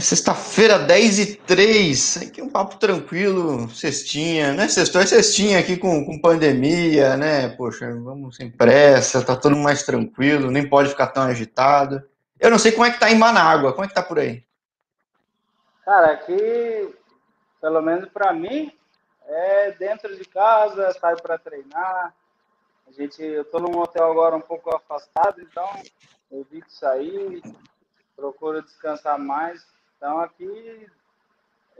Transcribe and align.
Sexta-feira, 0.00 0.78
10 0.78 1.18
e 1.18 1.36
3 1.36 2.28
aqui 2.28 2.42
um 2.42 2.48
papo 2.48 2.76
tranquilo, 2.76 3.68
cestinha, 3.70 4.52
né? 4.52 4.68
Sextou 4.68 5.00
é 5.00 5.06
cestinha 5.06 5.58
aqui 5.58 5.76
com, 5.76 6.04
com 6.04 6.20
pandemia, 6.20 7.16
né? 7.16 7.48
Poxa, 7.48 7.86
vamos 7.86 8.36
sem 8.36 8.50
pressa, 8.50 9.24
tá 9.24 9.36
todo 9.36 9.56
mais 9.56 9.82
tranquilo, 9.82 10.50
nem 10.50 10.68
pode 10.68 10.90
ficar 10.90 11.08
tão 11.08 11.24
agitado. 11.24 12.02
Eu 12.38 12.50
não 12.50 12.58
sei 12.58 12.72
como 12.72 12.84
é 12.84 12.90
que 12.90 13.00
tá 13.00 13.10
em 13.10 13.18
Manágua, 13.18 13.72
como 13.72 13.84
é 13.84 13.88
que 13.88 13.94
tá 13.94 14.02
por 14.02 14.18
aí? 14.18 14.44
Cara, 15.84 16.12
aqui, 16.12 16.94
pelo 17.60 17.82
menos 17.82 18.08
para 18.08 18.32
mim, 18.32 18.72
é 19.26 19.72
dentro 19.72 20.16
de 20.16 20.24
casa, 20.24 20.92
saio 21.00 21.20
para 21.22 21.38
treinar. 21.38 22.14
A 22.86 22.92
gente, 22.92 23.22
eu 23.22 23.44
tô 23.44 23.58
num 23.58 23.78
hotel 23.78 24.10
agora 24.10 24.36
um 24.36 24.40
pouco 24.40 24.74
afastado, 24.74 25.40
então 25.40 25.68
evito 26.30 26.72
sair, 26.72 27.42
procuro 28.16 28.62
descansar 28.62 29.18
mais. 29.18 29.73
Então 30.04 30.20
aqui, 30.20 30.86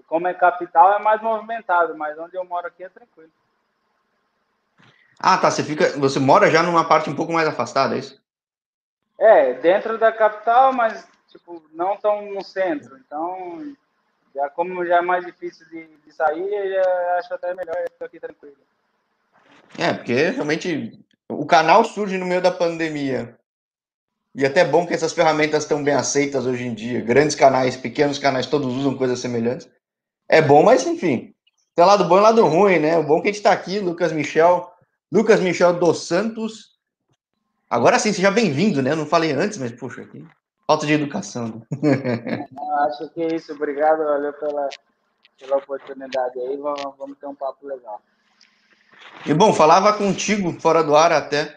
como 0.06 0.27
é 0.27 0.33
capital, 0.33 0.95
é 0.95 0.98
mais 0.98 1.20
movimentado, 1.20 1.95
mas 1.95 2.19
onde 2.19 2.34
eu 2.34 2.45
moro 2.47 2.66
aqui 2.66 2.83
é 2.83 2.88
tranquilo. 2.88 3.30
Ah, 5.20 5.37
tá. 5.37 5.50
Você 5.50 5.62
fica, 5.62 5.91
você 5.98 6.19
mora 6.19 6.50
já 6.50 6.62
numa 6.62 6.88
parte 6.88 7.10
um 7.10 7.14
pouco 7.14 7.34
mais 7.34 7.47
afastada, 7.47 7.95
é 7.95 7.98
isso? 7.98 8.19
É, 9.19 9.52
dentro 9.52 9.98
da 9.98 10.10
capital, 10.10 10.73
mas 10.73 11.06
tipo 11.28 11.62
não 11.74 11.98
tão 11.98 12.33
no 12.33 12.42
centro. 12.42 12.97
Então, 12.97 13.77
já 14.34 14.48
como 14.48 14.86
já 14.86 14.97
é 14.97 15.02
mais 15.02 15.27
difícil 15.27 15.69
de, 15.69 15.86
de 15.86 16.11
sair, 16.11 16.50
eu 16.50 17.19
acho 17.19 17.34
até 17.34 17.52
melhor 17.52 17.77
ficar 17.92 18.06
aqui 18.06 18.19
tranquilo. 18.19 18.56
É, 19.78 19.92
porque 19.92 20.30
realmente 20.30 20.98
o 21.28 21.45
canal 21.45 21.84
surge 21.84 22.16
no 22.16 22.25
meio 22.25 22.41
da 22.41 22.50
pandemia. 22.50 23.38
E 24.34 24.44
até 24.44 24.64
bom 24.64 24.84
que 24.84 24.92
essas 24.92 25.12
ferramentas 25.12 25.62
estão 25.62 25.82
bem 25.82 25.94
aceitas 25.94 26.44
hoje 26.44 26.64
em 26.64 26.74
dia. 26.74 27.00
Grandes 27.00 27.36
canais, 27.36 27.76
pequenos 27.76 28.18
canais, 28.18 28.46
todos 28.46 28.74
usam 28.74 28.96
coisas 28.96 29.20
semelhantes. 29.20 29.68
É 30.28 30.42
bom, 30.42 30.62
mas 30.62 30.84
enfim. 30.86 31.32
Tem 31.74 31.84
lado 31.84 32.04
bom 32.04 32.18
e 32.18 32.20
lado 32.20 32.44
ruim, 32.44 32.80
né? 32.80 32.98
O 32.98 33.04
bom 33.04 33.18
é 33.18 33.22
que 33.22 33.28
a 33.28 33.30
gente 33.30 33.36
está 33.36 33.52
aqui, 33.52 33.78
Lucas 33.78 34.12
Michel. 34.12 34.72
Lucas 35.10 35.38
Michel 35.41 35.74
dos 35.74 36.06
Santos. 36.06 36.74
Agora 37.70 37.98
sim, 37.98 38.12
seja 38.12 38.30
bem-vindo, 38.30 38.82
né? 38.82 38.91
Eu 38.91 38.96
não 38.96 39.06
falei 39.06 39.32
antes, 39.32 39.58
mas, 39.58 39.70
puxa, 39.70 40.02
aqui. 40.02 40.26
Falta 40.66 40.86
de 40.86 40.94
educação. 40.94 41.62
Né? 41.82 42.46
Acho 42.88 43.08
que 43.10 43.22
é 43.22 43.36
isso. 43.36 43.52
Obrigado, 43.52 43.98
valeu 44.04 44.32
pela, 44.32 44.69
pela 45.38 45.56
oportunidade 45.58 46.38
aí. 46.41 46.56
Vamos, 46.56 46.94
vamos 46.98 47.19
ter 47.19 47.26
um 47.26 47.34
papo 47.34 47.66
legal. 47.66 48.00
E 49.24 49.32
bom, 49.32 49.52
falava 49.52 49.92
contigo 49.92 50.52
fora 50.60 50.82
do 50.82 50.96
ar 50.96 51.12
até 51.12 51.56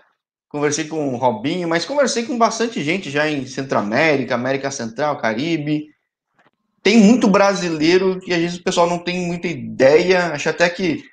conversei 0.50 0.88
com 0.88 1.14
o 1.14 1.18
Robinho, 1.18 1.68
mas 1.68 1.86
conversei 1.86 2.26
com 2.26 2.38
bastante 2.38 2.82
gente 2.82 3.10
já 3.10 3.28
em 3.28 3.46
Centro-América, 3.46 4.36
América 4.36 4.72
Central, 4.72 5.18
Caribe. 5.18 5.88
Tem 6.82 6.98
muito 6.98 7.28
brasileiro 7.28 8.20
que 8.20 8.34
às 8.34 8.40
vezes 8.40 8.58
o 8.58 8.64
pessoal 8.64 8.88
não 8.88 9.00
tem 9.00 9.28
muita 9.28 9.48
ideia. 9.48 10.28
Acho 10.28 10.50
até 10.50 10.70
que, 10.70 11.04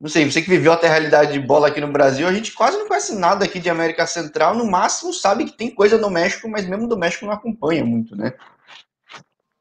não 0.00 0.08
sei, 0.08 0.30
você 0.30 0.40
que 0.40 0.50
viveu 0.50 0.72
até 0.72 0.86
a 0.86 0.90
realidade 0.90 1.32
de 1.32 1.40
bola 1.40 1.68
aqui 1.68 1.80
no 1.80 1.90
Brasil, 1.90 2.26
a 2.26 2.32
gente 2.32 2.52
quase 2.52 2.78
não 2.78 2.86
conhece 2.86 3.16
nada 3.16 3.44
aqui 3.44 3.58
de 3.58 3.68
América 3.68 4.06
Central. 4.06 4.54
No 4.54 4.70
máximo 4.70 5.12
sabe 5.12 5.46
que 5.46 5.56
tem 5.56 5.74
coisa 5.74 5.98
no 5.98 6.08
México, 6.10 6.48
mas 6.48 6.66
mesmo 6.66 6.86
do 6.86 6.96
México 6.96 7.26
não 7.26 7.32
acompanha 7.32 7.84
muito, 7.84 8.14
né? 8.14 8.32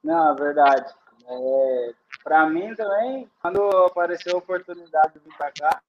Não, 0.04 0.34
é 0.34 0.36
verdade. 0.36 0.94
É, 1.28 1.92
para 2.24 2.48
mim 2.48 2.76
também, 2.76 3.28
quando 3.42 3.62
apareceu 3.86 4.36
a 4.36 4.38
oportunidade 4.38 5.14
de 5.14 5.20
vir 5.20 5.36
para 5.38 5.52
cá, 5.52 5.82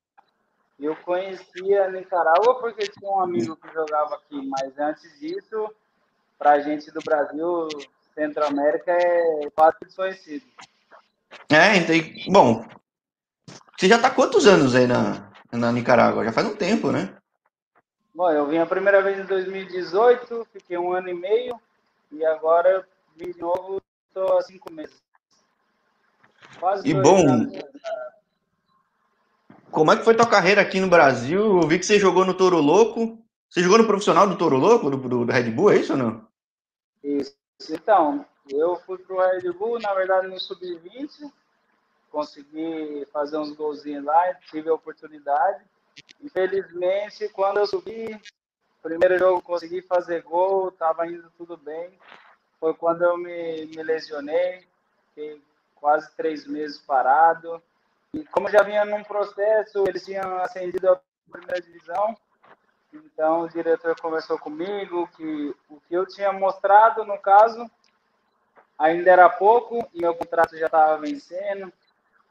eu 0.78 0.96
conhecia 0.96 1.90
Nicarágua 1.90 2.58
porque 2.60 2.88
tinha 2.88 3.10
um 3.10 3.20
amigo 3.20 3.56
que 3.56 3.72
jogava 3.72 4.16
aqui, 4.16 4.46
mas 4.48 4.78
antes 4.78 5.18
disso, 5.20 5.70
para 6.38 6.52
a 6.52 6.60
gente 6.60 6.90
do 6.90 7.00
Brasil, 7.00 7.68
Centro-América 8.14 8.92
é 8.92 9.50
quase 9.54 9.76
desconhecido. 9.82 10.44
É, 11.50 11.76
então, 11.76 12.32
bom, 12.32 12.64
você 13.76 13.88
já 13.88 13.96
está 13.96 14.10
quantos 14.10 14.46
anos 14.46 14.74
aí 14.74 14.86
na, 14.86 15.30
na 15.52 15.72
Nicarágua? 15.72 16.24
Já 16.24 16.32
faz 16.32 16.46
um 16.46 16.56
tempo, 16.56 16.90
né? 16.90 17.16
Bom, 18.14 18.30
eu 18.30 18.46
vim 18.46 18.58
a 18.58 18.66
primeira 18.66 19.02
vez 19.02 19.18
em 19.18 19.24
2018, 19.24 20.46
fiquei 20.52 20.78
um 20.78 20.92
ano 20.92 21.08
e 21.08 21.14
meio, 21.14 21.60
e 22.12 22.24
agora 22.24 22.86
vim 23.16 23.32
de 23.32 23.40
novo, 23.40 23.82
estou 24.06 24.38
há 24.38 24.42
cinco 24.42 24.72
meses. 24.72 25.02
Quase 26.60 26.88
e 26.88 26.94
bom, 26.94 27.28
anos. 27.28 27.52
Como 29.74 29.90
é 29.90 29.96
que 29.96 30.04
foi 30.04 30.14
tua 30.14 30.30
carreira 30.30 30.62
aqui 30.62 30.78
no 30.78 30.86
Brasil? 30.86 31.60
Eu 31.60 31.66
vi 31.66 31.80
que 31.80 31.84
você 31.84 31.98
jogou 31.98 32.24
no 32.24 32.32
Toro 32.32 32.60
Louco. 32.60 33.18
Você 33.50 33.60
jogou 33.60 33.76
no 33.76 33.86
profissional 33.88 34.24
do 34.24 34.38
Toro 34.38 34.56
Louco, 34.56 34.88
do, 34.88 34.96
do, 34.96 35.24
do 35.24 35.32
Red 35.32 35.50
Bull, 35.50 35.72
é 35.72 35.78
isso 35.78 35.94
ou 35.94 35.98
não? 35.98 36.28
Isso. 37.02 37.34
Então, 37.68 38.24
eu 38.48 38.76
fui 38.76 38.98
pro 38.98 39.18
Red 39.18 39.50
Bull, 39.50 39.80
na 39.80 39.92
verdade, 39.92 40.28
no 40.28 40.38
Sub-20. 40.38 41.28
Consegui 42.08 43.04
fazer 43.12 43.36
uns 43.36 43.50
golzinhos 43.50 44.04
lá, 44.04 44.34
tive 44.48 44.68
a 44.68 44.74
oportunidade. 44.74 45.64
Infelizmente, 46.22 47.28
quando 47.30 47.56
eu 47.56 47.66
subi, 47.66 48.16
primeiro 48.80 49.18
jogo 49.18 49.42
consegui 49.42 49.82
fazer 49.82 50.22
gol, 50.22 50.68
estava 50.68 51.04
indo 51.08 51.28
tudo 51.36 51.56
bem. 51.56 51.98
Foi 52.60 52.74
quando 52.74 53.02
eu 53.02 53.18
me, 53.18 53.66
me 53.66 53.82
lesionei, 53.82 54.64
fiquei 55.08 55.42
quase 55.74 56.14
três 56.14 56.46
meses 56.46 56.78
parado 56.78 57.60
e 58.14 58.24
como 58.26 58.48
já 58.48 58.62
vinha 58.62 58.84
num 58.84 59.02
processo, 59.02 59.84
eles 59.88 60.04
tinham 60.04 60.38
ascendido 60.38 60.90
à 60.90 61.00
primeira 61.30 61.60
divisão, 61.60 62.16
então 62.92 63.42
o 63.42 63.48
diretor 63.48 63.98
conversou 64.00 64.38
comigo 64.38 65.08
que 65.16 65.54
o 65.68 65.80
que 65.80 65.94
eu 65.94 66.06
tinha 66.06 66.32
mostrado, 66.32 67.04
no 67.04 67.18
caso, 67.18 67.68
ainda 68.78 69.10
era 69.10 69.28
pouco 69.28 69.88
e 69.92 70.00
meu 70.00 70.14
contrato 70.14 70.56
já 70.56 70.66
estava 70.66 70.98
vencendo. 70.98 71.72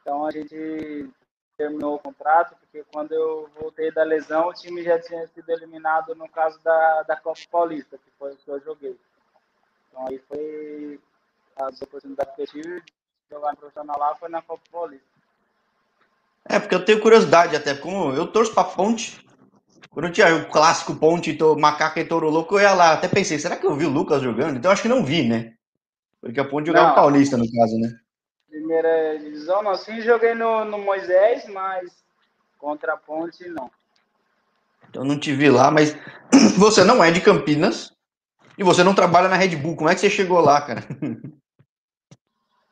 Então 0.01 0.25
a 0.25 0.31
gente 0.31 1.09
terminou 1.57 1.95
o 1.95 1.99
contrato, 1.99 2.55
porque 2.59 2.83
quando 2.91 3.11
eu 3.11 3.49
voltei 3.59 3.91
da 3.91 4.03
lesão, 4.03 4.47
o 4.47 4.53
time 4.53 4.83
já 4.83 4.99
tinha 4.99 5.27
sido 5.27 5.49
eliminado 5.49 6.15
no 6.15 6.29
caso 6.29 6.61
da, 6.63 7.03
da 7.03 7.15
Copa 7.15 7.41
Paulista, 7.51 7.97
que 7.97 8.11
foi 8.17 8.33
o 8.33 8.37
que 8.37 8.49
eu 8.49 8.59
joguei. 8.61 8.97
Então 9.89 10.07
aí 10.07 10.17
foi 10.19 10.99
as 11.57 11.81
oportunidades 11.81 12.35
que 12.35 12.41
eu 12.41 12.47
tive 12.47 12.81
de 12.81 12.93
jogar 13.29 13.55
profissional 13.55 13.99
lá 13.99 14.15
foi 14.15 14.29
na 14.29 14.41
Copa 14.41 14.63
Paulista. 14.71 15.12
É, 16.47 16.59
porque 16.59 16.75
eu 16.75 16.83
tenho 16.83 16.99
curiosidade 16.99 17.55
até, 17.55 17.73
como 17.73 18.13
eu 18.13 18.27
torço 18.27 18.53
pra 18.53 18.63
Ponte. 18.63 19.23
Quando 19.89 20.11
tinha 20.11 20.35
o 20.35 20.49
clássico 20.49 20.95
Ponte, 20.95 21.37
Macaca 21.57 21.99
e 21.99 22.05
Touro 22.05 22.29
Louco, 22.29 22.55
eu 22.55 22.61
ia 22.61 22.73
lá. 22.73 22.93
Até 22.93 23.07
pensei, 23.07 23.39
será 23.39 23.55
que 23.55 23.65
eu 23.65 23.75
vi 23.75 23.85
o 23.85 23.89
Lucas 23.89 24.21
jogando? 24.21 24.57
Então 24.57 24.71
acho 24.71 24.81
que 24.81 24.87
não 24.87 25.05
vi, 25.05 25.27
né? 25.27 25.53
Porque 26.19 26.39
a 26.39 26.45
Ponte 26.45 26.67
jogava 26.67 26.87
não, 26.89 26.95
Paulista, 26.95 27.37
no 27.37 27.45
caso, 27.51 27.77
né? 27.77 27.89
Primeira 28.49 29.19
divisão, 29.19 29.61
não. 29.61 29.75
Sim, 29.75 30.01
joguei 30.01 30.33
no, 30.33 30.65
no 30.65 30.79
Moisés, 30.79 31.47
mas 31.47 31.91
contra 32.57 32.93
a 32.93 32.97
Ponte, 32.97 33.47
não. 33.49 33.69
Então 34.89 35.03
não 35.03 35.19
te 35.19 35.33
vi 35.33 35.49
lá, 35.49 35.69
mas 35.69 35.95
você 36.57 36.83
não 36.83 37.03
é 37.03 37.11
de 37.11 37.21
Campinas 37.21 37.93
e 38.57 38.63
você 38.63 38.83
não 38.83 38.95
trabalha 38.95 39.27
na 39.27 39.35
Red 39.35 39.55
Bull. 39.55 39.75
Como 39.75 39.89
é 39.89 39.95
que 39.95 40.01
você 40.01 40.09
chegou 40.09 40.39
lá, 40.39 40.61
cara? 40.61 40.81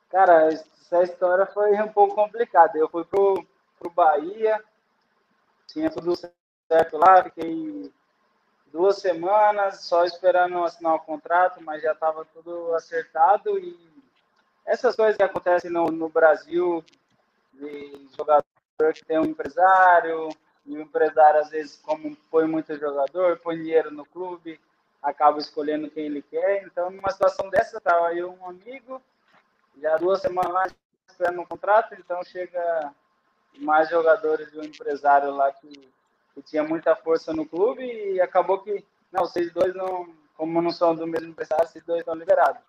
Cara, 0.09 0.49
essa 0.49 1.03
história 1.03 1.45
foi 1.45 1.73
um 1.81 1.87
pouco 1.87 2.15
complicada. 2.15 2.77
Eu 2.77 2.89
fui 2.89 3.05
pro, 3.05 3.45
para 3.81 3.89
o 3.89 3.93
Bahia. 3.93 4.63
Tinha 5.67 5.89
tudo 5.89 6.15
certo 6.15 6.97
lá, 6.97 7.23
fiquei 7.23 7.91
duas 8.71 8.97
semanas 8.97 9.81
só 9.81 10.05
esperando 10.05 10.63
assinar 10.63 10.95
o 10.95 10.99
contrato, 10.99 11.61
mas 11.61 11.81
já 11.81 11.93
estava 11.93 12.23
tudo 12.25 12.75
acertado. 12.75 13.57
E 13.57 13.75
essas 14.65 14.95
coisas 14.95 15.17
que 15.17 15.23
acontecem 15.23 15.71
no, 15.71 15.85
no 15.85 16.09
Brasil, 16.09 16.83
de 17.53 18.07
jogador 18.15 18.43
que 18.93 19.05
tem 19.05 19.19
um 19.19 19.25
empresário, 19.25 20.29
e 20.65 20.77
o 20.77 20.81
empresário, 20.81 21.39
às 21.39 21.49
vezes, 21.49 21.77
como 21.77 22.15
põe 22.29 22.45
muito 22.45 22.77
jogador, 22.77 23.39
põe 23.39 23.57
dinheiro 23.57 23.89
no 23.89 24.05
clube, 24.05 24.59
acaba 25.01 25.39
escolhendo 25.39 25.89
quem 25.89 26.05
ele 26.05 26.21
quer. 26.21 26.63
Então, 26.63 26.91
numa 26.91 27.09
situação 27.09 27.49
dessa, 27.49 27.77
estava 27.77 28.07
aí 28.07 28.23
um 28.23 28.45
amigo, 28.47 29.01
já 29.81 29.97
duas 29.97 30.21
semanas 30.21 30.53
lá 30.53 30.67
esperando 31.09 31.41
um 31.41 31.45
contrato, 31.45 31.95
então 31.95 32.23
chega 32.23 32.93
mais 33.59 33.89
jogadores 33.89 34.51
do 34.51 34.63
empresário 34.63 35.31
lá 35.31 35.51
que, 35.51 35.89
que 36.33 36.41
tinha 36.41 36.63
muita 36.63 36.95
força 36.95 37.33
no 37.33 37.45
clube 37.45 37.83
e 37.83 38.21
acabou 38.21 38.59
que, 38.59 38.85
não, 39.11 39.25
vocês 39.25 39.51
dois 39.51 39.73
não, 39.75 40.13
como 40.35 40.61
não 40.61 40.71
são 40.71 40.95
do 40.95 41.05
mesmo 41.05 41.29
empresário, 41.29 41.67
vocês 41.67 41.83
dois 41.83 41.99
estão 41.99 42.15
liberados. 42.15 42.61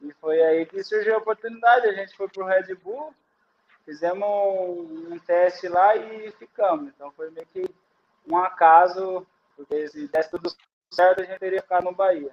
E 0.00 0.12
foi 0.14 0.40
aí 0.40 0.64
que 0.64 0.82
surgiu 0.82 1.14
a 1.14 1.18
oportunidade, 1.18 1.86
a 1.86 1.92
gente 1.92 2.16
foi 2.16 2.28
para 2.28 2.42
o 2.42 2.46
Red 2.46 2.74
Bull, 2.76 3.14
fizemos 3.84 4.26
um, 4.26 5.14
um 5.14 5.18
teste 5.18 5.68
lá 5.68 5.94
e 5.96 6.30
ficamos. 6.32 6.88
Então 6.88 7.12
foi 7.12 7.30
meio 7.30 7.46
que 7.52 7.68
um 8.26 8.36
acaso, 8.36 9.26
porque 9.56 9.88
se 9.88 10.08
desse 10.08 10.30
tudo 10.30 10.50
certo, 10.90 11.20
a 11.20 11.24
gente 11.24 11.38
teria 11.38 11.60
ficado 11.60 11.84
no 11.84 11.94
Bahia. 11.94 12.30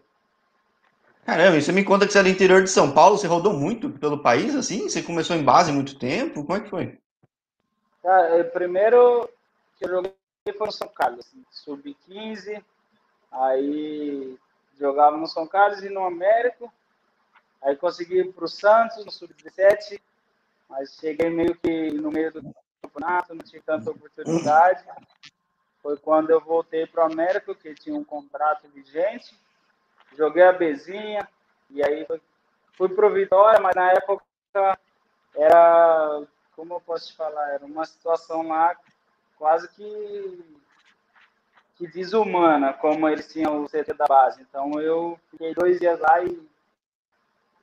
Caramba, 1.25 1.57
e 1.57 1.61
você 1.61 1.73
me 1.73 1.83
conta 1.83 2.07
que 2.07 2.13
você 2.13 2.19
é 2.19 2.23
do 2.23 2.29
interior 2.29 2.63
de 2.63 2.69
São 2.69 2.93
Paulo, 2.93 3.17
você 3.17 3.27
rodou 3.27 3.51
muito 3.51 3.89
pelo 3.89 4.23
país, 4.23 4.55
assim? 4.55 4.87
Você 4.87 5.03
começou 5.03 5.35
em 5.35 5.43
base 5.43 5.73
muito 5.73 5.99
tempo? 5.99 6.45
Como 6.45 6.57
é 6.57 6.61
que 6.61 6.69
foi? 6.69 6.97
Tá, 8.07 8.23
primeiro 8.53 9.29
que 9.75 9.83
eu 9.83 9.89
joguei 9.89 10.13
foi 10.57 10.67
no 10.67 10.71
São 10.71 10.87
Carlos, 10.87 11.27
assim, 11.27 11.45
sub-15, 11.51 12.63
aí 13.29 14.39
jogava 14.79 15.17
no 15.17 15.27
São 15.27 15.45
Carlos 15.45 15.83
e 15.83 15.89
no 15.89 16.05
Américo. 16.05 16.71
Aí 17.61 17.75
consegui 17.75 18.19
ir 18.19 18.31
para 18.31 18.45
o 18.45 18.47
Santos, 18.47 19.03
no 19.03 19.11
Sub-17, 19.11 19.99
mas 20.69 20.95
cheguei 20.95 21.29
meio 21.29 21.53
que 21.57 21.91
no 21.91 22.09
meio 22.09 22.31
do 22.31 22.55
campeonato, 22.81 23.35
não 23.35 23.43
tive 23.43 23.61
tanta 23.65 23.91
oportunidade. 23.91 24.85
Foi 25.83 25.97
quando 25.97 26.29
eu 26.29 26.39
voltei 26.39 26.87
para 26.87 27.05
o 27.05 27.11
América, 27.11 27.53
que 27.55 27.75
tinha 27.75 27.99
um 27.99 28.05
contrato 28.05 28.69
vigente. 28.69 29.37
Joguei 30.15 30.43
a 30.43 30.53
Bezinha, 30.53 31.27
e 31.69 31.83
aí 31.83 32.07
fui 32.71 32.87
para 32.87 33.05
o 33.05 33.13
Vitória, 33.13 33.59
mas 33.59 33.75
na 33.75 33.91
época 33.91 34.23
era, 35.35 36.23
como 36.57 36.73
eu 36.73 36.81
posso 36.81 37.09
te 37.09 37.15
falar, 37.15 37.51
era 37.51 37.63
uma 37.63 37.85
situação 37.85 38.47
lá 38.47 38.75
quase 39.37 39.69
que, 39.69 40.59
que 41.75 41.87
desumana, 41.87 42.73
como 42.73 43.07
eles 43.07 43.31
tinham 43.31 43.63
o 43.63 43.69
CT 43.69 43.93
da 43.93 44.07
base. 44.07 44.41
Então 44.41 44.81
eu 44.81 45.19
fiquei 45.29 45.53
dois 45.53 45.79
dias 45.79 45.99
lá 45.99 46.23
e 46.23 46.49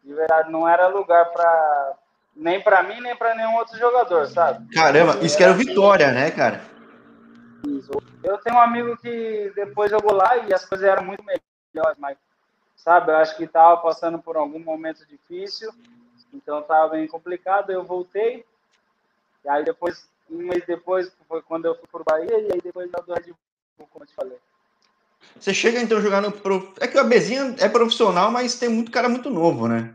de 0.05 0.15
verdade 0.15 0.53
não 0.53 0.69
era 0.69 0.87
lugar 0.87 1.33
para 1.33 1.95
nem 2.37 2.63
para 2.63 2.85
mim 2.85 3.01
nem 3.01 3.17
para 3.17 3.35
nenhum 3.35 3.57
outro 3.57 3.77
jogador, 3.77 4.27
sabe? 4.29 4.73
Caramba, 4.73 5.19
isso 5.25 5.37
que 5.37 5.43
era 5.43 5.53
o 5.53 5.57
Vitória, 5.57 6.13
né, 6.13 6.31
cara? 6.31 6.63
Eu 8.23 8.39
tenho 8.39 8.57
um 8.57 8.61
amigo 8.61 8.97
que 8.99 9.53
depois 9.57 9.91
jogou 9.91 10.13
lá 10.13 10.37
e 10.37 10.55
as 10.55 10.65
coisas 10.65 10.87
eram 10.87 11.05
muito 11.05 11.25
melhores, 11.25 11.99
mas 11.99 12.17
sabe, 12.77 13.11
eu 13.11 13.17
acho 13.17 13.37
que 13.37 13.45
estava 13.45 13.77
passando 13.79 14.21
por 14.21 14.37
algum 14.37 14.61
momento 14.61 15.05
difícil, 15.07 15.73
então 16.33 16.61
estava 16.61 16.91
bem 16.91 17.09
complicado. 17.09 17.71
Eu 17.71 17.83
voltei, 17.83 18.45
e 19.45 19.49
aí 19.49 19.65
depois, 19.65 20.09
um 20.31 20.39
mês 20.39 20.65
depois, 20.67 21.13
foi 21.29 21.43
quando 21.43 21.67
eu 21.67 21.75
fui 21.75 21.87
para 21.91 22.01
o 22.01 22.05
Bahia, 22.05 22.39
e 22.41 22.53
aí 22.53 22.61
depois 22.63 22.91
eu 22.93 23.03
do 23.03 23.13
Red 23.13 23.33
Bull, 23.79 23.89
como 23.91 24.05
eu 24.05 24.09
te 24.09 24.15
falei. 24.15 24.39
Você 25.39 25.53
chega 25.53 25.81
então 25.81 25.99
a 25.99 26.01
jogar 26.01 26.21
no. 26.21 26.33
Prof... 26.33 26.75
É 26.81 26.87
que 26.87 26.99
a 26.99 27.05
Bezinha 27.05 27.55
é 27.59 27.69
profissional, 27.69 28.31
mas 28.31 28.59
tem 28.59 28.69
muito 28.69 28.91
cara 28.91 29.09
muito 29.09 29.31
novo, 29.31 29.69
né? 29.69 29.93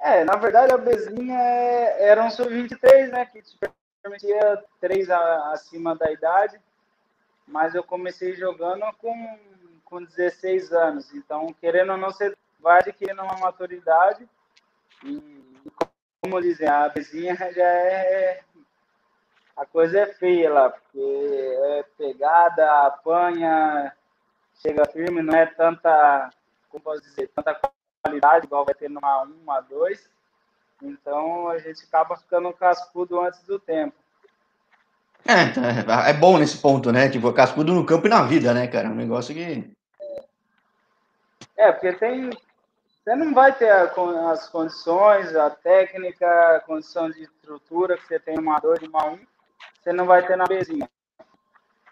É, 0.00 0.24
na 0.24 0.36
verdade 0.36 0.72
a 0.72 0.78
Bezinha 0.78 1.38
é... 1.38 2.08
era 2.08 2.24
um 2.24 2.30
sub-23, 2.30 3.08
né? 3.08 3.26
Que 3.26 3.42
te 3.42 3.58
permitia 4.02 4.62
três 4.80 5.10
acima 5.10 5.94
da 5.96 6.10
idade, 6.10 6.60
mas 7.46 7.74
eu 7.74 7.82
comecei 7.82 8.34
jogando 8.34 8.84
com, 8.98 9.38
com 9.84 10.02
16 10.02 10.72
anos. 10.72 11.12
Então, 11.14 11.54
querendo 11.60 11.92
ou 11.92 11.98
não, 11.98 12.10
você 12.10 12.34
vai 12.60 12.78
adquirindo 12.78 13.22
uma 13.22 13.36
maturidade 13.38 14.28
e, 15.04 15.16
como 16.28 16.42
dizem, 16.42 16.68
a 16.68 16.88
Bezinha 16.88 17.34
já 17.36 17.64
é 17.64 18.40
a 19.56 19.66
coisa 19.66 20.00
é 20.00 20.06
feia 20.06 20.52
lá, 20.52 20.70
porque 20.70 21.00
é 21.00 21.84
pegada, 21.96 22.86
apanha, 22.86 23.92
chega 24.62 24.84
firme, 24.86 25.20
não 25.20 25.34
é 25.34 25.46
tanta, 25.46 26.30
como 26.68 26.84
posso 26.84 27.02
dizer, 27.02 27.28
tanta 27.34 27.58
qualidade 28.00 28.46
igual 28.46 28.64
vai 28.64 28.74
ter 28.74 28.88
numa 28.88 29.24
1, 29.24 29.32
uma 29.42 29.60
2. 29.60 30.08
Então 30.82 31.48
a 31.48 31.58
gente 31.58 31.84
acaba 31.84 32.16
ficando 32.16 32.52
cascudo 32.52 33.20
antes 33.20 33.42
do 33.42 33.58
tempo. 33.58 33.96
É, 35.26 36.10
é 36.10 36.12
bom 36.12 36.38
nesse 36.38 36.58
ponto, 36.58 36.92
né? 36.92 37.08
Tipo, 37.08 37.32
cascudo 37.32 37.74
no 37.74 37.84
campo 37.84 38.06
e 38.06 38.10
na 38.10 38.22
vida, 38.22 38.54
né, 38.54 38.68
cara? 38.68 38.86
É 38.86 38.90
um 38.90 38.94
negócio 38.94 39.34
que. 39.34 39.68
É, 41.56 41.72
porque 41.72 41.92
tem. 41.94 42.30
Você 43.08 43.16
não 43.16 43.32
vai 43.32 43.56
ter 43.56 43.70
as 43.70 44.50
condições, 44.50 45.34
a 45.34 45.48
técnica, 45.48 46.56
a 46.56 46.60
condição 46.60 47.10
de 47.10 47.22
estrutura 47.22 47.96
que 47.96 48.06
você 48.06 48.20
tem 48.20 48.38
uma 48.38 48.60
2 48.60 48.82
e 48.82 48.86
uma 48.86 49.06
1. 49.06 49.12
Um 49.14 49.26
você 49.80 49.94
não 49.94 50.04
vai 50.04 50.26
ter 50.26 50.36
na 50.36 50.44
bezinha. 50.44 50.86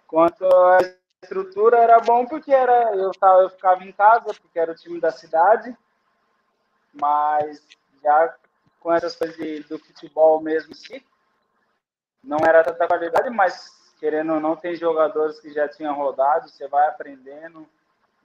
Quanto 0.06 0.44
à 0.44 0.76
estrutura, 1.22 1.78
era 1.78 2.00
bom 2.00 2.26
porque 2.26 2.52
era, 2.52 2.94
eu, 2.94 3.10
tava, 3.12 3.40
eu 3.40 3.48
ficava 3.48 3.82
em 3.82 3.92
casa, 3.92 4.34
porque 4.34 4.58
era 4.58 4.72
o 4.72 4.74
time 4.74 5.00
da 5.00 5.10
cidade, 5.10 5.74
mas 6.92 7.66
já 8.02 8.36
com 8.78 8.92
essas 8.92 9.16
coisas 9.16 9.38
de, 9.38 9.60
do 9.60 9.78
futebol 9.78 10.42
mesmo, 10.42 10.74
sim, 10.74 11.00
não 12.22 12.36
era 12.46 12.62
tanta 12.62 12.86
qualidade, 12.86 13.30
mas 13.30 13.94
querendo 13.98 14.34
ou 14.34 14.40
não, 14.40 14.54
tem 14.54 14.76
jogadores 14.76 15.40
que 15.40 15.50
já 15.50 15.66
tinham 15.66 15.94
rodado, 15.94 16.50
você 16.50 16.68
vai 16.68 16.86
aprendendo, 16.88 17.66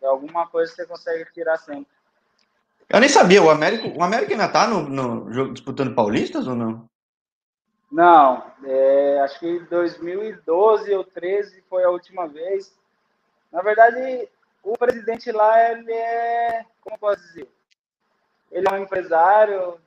e 0.01 0.05
alguma 0.05 0.45
coisa 0.45 0.73
você 0.73 0.85
consegue 0.85 1.31
tirar 1.31 1.55
sempre. 1.55 2.00
Eu 2.93 2.99
nem 2.99 3.07
sabia, 3.07 3.41
o 3.41 3.49
América, 3.49 3.87
o 3.87 4.03
América 4.03 4.33
ainda 4.33 4.49
tá 4.49 4.67
no, 4.67 4.81
no 4.81 5.31
jogo 5.31 5.53
disputando 5.53 5.95
paulistas 5.95 6.45
ou 6.45 6.55
não? 6.55 6.89
Não, 7.89 8.43
é, 8.65 9.19
acho 9.21 9.39
que 9.39 9.59
2012 9.59 10.93
ou 10.93 11.03
13 11.05 11.63
foi 11.69 11.85
a 11.85 11.89
última 11.89 12.27
vez. 12.27 12.77
Na 13.49 13.61
verdade, 13.61 14.27
o 14.61 14.77
presidente 14.77 15.31
lá, 15.31 15.71
ele 15.71 15.93
é, 15.93 16.65
como 16.81 16.97
posso 16.97 17.21
dizer? 17.21 17.47
Ele 18.51 18.67
é 18.67 18.73
um 18.73 18.83
empresário, 18.83 19.79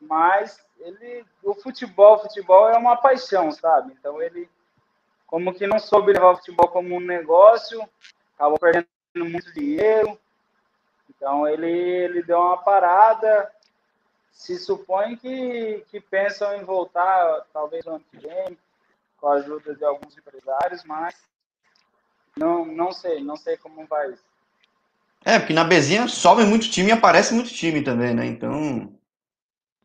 mas 0.00 0.64
ele, 0.78 1.24
o 1.42 1.52
futebol, 1.54 2.14
o 2.14 2.20
futebol 2.20 2.68
é 2.68 2.78
uma 2.78 2.96
paixão, 2.96 3.50
sabe? 3.50 3.92
Então 3.98 4.22
ele, 4.22 4.48
como 5.26 5.52
que 5.52 5.66
não 5.66 5.80
soube 5.80 6.12
levar 6.12 6.30
o 6.30 6.36
futebol 6.36 6.68
como 6.68 6.94
um 6.94 7.00
negócio, 7.00 7.82
acabou 8.36 8.58
perdendo 8.58 8.86
muito 9.16 9.52
dinheiro. 9.52 10.16
Então 11.20 11.46
ele, 11.46 11.68
ele 11.68 12.22
deu 12.22 12.38
uma 12.38 12.56
parada, 12.56 13.52
se 14.32 14.58
supõe 14.58 15.16
que, 15.16 15.84
que 15.90 16.00
pensam 16.00 16.56
em 16.56 16.64
voltar, 16.64 17.44
talvez 17.52 17.84
no 17.84 17.96
ano 17.96 18.04
que 18.10 18.16
vem, 18.16 18.56
com 19.20 19.28
a 19.28 19.34
ajuda 19.34 19.74
de 19.74 19.84
alguns 19.84 20.16
empresários, 20.16 20.82
mas 20.84 21.14
não, 22.34 22.64
não 22.64 22.90
sei, 22.90 23.22
não 23.22 23.36
sei 23.36 23.58
como 23.58 23.86
vai 23.86 24.12
isso. 24.12 24.24
É, 25.22 25.38
porque 25.38 25.52
na 25.52 25.62
Bezinha 25.62 26.08
sobe 26.08 26.44
muito 26.44 26.70
time 26.70 26.88
e 26.88 26.92
aparece 26.92 27.34
muito 27.34 27.50
time 27.50 27.82
também, 27.82 28.14
né? 28.14 28.24
Então. 28.24 28.90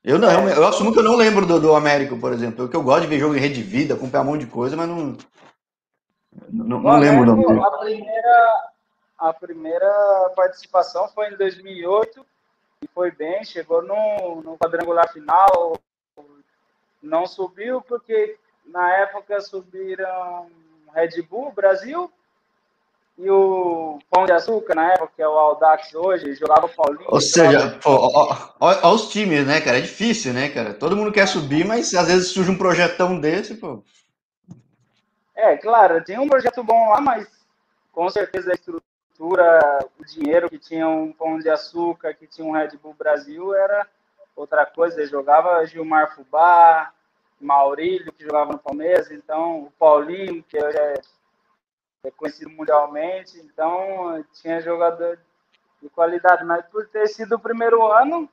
Eu 0.02 0.18
não, 0.18 0.30
é, 0.30 0.58
eu 0.58 0.66
assumo 0.66 0.94
que 0.94 1.00
eu 1.00 1.04
não 1.04 1.18
lembro 1.18 1.46
do, 1.46 1.60
do 1.60 1.76
América, 1.76 2.16
por 2.16 2.32
exemplo. 2.32 2.64
Eu 2.64 2.70
que 2.70 2.76
eu 2.78 2.84
gosto 2.84 3.02
de 3.02 3.08
ver 3.08 3.20
jogo 3.20 3.36
em 3.36 3.40
rede 3.40 3.62
vida, 3.62 3.96
acompanhar 3.96 4.24
um 4.24 4.28
monte 4.28 4.46
de 4.46 4.52
coisa, 4.52 4.78
mas 4.78 4.88
não. 4.88 5.18
Não, 6.50 6.80
não 6.80 6.98
lembro 6.98 7.24
o 7.24 7.26
nome 7.26 7.62
A 7.62 7.72
primeira, 7.80 8.72
a 9.30 9.34
primeira 9.34 10.32
participação 10.36 11.08
foi 11.10 11.30
em 11.30 11.38
2008 11.38 12.26
e 12.84 12.88
foi 12.88 13.12
bem, 13.12 13.44
chegou 13.44 13.82
no, 13.82 14.42
no 14.42 14.58
quadrangular 14.58 15.12
final, 15.12 15.80
não 17.02 17.26
subiu 17.26 17.82
porque 17.82 18.38
na 18.66 18.92
época 18.98 19.42
subiram 19.42 20.50
Red 20.94 21.22
Bull 21.24 21.52
Brasil 21.52 22.12
e 23.18 23.30
o 23.30 23.98
Pão 24.10 24.26
de 24.26 24.34
Açúcar, 24.34 24.76
na 24.76 24.92
época, 24.92 25.14
que 25.16 25.22
é 25.22 25.28
o 25.28 25.32
Aldax 25.32 25.96
hoje, 25.96 26.36
jogava 26.36 26.66
o 26.66 26.70
Paulinho. 26.70 27.08
Ou 27.08 27.22
seja, 27.22 27.80
olha 28.60 28.88
os 28.88 29.10
times, 29.10 29.48
né, 29.48 29.62
cara? 29.62 29.78
É 29.78 29.82
difícil, 29.82 30.34
né, 30.34 30.50
cara? 30.50 30.74
Todo 30.74 30.98
mundo 30.98 31.14
quer 31.14 31.28
subir, 31.28 31.66
mas 31.66 31.94
às 31.94 32.08
vezes 32.08 32.28
surge 32.28 32.52
um 32.52 32.58
projetão 32.58 33.18
desse, 33.20 33.56
pô. 33.56 33.82
É, 35.34 35.56
claro, 35.58 36.04
tem 36.04 36.20
um 36.20 36.28
projeto 36.28 36.62
bom 36.64 36.90
lá, 36.90 37.00
mas 37.00 37.28
com 37.92 38.10
certeza 38.10 38.52
a 38.52 38.56
estrutura 38.56 38.85
estrutura, 39.16 39.80
o 39.98 40.06
dinheiro 40.06 40.50
que 40.50 40.60
tinha 40.60 40.88
um 40.88 41.12
Pão 41.14 41.40
de 41.40 41.50
Açúcar, 41.50 42.14
que 42.14 42.28
tinha 42.28 42.46
um 42.46 42.52
Red 42.52 42.78
Bull 42.82 42.94
Brasil, 42.94 43.56
era 43.56 43.88
outra 44.36 44.66
coisa. 44.66 45.00
Ele 45.00 45.10
jogava 45.10 45.66
Gilmar 45.66 46.14
Fubá, 46.14 46.94
Maurílio, 47.40 48.12
que 48.12 48.24
jogava 48.24 48.52
no 48.52 48.60
Palmeiras, 48.60 49.10
então 49.12 49.64
o 49.64 49.72
Paulinho, 49.72 50.44
que 50.44 50.62
hoje 50.62 50.78
é, 50.78 51.02
é 52.04 52.12
conhecido 52.12 52.52
mundialmente, 52.52 53.40
então 53.40 54.24
tinha 54.34 54.62
jogador 54.62 55.18
de 55.82 55.90
qualidade. 55.90 56.44
Mas 56.44 56.66
por 56.66 56.88
ter 56.88 57.08
sido 57.08 57.36
o 57.36 57.40
primeiro 57.40 57.86
ano 57.92 58.30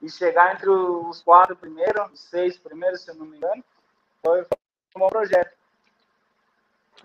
e 0.00 0.10
chegar 0.10 0.54
entre 0.54 0.70
os 0.70 1.22
quatro 1.22 1.54
primeiros, 1.54 2.12
os 2.12 2.20
seis 2.20 2.58
primeiros, 2.58 3.02
se 3.02 3.10
eu 3.10 3.14
não 3.14 3.26
me 3.26 3.36
engano, 3.36 3.62
foi, 4.24 4.42
foi 4.44 4.58
um 4.96 5.00
bom 5.00 5.08
projeto. 5.08 5.54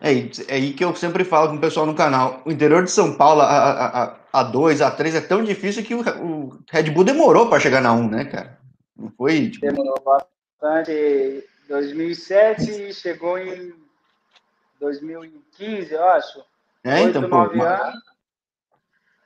É, 0.01 0.11
é 0.13 0.53
aí 0.53 0.73
que 0.73 0.83
eu 0.83 0.95
sempre 0.95 1.23
falo 1.23 1.49
com 1.49 1.55
o 1.55 1.61
pessoal 1.61 1.85
no 1.85 1.95
canal. 1.95 2.41
O 2.45 2.51
interior 2.51 2.83
de 2.83 2.91
São 2.91 3.13
Paulo, 3.15 3.41
a, 3.41 3.45
a, 4.03 4.15
a 4.33 4.43
2, 4.43 4.81
a 4.81 4.91
3 4.91 5.15
é 5.15 5.21
tão 5.21 5.43
difícil 5.43 5.83
que 5.83 5.93
o, 5.93 6.01
o 6.01 6.59
Red 6.71 6.91
Bull 6.91 7.03
demorou 7.03 7.49
para 7.49 7.59
chegar 7.59 7.81
na 7.81 7.93
1, 7.93 8.09
né, 8.09 8.25
cara? 8.25 8.59
Não 8.97 9.11
foi? 9.11 9.49
Tipo... 9.49 9.65
Demorou 9.65 9.95
bastante. 10.03 11.43
2007 11.67 12.71
e 12.71 12.93
chegou 12.93 13.37
em 13.37 13.73
2015, 14.79 15.93
eu 15.93 16.03
acho. 16.09 16.43
É, 16.83 17.01
8, 17.01 17.17
então, 17.17 17.29
pô, 17.29 17.61
anos. 17.61 18.09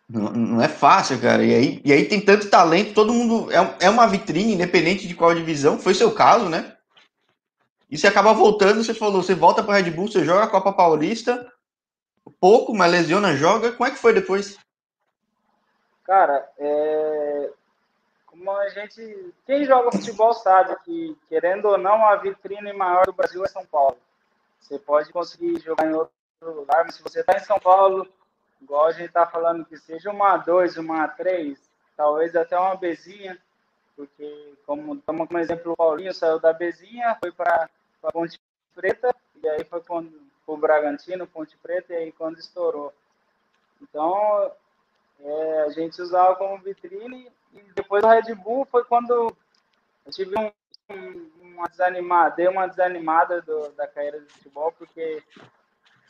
Não, 0.09 0.31
não, 0.31 0.61
é 0.61 0.67
fácil, 0.67 1.19
cara. 1.19 1.43
E 1.43 1.53
aí, 1.53 1.81
e 1.85 1.93
aí 1.93 2.05
tem 2.05 2.19
tanto 2.19 2.49
talento, 2.49 2.93
todo 2.93 3.13
mundo. 3.13 3.49
É, 3.51 3.85
é 3.85 3.89
uma 3.89 4.07
vitrine, 4.07 4.53
independente 4.53 5.07
de 5.07 5.15
qual 5.15 5.33
divisão. 5.33 5.79
Foi 5.79 5.93
seu 5.93 6.11
caso, 6.11 6.49
né? 6.49 6.75
E 7.93 7.97
você 7.97 8.07
acaba 8.07 8.33
voltando, 8.33 8.83
você 8.83 8.91
falou, 8.91 9.21
você 9.21 9.35
volta 9.35 9.61
para 9.61 9.75
Red 9.75 9.91
Bull, 9.91 10.07
você 10.07 10.25
joga 10.25 10.45
a 10.45 10.49
Copa 10.49 10.73
Paulista, 10.73 11.47
pouco, 12.39 12.73
mas 12.73 12.91
lesiona, 12.91 13.35
joga. 13.35 13.71
Como 13.71 13.87
é 13.87 13.91
que 13.91 13.99
foi 13.99 14.11
depois? 14.11 14.57
Cara, 16.03 16.49
é... 16.57 17.51
como 18.25 18.49
a 18.49 18.67
gente. 18.69 19.31
Quem 19.45 19.63
joga 19.63 19.91
futebol 19.91 20.33
sabe 20.33 20.75
que, 20.83 21.15
querendo 21.29 21.65
ou 21.65 21.77
não, 21.77 22.03
a 22.03 22.15
vitrine 22.15 22.73
maior 22.73 23.05
do 23.05 23.13
Brasil 23.13 23.45
é 23.45 23.47
São 23.47 23.63
Paulo. 23.63 23.99
Você 24.59 24.79
pode 24.79 25.13
conseguir 25.13 25.61
jogar 25.61 25.85
em 25.85 25.93
outro 25.93 26.11
lugar, 26.41 26.85
mas 26.85 26.95
se 26.95 27.03
você 27.03 27.19
está 27.19 27.35
em 27.35 27.41
São 27.41 27.59
Paulo, 27.59 28.07
igual 28.59 28.87
a 28.87 28.91
gente 28.91 29.05
está 29.05 29.27
falando, 29.27 29.65
que 29.65 29.77
seja 29.77 30.09
uma 30.09 30.43
A2, 30.43 30.79
uma 30.79 31.07
A3, 31.07 31.59
talvez 31.95 32.35
até 32.35 32.57
uma 32.57 32.75
Bezinha, 32.75 33.37
porque, 33.95 34.55
como 34.65 34.99
como 35.03 35.37
exemplo, 35.37 35.73
o 35.73 35.77
Paulinho 35.77 36.11
saiu 36.11 36.39
da 36.39 36.51
Bezinha, 36.51 37.15
foi 37.21 37.31
para 37.31 37.69
a 38.03 38.11
Ponte 38.11 38.39
Preta, 38.75 39.15
e 39.41 39.47
aí 39.47 39.63
foi 39.63 39.81
quando 39.81 40.21
o 40.45 40.57
Bragantino, 40.57 41.27
Ponte 41.27 41.57
Preta, 41.57 41.93
e 41.93 41.95
aí 41.95 42.11
quando 42.11 42.39
estourou. 42.39 42.93
Então, 43.81 44.51
é, 45.19 45.61
a 45.61 45.69
gente 45.69 46.01
usava 46.01 46.35
como 46.35 46.61
vitrine, 46.61 47.31
e 47.53 47.61
depois 47.73 48.03
o 48.03 48.07
Red 48.07 48.35
Bull 48.35 48.65
foi 48.65 48.83
quando 48.83 49.35
eu 50.05 50.11
tive 50.11 50.35
um, 50.37 51.31
uma 51.41 51.67
desanimada, 51.67 52.35
dei 52.35 52.47
uma 52.47 52.67
desanimada 52.67 53.41
do, 53.41 53.69
da 53.69 53.87
carreira 53.87 54.19
de 54.19 54.33
futebol, 54.33 54.71
porque 54.71 55.23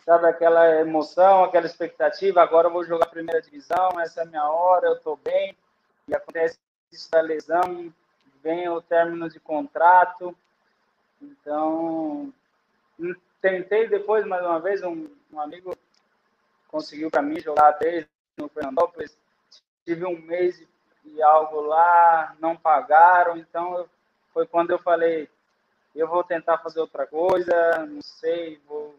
sabe 0.03 0.27
aquela 0.27 0.81
emoção, 0.81 1.43
aquela 1.43 1.65
expectativa, 1.65 2.41
agora 2.41 2.67
eu 2.67 2.73
vou 2.73 2.83
jogar 2.83 3.05
a 3.05 3.09
primeira 3.09 3.41
divisão, 3.41 3.99
essa 3.99 4.21
é 4.21 4.23
a 4.23 4.27
minha 4.27 4.47
hora, 4.49 4.87
eu 4.87 4.95
estou 4.95 5.15
bem, 5.17 5.55
e 6.07 6.15
acontece 6.15 6.57
isso 6.91 7.09
da 7.09 7.21
lesão, 7.21 7.93
vem 8.41 8.67
o 8.67 8.81
término 8.81 9.29
de 9.29 9.39
contrato, 9.39 10.35
então 11.31 12.33
tentei 13.41 13.87
depois, 13.87 14.25
mais 14.25 14.45
uma 14.45 14.59
vez, 14.59 14.81
um, 14.83 15.07
um 15.31 15.39
amigo 15.39 15.75
conseguiu 16.69 17.11
para 17.11 17.21
mim 17.21 17.39
jogar 17.39 17.71
desde 17.71 18.09
no 18.37 18.47
Fernandópolis, 18.49 19.17
tive 19.85 20.05
um 20.05 20.19
mês 20.21 20.65
e 21.05 21.21
algo 21.21 21.61
lá, 21.61 22.35
não 22.39 22.55
pagaram, 22.55 23.37
então 23.37 23.87
foi 24.33 24.47
quando 24.47 24.71
eu 24.71 24.79
falei, 24.79 25.29
eu 25.93 26.07
vou 26.07 26.23
tentar 26.23 26.57
fazer 26.57 26.79
outra 26.79 27.05
coisa, 27.05 27.85
não 27.85 28.01
sei, 28.01 28.59
vou, 28.67 28.95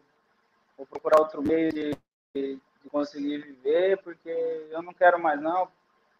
vou 0.77 0.85
procurar 0.85 1.19
outro 1.19 1.41
meio 1.41 1.73
de, 1.73 1.97
de 2.33 2.59
conseguir 2.89 3.39
viver, 3.39 3.97
porque 3.97 4.29
eu 4.69 4.81
não 4.81 4.93
quero 4.93 5.19
mais 5.19 5.41
não. 5.41 5.67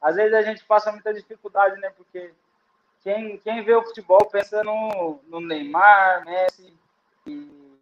Às 0.01 0.15
vezes 0.15 0.33
a 0.33 0.41
gente 0.41 0.65
passa 0.65 0.91
muita 0.91 1.13
dificuldade, 1.13 1.79
né? 1.79 1.89
Porque 1.95 2.33
quem, 3.05 3.37
quem 3.37 3.63
vê 3.63 3.75
o 3.75 3.83
futebol 3.83 4.25
pensa 4.25 4.63
no, 4.63 5.19
no 5.27 5.39
Neymar, 5.39 6.25
Messi, 6.25 6.75
e 7.27 7.77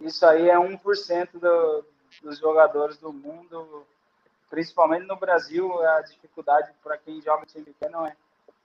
isso 0.00 0.24
aí 0.24 0.48
é 0.48 0.56
1% 0.56 1.32
do, 1.38 1.84
dos 2.22 2.38
jogadores 2.38 2.96
do 2.96 3.12
mundo, 3.12 3.86
principalmente 4.48 5.06
no 5.06 5.16
Brasil, 5.16 5.70
a 5.86 6.00
dificuldade 6.00 6.72
para 6.82 6.96
quem 6.96 7.20
joga 7.20 7.44
time 7.44 7.66
pequeno 7.66 8.06
é, 8.06 8.16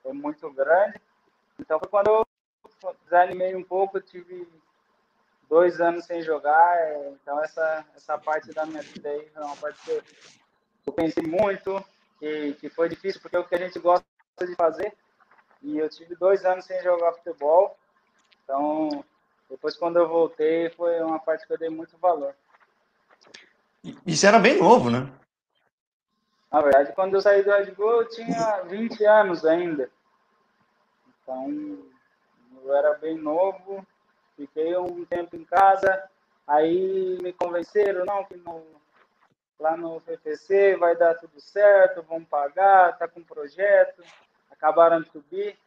é 0.05 0.13
muito 0.13 0.49
grande. 0.53 1.01
Então 1.59 1.77
foi 1.77 1.89
quando 1.89 2.07
eu 2.07 2.25
desanimei 3.03 3.53
um 3.53 3.63
pouco, 3.63 3.99
tive 3.99 4.47
dois 5.49 5.81
anos 5.81 6.05
sem 6.05 6.21
jogar, 6.21 6.77
é, 6.77 7.09
então 7.09 7.43
essa, 7.43 7.85
essa 7.93 8.17
parte 8.17 8.53
da 8.53 8.65
minha 8.65 8.81
vida 8.81 9.09
aí 9.09 9.29
é 9.35 9.39
uma 9.41 9.57
parte 9.57 9.83
que 9.83 10.01
eu 10.87 10.93
pensei 10.93 11.23
muito, 11.23 11.83
que, 12.19 12.53
que 12.53 12.69
foi 12.69 12.87
difícil, 12.87 13.19
porque 13.19 13.35
é 13.35 13.39
o 13.39 13.45
que 13.45 13.55
a 13.55 13.59
gente 13.59 13.77
gosta 13.79 14.05
de 14.39 14.55
fazer, 14.55 14.95
e 15.63 15.77
eu 15.77 15.89
tive 15.89 16.15
dois 16.15 16.43
anos 16.45 16.65
sem 16.65 16.81
jogar 16.83 17.13
futebol, 17.13 17.77
então 18.43 19.03
depois 19.49 19.77
quando 19.77 19.97
eu 19.97 20.07
voltei 20.07 20.69
foi 20.71 21.01
uma 21.01 21.19
parte 21.19 21.47
que 21.47 21.53
eu 21.53 21.57
dei 21.57 21.69
muito 21.69 21.97
valor. 21.97 22.35
Isso 24.05 24.25
era 24.25 24.39
bem 24.39 24.59
novo, 24.59 24.89
né? 24.89 25.11
Na 26.51 26.61
verdade, 26.61 26.93
quando 26.93 27.15
eu 27.15 27.21
saí 27.21 27.43
do 27.43 27.49
Red 27.49 27.71
Bull, 27.71 28.01
eu 28.01 28.09
tinha 28.09 28.61
20 28.61 29.03
anos 29.05 29.43
ainda. 29.43 29.89
Então, 31.21 31.79
eu 32.63 32.75
era 32.75 32.93
bem 32.93 33.17
novo, 33.17 33.85
fiquei 34.35 34.77
um 34.77 35.03
tempo 35.05 35.35
em 35.35 35.43
casa, 35.43 36.07
aí 36.45 37.17
me 37.21 37.33
convenceram, 37.33 38.05
não, 38.05 38.23
que 38.25 38.35
no, 38.37 38.63
lá 39.59 39.75
no 39.75 39.99
PPC 40.01 40.75
vai 40.77 40.95
dar 40.95 41.15
tudo 41.15 41.39
certo, 41.41 42.03
vão 42.03 42.23
pagar, 42.23 42.97
tá 42.97 43.07
com 43.07 43.23
projeto, 43.23 44.03
acabaram 44.63 45.01
de 45.01 45.09
subir. 45.11 45.57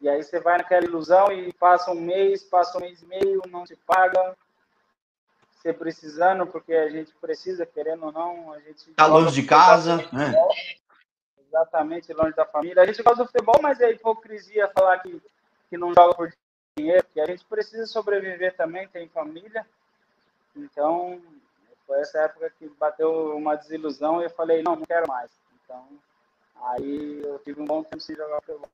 E 0.00 0.08
aí 0.08 0.22
você 0.22 0.40
vai 0.40 0.56
naquela 0.56 0.84
ilusão 0.84 1.30
e 1.30 1.52
passa 1.52 1.90
um 1.90 2.00
mês, 2.00 2.42
passa 2.42 2.78
um 2.78 2.80
mês 2.80 3.02
e 3.02 3.06
meio, 3.06 3.42
não 3.48 3.64
te 3.64 3.76
pagam. 3.76 4.34
Você 5.52 5.72
precisando, 5.72 6.46
porque 6.46 6.74
a 6.74 6.88
gente 6.88 7.12
precisa, 7.20 7.64
querendo 7.64 8.06
ou 8.06 8.12
não, 8.12 8.52
a 8.52 8.58
gente. 8.60 8.90
Tá 8.94 9.06
longe 9.06 9.40
de 9.40 9.46
casa, 9.46 9.98
né? 10.12 10.34
exatamente 11.46 12.12
longe 12.14 12.34
da 12.34 12.46
família. 12.46 12.82
A 12.82 12.86
gente 12.86 13.02
gosta 13.02 13.22
do 13.22 13.26
futebol, 13.26 13.60
mas 13.62 13.78
é 13.80 13.92
hipocrisia 13.92 14.72
falar 14.74 14.98
que, 15.00 15.22
que 15.68 15.76
não 15.76 15.92
joga 15.94 16.14
por 16.14 16.32
dinheiro, 16.76 17.06
que 17.12 17.20
a 17.20 17.26
gente 17.26 17.44
precisa 17.44 17.86
sobreviver 17.86 18.56
também, 18.56 18.88
tem 18.88 19.06
família. 19.08 19.64
Então, 20.56 21.20
foi 21.86 22.00
essa 22.00 22.20
época 22.20 22.50
que 22.58 22.66
bateu 22.70 23.36
uma 23.36 23.54
desilusão 23.54 24.20
e 24.20 24.24
eu 24.24 24.30
falei, 24.30 24.62
não, 24.62 24.74
não 24.74 24.86
quero 24.86 25.06
mais. 25.06 25.30
Então, 25.62 25.86
aí 26.70 27.22
eu 27.24 27.38
tive 27.40 27.60
um 27.60 27.64
bom 27.64 27.82
tempo 27.82 28.00
sem 28.00 28.16
jogar 28.16 28.40
futebol. 28.40 28.68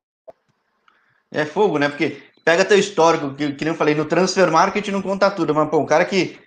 É 1.31 1.45
fogo, 1.45 1.79
né? 1.79 1.89
Porque 1.89 2.23
pega 2.45 2.65
teu 2.65 2.79
histórico, 2.79 3.35
que, 3.35 3.53
que 3.53 3.65
nem 3.65 3.73
eu 3.73 3.79
falei, 3.79 3.95
no 3.95 4.07
transfer 4.07 4.51
market 4.51 4.89
não 4.89 5.03
conta 5.03 5.31
tudo, 5.31 5.55
mas, 5.55 5.69
pô, 5.69 5.79
um 5.79 5.87
cara 5.87 6.05
que 6.05 6.39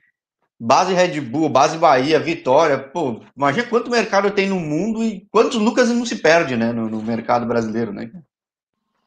base 0.59 0.93
Red 0.93 1.19
Bull, 1.21 1.49
base 1.49 1.77
Bahia, 1.77 2.19
Vitória, 2.19 2.77
pô, 2.77 3.21
imagina 3.35 3.67
quanto 3.67 3.89
mercado 3.89 4.31
tem 4.31 4.49
no 4.49 4.59
mundo 4.59 5.03
e 5.03 5.27
quantos 5.31 5.57
Lucas 5.57 5.89
não 5.89 6.05
se 6.05 6.21
perde, 6.21 6.55
né, 6.55 6.71
no, 6.71 6.89
no 6.89 7.01
mercado 7.01 7.45
brasileiro, 7.45 7.91
né? 7.91 8.11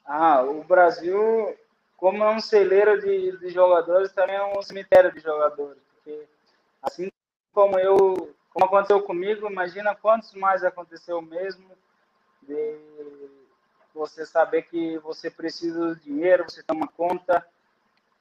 Ah, 0.05 0.43
o 0.43 0.65
Brasil, 0.65 1.55
como 1.97 2.23
é 2.23 2.31
um 2.31 2.41
celeiro 2.41 3.01
de, 3.01 3.39
de 3.39 3.51
jogadores, 3.51 4.13
também 4.13 4.37
é 4.37 4.59
um 4.59 4.63
cemitério 4.63 5.13
de 5.13 5.21
jogadores, 5.21 5.81
porque 5.95 6.25
assim 6.83 7.11
como 7.53 7.79
eu, 7.79 8.35
como 8.53 8.67
aconteceu 8.67 9.01
comigo, 9.03 9.49
imagina 9.49 9.95
quantos 9.95 10.35
mais 10.35 10.65
aconteceu 10.65 11.23
mesmo 11.23 11.65
de 12.47 12.79
você 13.95 14.27
saber 14.27 14.63
que 14.63 14.99
você 14.99 15.31
precisa 15.31 15.95
de 15.95 16.03
dinheiro, 16.03 16.45
você 16.45 16.63
tem 16.63 16.77
uma 16.77 16.89
conta. 16.89 17.47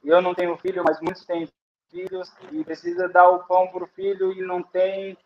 Eu 0.03 0.21
não 0.21 0.35
tenho 0.35 0.57
filho, 0.57 0.83
mas 0.83 0.99
muitos 1.01 1.25
têm 1.25 1.49
filhos 1.89 2.31
e 2.51 2.63
precisa 2.63 3.07
dar 3.07 3.29
o 3.29 3.43
pão 3.43 3.67
para 3.67 3.83
o 3.83 3.87
filho 3.87 4.33
e 4.33 4.41
não 4.41 4.61
tem, 4.61 5.17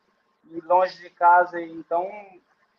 e 0.51 0.61
longe 0.61 0.97
de 0.97 1.09
casa. 1.09 1.61
Então, 1.61 2.09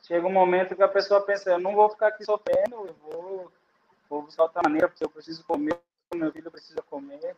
chega 0.02 0.26
um 0.26 0.32
momento 0.32 0.76
que 0.76 0.82
a 0.82 0.88
pessoa 0.88 1.20
pensa: 1.20 1.50
eu 1.50 1.58
não 1.58 1.74
vou 1.74 1.88
ficar 1.90 2.08
aqui 2.08 2.24
sofrendo, 2.24 2.86
eu 2.86 2.96
vou, 3.02 3.52
vou 4.08 4.22
buscar 4.22 4.44
outra 4.44 4.62
maneira, 4.64 4.88
porque 4.88 5.04
eu 5.04 5.10
preciso 5.10 5.44
comer, 5.44 5.78
meu 6.14 6.32
filho 6.32 6.50
precisa 6.50 6.82
comer. 6.82 7.36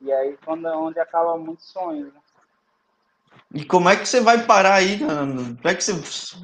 E 0.00 0.12
aí, 0.12 0.36
quando, 0.44 0.66
onde 0.66 1.00
acaba 1.00 1.36
muitos 1.36 1.66
sonhos. 1.70 2.12
Né? 2.12 2.20
E 3.52 3.64
como 3.64 3.88
é 3.88 3.96
que 3.96 4.06
você 4.06 4.20
vai 4.20 4.44
parar 4.44 4.74
aí? 4.74 4.98
Como 4.98 5.58
é 5.64 5.74
que 5.74 5.82
você 5.82 5.92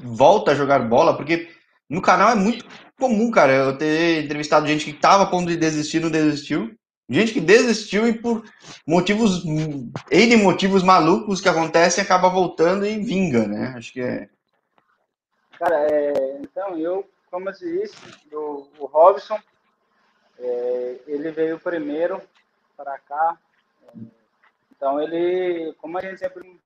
volta 0.03 0.51
a 0.51 0.55
jogar 0.55 0.79
bola? 0.79 1.15
Porque 1.15 1.54
no 1.89 2.01
canal 2.01 2.29
é 2.29 2.35
muito 2.35 2.65
comum, 2.99 3.29
cara, 3.29 3.51
eu 3.53 3.77
ter 3.77 4.23
entrevistado 4.23 4.67
gente 4.67 4.85
que 4.85 4.91
estava 4.91 5.23
a 5.23 5.27
ponto 5.27 5.47
de 5.47 5.57
desistir, 5.57 5.99
não 5.99 6.09
desistiu. 6.09 6.75
Gente 7.07 7.33
que 7.33 7.39
desistiu 7.41 8.07
e 8.07 8.13
por 8.13 8.43
motivos, 8.87 9.43
N 9.45 10.37
motivos 10.37 10.81
malucos 10.81 11.39
que 11.39 11.47
acontecem, 11.47 12.03
acaba 12.03 12.29
voltando 12.29 12.85
e 12.85 12.97
vinga, 12.97 13.47
né? 13.47 13.73
Acho 13.77 13.93
que 13.93 14.01
é. 14.01 14.27
Cara, 15.59 15.87
é, 15.87 16.39
então, 16.41 16.75
eu, 16.77 17.07
como 17.29 17.49
eu 17.49 17.53
disse, 17.53 17.95
o, 18.33 18.67
Robson, 18.87 19.39
é, 20.39 20.99
ele 21.05 21.29
veio 21.31 21.59
primeiro 21.59 22.19
para 22.75 22.97
cá. 22.97 23.37
É, 23.83 23.99
então, 24.75 24.99
ele, 24.99 25.73
como 25.77 25.99
a 25.99 26.01
gente 26.01 26.17
sempre 26.17 26.59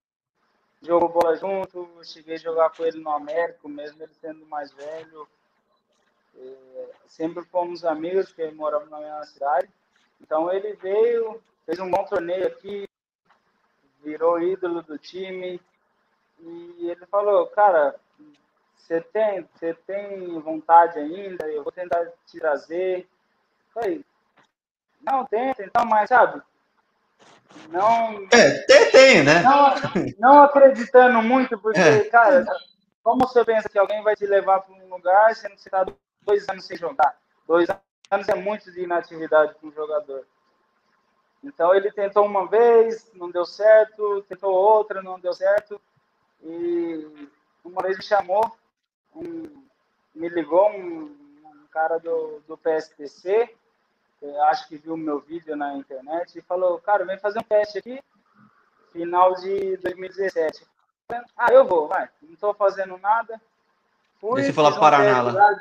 jogou 0.81 1.09
bola 1.09 1.35
junto, 1.35 1.87
cheguei 2.03 2.35
a 2.35 2.39
jogar 2.39 2.69
com 2.71 2.83
ele 2.85 2.99
no 2.99 3.11
Américo, 3.11 3.67
mesmo 3.67 4.01
ele 4.01 4.13
sendo 4.13 4.45
mais 4.45 4.71
velho. 4.71 5.27
É, 6.35 6.89
sempre 7.07 7.43
fomos 7.45 7.83
amigos, 7.83 8.27
porque 8.27 8.49
moramos 8.51 8.89
na 8.89 8.99
mesma 8.99 9.23
cidade. 9.25 9.69
Então 10.21 10.51
ele 10.51 10.73
veio, 10.75 11.41
fez 11.65 11.79
um 11.79 11.89
bom 11.89 12.03
torneio 12.05 12.47
aqui, 12.47 12.87
virou 14.03 14.41
ídolo 14.41 14.81
do 14.81 14.97
time. 14.97 15.59
E 16.39 16.89
ele 16.89 17.05
falou, 17.07 17.47
cara, 17.47 17.99
você 18.75 19.01
tem, 19.01 19.47
você 19.53 19.73
tem 19.73 20.39
vontade 20.39 20.97
ainda? 20.97 21.47
Eu 21.47 21.63
vou 21.63 21.71
tentar 21.71 22.05
te 22.25 22.39
trazer. 22.39 23.07
Falei, 23.73 24.03
não, 25.01 25.25
tenta, 25.25 25.63
então, 25.63 25.85
mas 25.85 26.09
sabe? 26.09 26.41
Não. 27.69 28.27
É, 28.31 28.59
tem, 28.65 28.91
tem, 28.91 29.23
né? 29.23 29.41
Não, 29.41 29.73
não 30.17 30.43
acreditando 30.43 31.21
muito, 31.21 31.57
porque, 31.59 31.79
é. 31.79 32.03
cara, 32.05 32.45
como 33.03 33.27
você 33.27 33.43
pensa 33.45 33.69
que 33.69 33.77
alguém 33.77 34.03
vai 34.03 34.15
te 34.15 34.25
levar 34.25 34.61
para 34.61 34.75
um 34.75 34.89
lugar 34.89 35.35
sendo 35.35 35.55
que 35.55 35.61
você 35.61 35.69
está 35.69 35.85
dois 36.21 36.47
anos 36.49 36.65
sem 36.65 36.77
jogar? 36.77 37.17
Dois 37.47 37.67
anos 38.11 38.29
é 38.29 38.35
muito 38.35 38.71
de 38.71 38.81
inatividade 38.81 39.55
para 39.55 39.69
um 39.69 39.71
jogador. 39.71 40.25
Então 41.43 41.73
ele 41.73 41.91
tentou 41.91 42.25
uma 42.25 42.47
vez, 42.47 43.09
não 43.13 43.31
deu 43.31 43.45
certo, 43.45 44.23
tentou 44.27 44.53
outra, 44.53 45.01
não 45.01 45.19
deu 45.19 45.33
certo. 45.33 45.79
E 46.43 47.29
uma 47.63 47.81
vez 47.81 47.97
me 47.97 48.03
chamou, 48.03 48.43
um, 49.15 49.63
me 50.13 50.29
ligou 50.29 50.69
um, 50.71 51.03
um, 51.45 51.67
cara 51.71 51.97
do, 51.97 52.41
do 52.47 52.57
PSTC, 52.57 53.55
acho 54.49 54.67
que 54.67 54.77
viu 54.77 54.97
meu 54.97 55.19
vídeo 55.19 55.55
na 55.55 55.75
internet, 55.75 56.37
e 56.37 56.41
falou, 56.41 56.79
cara, 56.79 57.05
vem 57.05 57.17
fazer 57.17 57.39
um 57.39 57.43
teste 57.43 57.79
aqui, 57.79 58.01
final 58.91 59.33
de 59.35 59.77
2017. 59.77 60.65
Ah, 61.37 61.51
eu 61.51 61.65
vou, 61.65 61.87
vai, 61.87 62.09
não 62.21 62.33
estou 62.33 62.53
fazendo 62.53 62.97
nada. 62.97 63.39
Fui, 64.19 64.43
você 64.43 64.53
falou 64.53 64.71
um 64.71 64.79
Paraná 64.79 65.21
lá. 65.21 65.55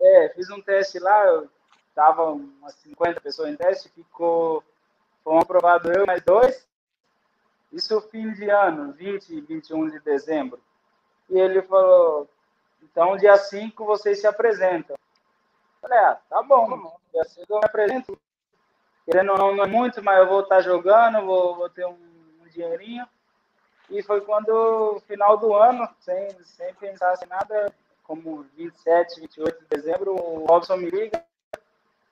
É, 0.00 0.28
fiz 0.34 0.50
um 0.50 0.60
teste 0.60 0.98
lá, 0.98 1.26
eu 1.26 1.48
tava 1.94 2.32
umas 2.32 2.74
50 2.74 3.20
pessoas 3.20 3.50
em 3.50 3.56
teste, 3.56 3.88
ficou, 3.90 4.64
foram 5.22 5.40
aprovados 5.40 5.90
eu 5.94 6.06
mais 6.06 6.22
dois. 6.22 6.66
Isso 7.72 8.00
fim 8.10 8.32
de 8.32 8.50
ano, 8.50 8.92
20 8.92 9.30
e 9.30 9.40
21 9.40 9.90
de 9.90 10.00
dezembro. 10.00 10.60
E 11.28 11.38
ele 11.38 11.62
falou, 11.62 12.28
então 12.82 13.16
dia 13.16 13.36
5 13.36 13.84
vocês 13.84 14.20
se 14.20 14.26
apresentam. 14.26 14.96
Falei, 15.80 15.98
ah, 15.98 16.20
tá 16.28 16.42
bom, 16.42 16.98
dia 17.12 17.24
5 17.24 17.46
eu 17.48 17.58
me 17.58 17.64
apresento. 17.64 18.18
Querendo 19.04 19.32
ou 19.32 19.38
não, 19.38 19.56
não 19.56 19.64
é 19.64 19.66
muito, 19.66 20.02
mas 20.02 20.18
eu 20.18 20.28
vou 20.28 20.40
estar 20.40 20.60
jogando, 20.60 21.24
vou, 21.24 21.56
vou 21.56 21.70
ter 21.70 21.86
um, 21.86 21.98
um 22.42 22.48
dinheirinho. 22.48 23.06
E 23.88 24.02
foi 24.02 24.20
quando, 24.20 25.02
final 25.06 25.36
do 25.36 25.54
ano, 25.54 25.88
sem, 25.98 26.30
sem 26.44 26.72
pensar 26.74 27.18
em 27.24 27.26
nada, 27.26 27.74
como 28.04 28.44
27, 28.56 29.20
28 29.20 29.60
de 29.60 29.66
dezembro, 29.66 30.14
o 30.14 30.46
Robson 30.46 30.76
me 30.76 30.90
liga. 30.90 31.24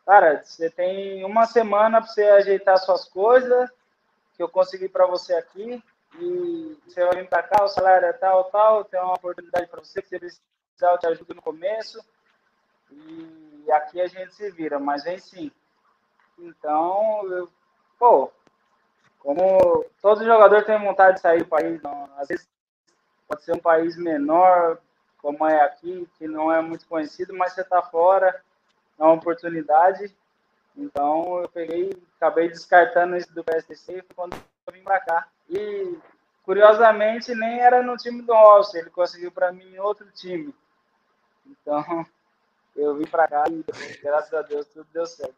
Cara, 0.04 0.42
você 0.42 0.70
tem 0.70 1.25
uma 1.25 1.46
semana 1.46 2.00
para 2.00 2.10
você 2.10 2.25
ajeitar 2.25 2.78
suas 2.78 3.04
coisas, 3.04 3.70
que 4.34 4.42
eu 4.42 4.48
consegui 4.48 4.88
para 4.88 5.06
você 5.06 5.34
aqui, 5.34 5.82
e 6.18 6.78
você 6.87 7.04
vai 7.04 7.16
vir 7.16 7.28
para 7.28 7.42
cá, 7.42 7.62
o 7.62 7.68
salário 7.68 8.06
é 8.06 8.12
tal, 8.12 8.44
tal, 8.44 8.84
tem 8.84 8.98
uma 9.00 9.14
oportunidade 9.14 9.66
para 9.66 9.80
você, 9.80 10.00
que 10.00 10.08
você 10.08 10.18
precisar, 10.18 10.92
eu 10.92 10.98
te 10.98 11.06
ajudo 11.06 11.34
no 11.34 11.42
começo, 11.42 12.02
e 12.90 13.47
aqui 13.70 14.00
a 14.00 14.06
gente 14.06 14.34
se 14.34 14.50
vira, 14.50 14.78
mas 14.78 15.04
vem 15.04 15.18
sim. 15.18 15.50
Então, 16.38 17.26
eu, 17.30 17.48
pô, 17.98 18.30
como 19.18 19.84
todo 20.00 20.25
jogador 20.25 20.64
tem 20.64 20.78
vontade 20.78 21.16
de 21.16 21.20
sair 21.20 21.40
do 21.40 21.48
país, 21.48 21.80
não, 21.82 22.08
às 22.16 22.28
vezes 22.28 22.48
pode 23.26 23.42
ser 23.42 23.52
um 23.52 23.58
país 23.58 23.96
menor, 23.96 24.78
como 25.20 25.46
é 25.46 25.60
aqui, 25.62 26.08
que 26.16 26.26
não 26.26 26.50
é 26.50 26.60
muito 26.62 26.87
conhecido, 26.87 27.34
mas 27.34 27.52
você 27.52 27.62
está 27.62 27.82
fora, 27.82 28.42
é 28.98 29.02
uma 29.02 29.14
oportunidade. 29.14 30.14
Então 30.76 31.42
eu 31.42 31.48
peguei, 31.48 31.90
acabei 32.16 32.48
descartando 32.48 33.16
isso 33.16 33.32
do 33.34 33.44
PSTC 33.44 34.04
quando 34.14 34.34
eu 34.66 34.72
vim 34.72 34.82
para 34.82 35.00
cá. 35.00 35.28
E 35.50 35.98
curiosamente 36.44 37.34
nem 37.34 37.60
era 37.60 37.82
no 37.82 37.96
time 37.96 38.22
do 38.22 38.32
Alce, 38.32 38.78
ele 38.78 38.90
conseguiu 38.90 39.32
para 39.32 39.52
mim 39.52 39.75
em 39.75 39.78
outro 39.78 40.10
time. 40.12 40.54
Então 41.46 41.84
eu 42.78 42.97
vim 42.97 43.06
para 43.06 43.28
cá 43.28 43.44
e 43.49 43.64
graças 44.02 44.32
a 44.32 44.42
Deus 44.42 44.66
tudo 44.66 44.87
deu 44.92 45.06
certo. 45.06 45.35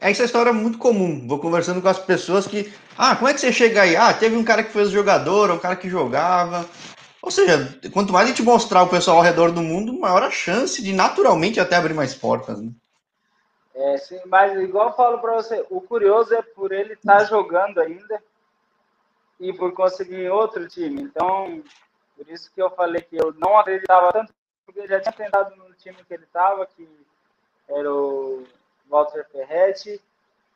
Essa 0.00 0.24
história 0.24 0.50
é 0.50 0.52
muito 0.52 0.78
comum. 0.78 1.26
Vou 1.26 1.38
conversando 1.38 1.80
com 1.80 1.88
as 1.88 1.98
pessoas 1.98 2.46
que. 2.46 2.72
Ah, 2.96 3.16
como 3.16 3.28
é 3.28 3.34
que 3.34 3.40
você 3.40 3.52
chega 3.52 3.82
aí? 3.82 3.96
Ah, 3.96 4.12
teve 4.12 4.36
um 4.36 4.44
cara 4.44 4.62
que 4.62 4.72
fez 4.72 4.90
jogador, 4.90 5.50
um 5.50 5.58
cara 5.58 5.76
que 5.76 5.88
jogava. 5.88 6.68
Ou 7.22 7.30
seja, 7.30 7.78
quanto 7.90 8.12
mais 8.12 8.26
a 8.26 8.28
gente 8.28 8.42
mostrar 8.42 8.82
o 8.82 8.88
pessoal 8.88 9.16
ao 9.16 9.22
redor 9.22 9.50
do 9.50 9.62
mundo, 9.62 9.98
maior 9.98 10.22
a 10.22 10.30
chance 10.30 10.82
de 10.82 10.92
naturalmente 10.92 11.58
até 11.58 11.76
abrir 11.76 11.94
mais 11.94 12.14
portas. 12.14 12.60
Né? 12.60 12.70
É, 13.74 13.96
sim, 13.96 14.20
mas 14.26 14.58
igual 14.60 14.88
eu 14.88 14.94
falo 14.94 15.18
para 15.18 15.34
você, 15.34 15.64
o 15.70 15.80
curioso 15.80 16.34
é 16.34 16.42
por 16.42 16.70
ele 16.70 16.92
estar 16.92 17.18
tá 17.18 17.24
jogando 17.24 17.80
ainda 17.80 18.22
e 19.40 19.52
por 19.54 19.72
conseguir 19.72 20.28
outro 20.28 20.68
time. 20.68 21.02
Então, 21.02 21.62
por 22.16 22.28
isso 22.28 22.52
que 22.54 22.60
eu 22.60 22.70
falei 22.70 23.00
que 23.00 23.16
eu 23.16 23.34
não 23.38 23.58
acreditava 23.58 24.12
tanto, 24.12 24.32
porque 24.66 24.86
já 24.86 25.00
tinha 25.00 25.12
tentado 25.12 25.56
time 25.74 26.04
que 26.04 26.14
ele 26.14 26.24
estava, 26.24 26.66
que 26.66 26.88
era 27.68 27.92
o 27.92 28.44
Walter 28.88 29.26
Ferretti, 29.30 30.00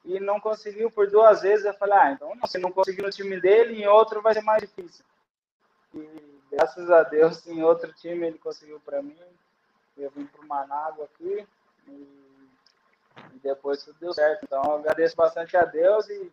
e 0.05 0.21
não 0.21 0.41
conseguiu 0.41 0.91
por 0.91 1.11
duas 1.11 1.43
vezes. 1.43 1.65
Eu 1.65 1.75
falei, 1.75 1.99
ah, 1.99 2.13
então 2.13 2.33
se 2.47 2.59
não 2.59 2.73
conseguiu 2.73 3.05
no 3.05 3.11
time 3.11 3.41
dele, 3.41 3.83
em 3.83 3.87
outro 3.87 4.23
vai 4.23 4.35
ser 4.35 4.43
mais 4.43 4.63
difícil. 4.63 5.05
E 5.95 6.41
graças 6.51 6.91
a 6.91 7.03
Deus, 7.03 7.47
em 7.47 7.63
outro 7.63 7.93
time 7.93 8.27
ele 8.27 8.39
conseguiu 8.39 8.81
para 8.81 9.03
mim. 9.03 9.19
Eu 9.97 10.11
vim 10.11 10.27
para 10.27 10.41
o 10.41 10.47
Manágua 10.47 11.05
aqui 11.07 11.47
e, 11.89 11.91
e, 11.91 13.39
depois 13.43 13.83
tudo 13.83 13.99
deu 13.99 14.13
certo. 14.13 14.45
Então 14.45 14.63
eu 14.65 14.75
agradeço 14.75 15.17
bastante 15.17 15.57
a 15.57 15.65
Deus 15.65 16.09
e, 16.09 16.33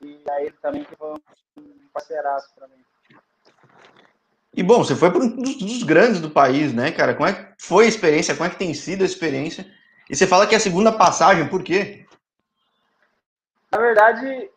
e 0.00 0.24
a 0.30 0.42
ele 0.42 0.56
também 0.62 0.84
que 0.84 0.96
foi 0.96 1.12
um 1.58 1.88
parceiraço 1.92 2.54
para 2.54 2.66
mim. 2.68 2.82
E 4.54 4.62
bom, 4.62 4.84
você 4.84 4.94
foi 4.94 5.10
para 5.10 5.20
um 5.20 5.28
dos, 5.28 5.56
dos, 5.56 5.82
grandes 5.82 6.20
do 6.20 6.30
país, 6.30 6.74
né, 6.74 6.92
cara? 6.92 7.14
Como 7.14 7.26
é 7.26 7.32
que 7.32 7.54
foi 7.58 7.86
a 7.86 7.88
experiência? 7.88 8.34
Como 8.34 8.46
é 8.46 8.50
que 8.50 8.58
tem 8.58 8.74
sido 8.74 9.02
a 9.02 9.06
experiência? 9.06 9.66
E 10.10 10.14
você 10.14 10.26
fala 10.26 10.46
que 10.46 10.54
é 10.54 10.58
a 10.58 10.60
segunda 10.60 10.92
passagem, 10.92 11.48
por 11.48 11.62
quê? 11.62 12.06
Na 13.70 13.78
verdade, 13.78 14.50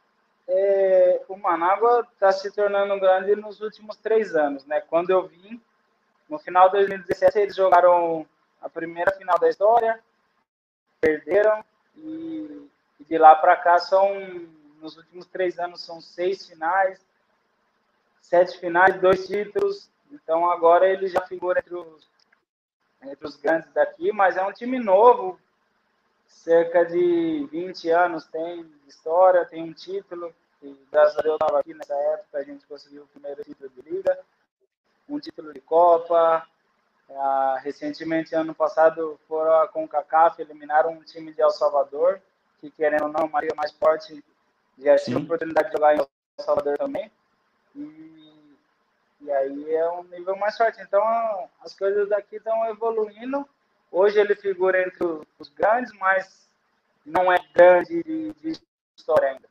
é, 0.48 1.22
o 1.30 1.38
Manágua 1.38 2.06
está 2.12 2.32
se 2.34 2.52
tornando 2.52 3.00
grande 3.00 3.36
nos 3.38 3.62
últimos 3.62 3.96
três 3.96 4.36
anos, 4.36 4.66
né? 4.66 4.82
Quando 4.82 5.12
eu 5.12 5.28
vim, 5.28 5.62
no 6.30 6.38
final 6.40 6.68
de 6.68 6.78
2017, 6.78 7.40
eles 7.40 7.56
jogaram 7.56 8.26
a 8.62 8.68
primeira 8.68 9.12
final 9.14 9.40
da 9.40 9.48
história, 9.48 10.00
perderam, 11.00 11.64
e, 11.96 12.70
e 13.00 13.04
de 13.06 13.18
lá 13.18 13.34
para 13.36 13.56
cá 13.56 13.80
são, 13.80 14.14
nos 14.82 14.98
últimos 14.98 15.26
três 15.28 15.58
anos, 15.58 15.82
são 15.82 16.02
seis 16.02 16.46
finais, 16.46 17.00
sete 18.26 18.58
finais, 18.60 19.00
dois 19.00 19.28
títulos, 19.28 19.90
então 20.12 20.50
agora 20.50 20.88
ele 20.88 21.08
já 21.08 21.22
figura 21.22 21.60
entre 21.60 21.76
os, 21.76 22.08
entre 23.04 23.28
os 23.28 23.36
grandes 23.36 23.72
daqui, 23.72 24.12
mas 24.12 24.36
é 24.36 24.44
um 24.44 24.52
time 24.52 24.80
novo, 24.80 25.40
cerca 26.28 26.84
de 26.84 27.48
20 27.52 27.90
anos 27.92 28.26
tem 28.26 28.64
de 28.64 28.90
história, 28.90 29.46
tem 29.46 29.64
um 29.64 29.74
título, 29.74 30.34
e 30.62 30.76
graças 30.92 31.20
a 31.20 31.22
Deus 31.22 31.34
eu 31.40 31.46
estava 31.46 31.60
aqui 31.60 31.74
nessa 31.76 31.94
época, 31.94 32.40
a 32.40 32.44
gente 32.44 32.66
conseguiu 32.66 33.04
o 33.04 33.08
primeiro 33.08 33.44
título 33.44 33.70
de 33.70 33.82
liga, 33.90 34.20
um 35.08 35.20
título 35.20 35.54
de 35.54 35.62
Copa. 35.62 36.48
Ah, 37.08 37.60
recentemente, 37.64 38.34
ano 38.34 38.56
passado, 38.56 39.20
foram 39.28 39.62
a 39.62 39.68
CONCACAF, 39.68 40.42
eliminaram 40.42 40.90
um 40.90 41.04
time 41.04 41.32
de 41.32 41.40
El 41.40 41.52
Salvador, 41.52 42.20
que 42.60 42.72
querendo 42.72 43.04
ou 43.04 43.10
não, 43.10 43.28
Maria 43.28 43.54
mais 43.56 43.72
forte, 43.74 44.26
já 44.80 44.96
tinha 44.98 45.18
a 45.18 45.22
oportunidade 45.22 45.68
de 45.68 45.74
jogar 45.74 45.94
em 45.94 46.00
El 46.00 46.10
Salvador 46.40 46.76
também. 46.80 47.12
E, 47.76 48.58
e 49.22 49.32
aí 49.32 49.74
é 49.74 49.90
um 49.90 50.04
nível 50.04 50.36
mais 50.38 50.58
forte. 50.58 50.82
Então, 50.82 51.50
as 51.62 51.76
coisas 51.76 52.10
daqui 52.10 52.38
estão 52.38 52.66
evoluindo 52.70 53.48
Hoje 53.96 54.20
ele 54.20 54.36
figura 54.36 54.86
entre 54.86 55.06
os 55.40 55.48
grandes, 55.48 55.90
mas 55.94 56.50
não 57.06 57.32
é 57.32 57.38
grande 57.54 58.04
de, 58.04 58.34
de 58.34 58.62
história 58.94 59.30
ainda. 59.30 59.48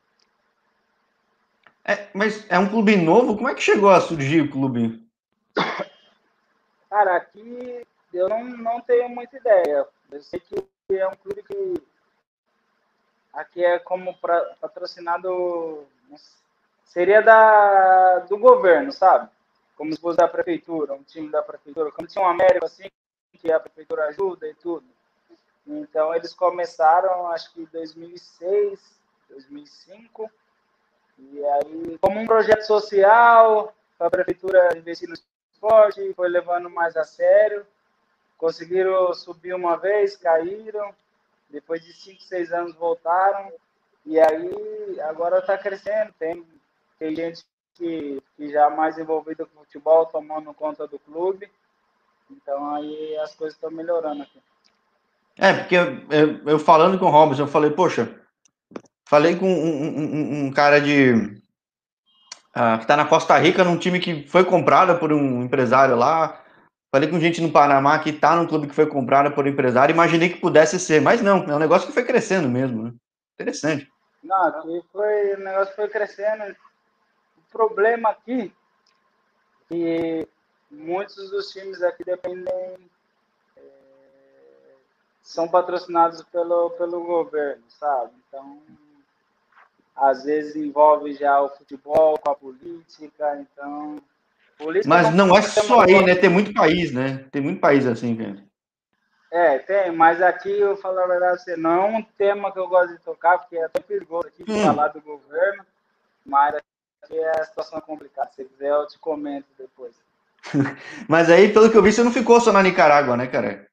É, 1.82 2.08
mas 2.12 2.46
é 2.50 2.58
um 2.58 2.68
clube 2.68 2.94
novo? 2.94 3.36
Como 3.36 3.48
é 3.48 3.54
que 3.54 3.62
chegou 3.62 3.88
a 3.88 4.02
surgir 4.02 4.42
o 4.42 4.50
clube? 4.50 5.02
Cara, 6.90 7.16
aqui 7.16 7.86
eu 8.12 8.28
não, 8.28 8.44
não 8.44 8.80
tenho 8.82 9.08
muita 9.08 9.34
ideia. 9.38 9.86
Eu 10.12 10.22
sei 10.22 10.40
que 10.40 10.62
é 10.90 11.08
um 11.08 11.16
clube 11.16 11.42
que 11.42 11.82
aqui 13.32 13.64
é 13.64 13.78
como 13.78 14.14
pra, 14.18 14.40
patrocinado 14.60 15.86
seria 16.84 17.20
da 17.20 18.20
do 18.20 18.38
governo, 18.38 18.92
sabe? 18.92 19.28
Como 19.76 19.92
se 19.92 20.00
fosse 20.00 20.18
da 20.18 20.28
prefeitura, 20.28 20.94
um 20.94 21.02
time 21.02 21.30
da 21.30 21.42
prefeitura, 21.42 21.90
como 21.90 22.06
tinha 22.06 22.24
um 22.24 22.28
América 22.28 22.66
assim, 22.66 22.88
que 23.38 23.52
a 23.52 23.60
prefeitura 23.60 24.06
ajuda 24.06 24.48
e 24.48 24.54
tudo. 24.54 24.84
Então, 25.66 26.14
eles 26.14 26.34
começaram, 26.34 27.28
acho 27.28 27.52
que 27.52 27.62
em 27.62 27.64
2006, 27.66 28.80
2005, 29.30 30.30
e 31.18 31.44
aí, 31.44 31.98
como 32.00 32.20
um 32.20 32.26
projeto 32.26 32.62
social, 32.62 33.74
a 33.98 34.10
prefeitura 34.10 34.76
investir 34.76 35.08
no 35.08 35.14
esporte, 35.14 36.12
foi 36.14 36.28
levando 36.28 36.68
mais 36.68 36.96
a 36.96 37.04
sério, 37.04 37.66
conseguiram 38.36 39.12
subir 39.14 39.54
uma 39.54 39.76
vez, 39.76 40.16
caíram, 40.16 40.94
depois 41.48 41.82
de 41.82 41.92
5, 41.92 42.22
6 42.22 42.52
anos 42.52 42.74
voltaram, 42.74 43.52
e 44.04 44.18
aí 44.18 45.00
agora 45.00 45.38
está 45.38 45.56
crescendo, 45.56 46.12
tem, 46.18 46.44
tem 46.98 47.14
gente 47.14 47.44
que, 47.74 48.22
que 48.36 48.50
já 48.50 48.70
mais 48.70 48.98
envolvida 48.98 49.44
com 49.46 49.60
futebol, 49.60 50.06
tomando 50.06 50.54
conta 50.54 50.86
do 50.86 50.98
clube, 50.98 51.50
então 52.30 52.74
aí 52.74 53.16
as 53.18 53.34
coisas 53.34 53.54
estão 53.54 53.70
melhorando 53.70 54.22
aqui. 54.22 54.40
É, 55.36 55.52
porque 55.52 55.76
eu, 55.76 56.46
eu, 56.46 56.58
falando 56.58 56.98
com 56.98 57.06
o 57.06 57.10
Robson, 57.10 57.42
eu 57.42 57.48
falei, 57.48 57.70
poxa, 57.70 58.20
falei 59.08 59.36
com 59.36 59.46
um, 59.46 59.98
um, 59.98 60.46
um 60.46 60.52
cara 60.52 60.80
de. 60.80 61.42
Uh, 62.56 62.78
que 62.78 62.84
está 62.84 62.96
na 62.96 63.04
Costa 63.04 63.36
Rica, 63.36 63.64
num 63.64 63.76
time 63.76 63.98
que 63.98 64.28
foi 64.28 64.44
comprado 64.44 64.96
por 65.00 65.12
um 65.12 65.42
empresário 65.42 65.96
lá. 65.96 66.40
Falei 66.94 67.10
com 67.10 67.18
gente 67.18 67.40
no 67.40 67.50
Panamá 67.50 67.98
que 67.98 68.10
está 68.10 68.36
num 68.36 68.46
clube 68.46 68.68
que 68.68 68.74
foi 68.74 68.86
comprado 68.86 69.34
por 69.34 69.44
um 69.44 69.48
empresário. 69.48 69.92
Imaginei 69.92 70.28
que 70.28 70.40
pudesse 70.40 70.78
ser, 70.78 71.02
mas 71.02 71.20
não, 71.20 71.38
é 71.38 71.56
um 71.56 71.58
negócio 71.58 71.88
que 71.88 71.92
foi 71.92 72.04
crescendo 72.04 72.48
mesmo. 72.48 72.84
Né? 72.84 72.92
Interessante. 73.34 73.90
Não, 74.22 74.62
foi, 74.92 75.34
o 75.34 75.40
negócio 75.40 75.74
foi 75.74 75.88
crescendo. 75.88 76.54
Problema 77.54 78.08
aqui 78.08 78.52
que 79.68 80.28
muitos 80.68 81.30
dos 81.30 81.52
times 81.52 81.80
aqui 81.84 82.04
dependem 82.04 82.76
é, 83.56 83.62
são 85.22 85.46
patrocinados 85.46 86.20
pelo 86.24 86.70
pelo 86.70 87.04
governo, 87.04 87.62
sabe? 87.68 88.10
Então 88.26 88.60
às 89.94 90.24
vezes 90.24 90.56
envolve 90.56 91.12
já 91.14 91.40
o 91.40 91.48
futebol 91.50 92.18
com 92.18 92.28
a 92.28 92.34
política, 92.34 93.38
então 93.40 94.02
Mas 94.84 95.14
não 95.14 95.36
é 95.36 95.40
só 95.40 95.82
aí, 95.82 96.04
né? 96.04 96.16
Tem 96.16 96.28
muito 96.28 96.52
país, 96.52 96.92
né? 96.92 97.24
Tem 97.30 97.40
muito 97.40 97.60
país 97.60 97.86
assim, 97.86 98.16
cara. 98.16 98.42
É, 99.30 99.60
tem, 99.60 99.92
mas 99.92 100.20
aqui 100.20 100.50
eu 100.50 100.76
falo 100.76 100.98
a 100.98 101.06
verdade, 101.06 101.34
assim, 101.34 101.56
não 101.56 101.70
é 101.70 101.98
um 101.98 102.02
tema 102.02 102.50
que 102.50 102.58
eu 102.58 102.66
gosto 102.66 102.92
de 102.92 102.98
tocar, 102.98 103.38
porque 103.38 103.56
é 103.56 103.68
tão 103.68 103.82
perigoso 103.82 104.26
aqui 104.26 104.44
hum. 104.48 104.64
falar 104.64 104.88
do 104.88 105.00
governo, 105.00 105.64
mas 106.26 106.56
aqui 107.04 107.18
é 107.18 107.40
a 107.40 107.44
situação 107.44 107.80
complicada. 107.80 108.30
Se 108.32 108.44
quiser, 108.44 108.70
eu 108.70 108.86
te 108.86 108.98
comento 108.98 109.48
depois. 109.58 109.94
mas 111.08 111.30
aí, 111.30 111.52
pelo 111.52 111.70
que 111.70 111.76
eu 111.76 111.82
vi, 111.82 111.92
você 111.92 112.02
não 112.02 112.12
ficou 112.12 112.40
só 112.40 112.52
na 112.52 112.62
Nicarágua, 112.62 113.16
né, 113.16 113.26
cara? 113.26 113.68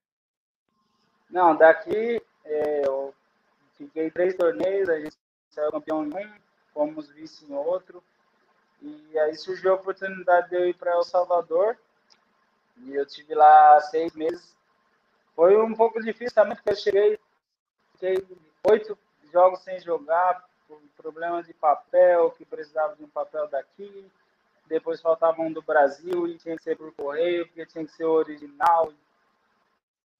Não, 1.29 1.55
daqui 1.55 2.21
é, 2.45 2.85
eu 2.85 3.13
fiquei 3.77 4.11
três 4.11 4.35
torneios, 4.35 4.89
a 4.89 4.99
gente 4.99 5.15
saiu 5.49 5.71
campeão 5.71 6.05
em 6.05 6.13
um, 6.13 6.31
fomos 6.73 7.09
vice 7.09 7.45
em 7.45 7.53
outro. 7.53 8.03
E 8.81 9.19
aí 9.19 9.35
surgiu 9.35 9.71
a 9.71 9.75
oportunidade 9.75 10.49
de 10.49 10.55
eu 10.55 10.67
ir 10.67 10.73
para 10.73 10.91
El 10.91 11.03
Salvador. 11.03 11.77
E 12.77 12.95
eu 12.95 13.05
tive 13.05 13.35
lá 13.35 13.79
seis 13.81 14.13
meses 14.13 14.55
foi 15.35 15.59
um 15.59 15.73
pouco 15.73 15.99
difícil 16.01 16.35
também, 16.35 16.55
porque 16.55 16.69
eu 16.69 16.75
cheguei, 16.75 17.19
fiquei 17.93 18.27
oito 18.69 18.97
jogos 19.31 19.61
sem 19.61 19.79
jogar, 19.79 20.43
problemas 20.97 21.45
de 21.45 21.53
papel, 21.53 22.31
que 22.31 22.45
precisava 22.45 22.95
de 22.95 23.03
um 23.03 23.09
papel 23.09 23.47
daqui. 23.47 24.09
Depois 24.67 25.01
faltava 25.01 25.41
um 25.41 25.51
do 25.51 25.61
Brasil 25.61 26.27
e 26.27 26.37
tinha 26.37 26.55
que 26.55 26.63
ser 26.63 26.77
por 26.77 26.93
correio, 26.93 27.45
porque 27.47 27.65
tinha 27.65 27.85
que 27.85 27.91
ser 27.91 28.05
original. 28.05 28.91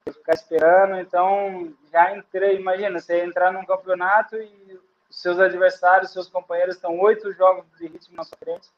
Ficar 0.05 0.33
esperando, 0.33 0.95
então 0.99 1.73
já 1.91 2.15
entrei. 2.15 2.57
Imagina, 2.57 2.99
você 2.99 3.23
entrar 3.23 3.53
num 3.53 3.65
campeonato 3.65 4.35
e 4.35 4.79
seus 5.09 5.39
adversários, 5.39 6.11
seus 6.11 6.29
companheiros 6.29 6.75
estão 6.75 6.99
oito 6.99 7.31
jogos 7.33 7.65
de 7.77 7.87
ritmo 7.87 8.17
na 8.17 8.23
sua 8.23 8.37
frente. 8.37 8.69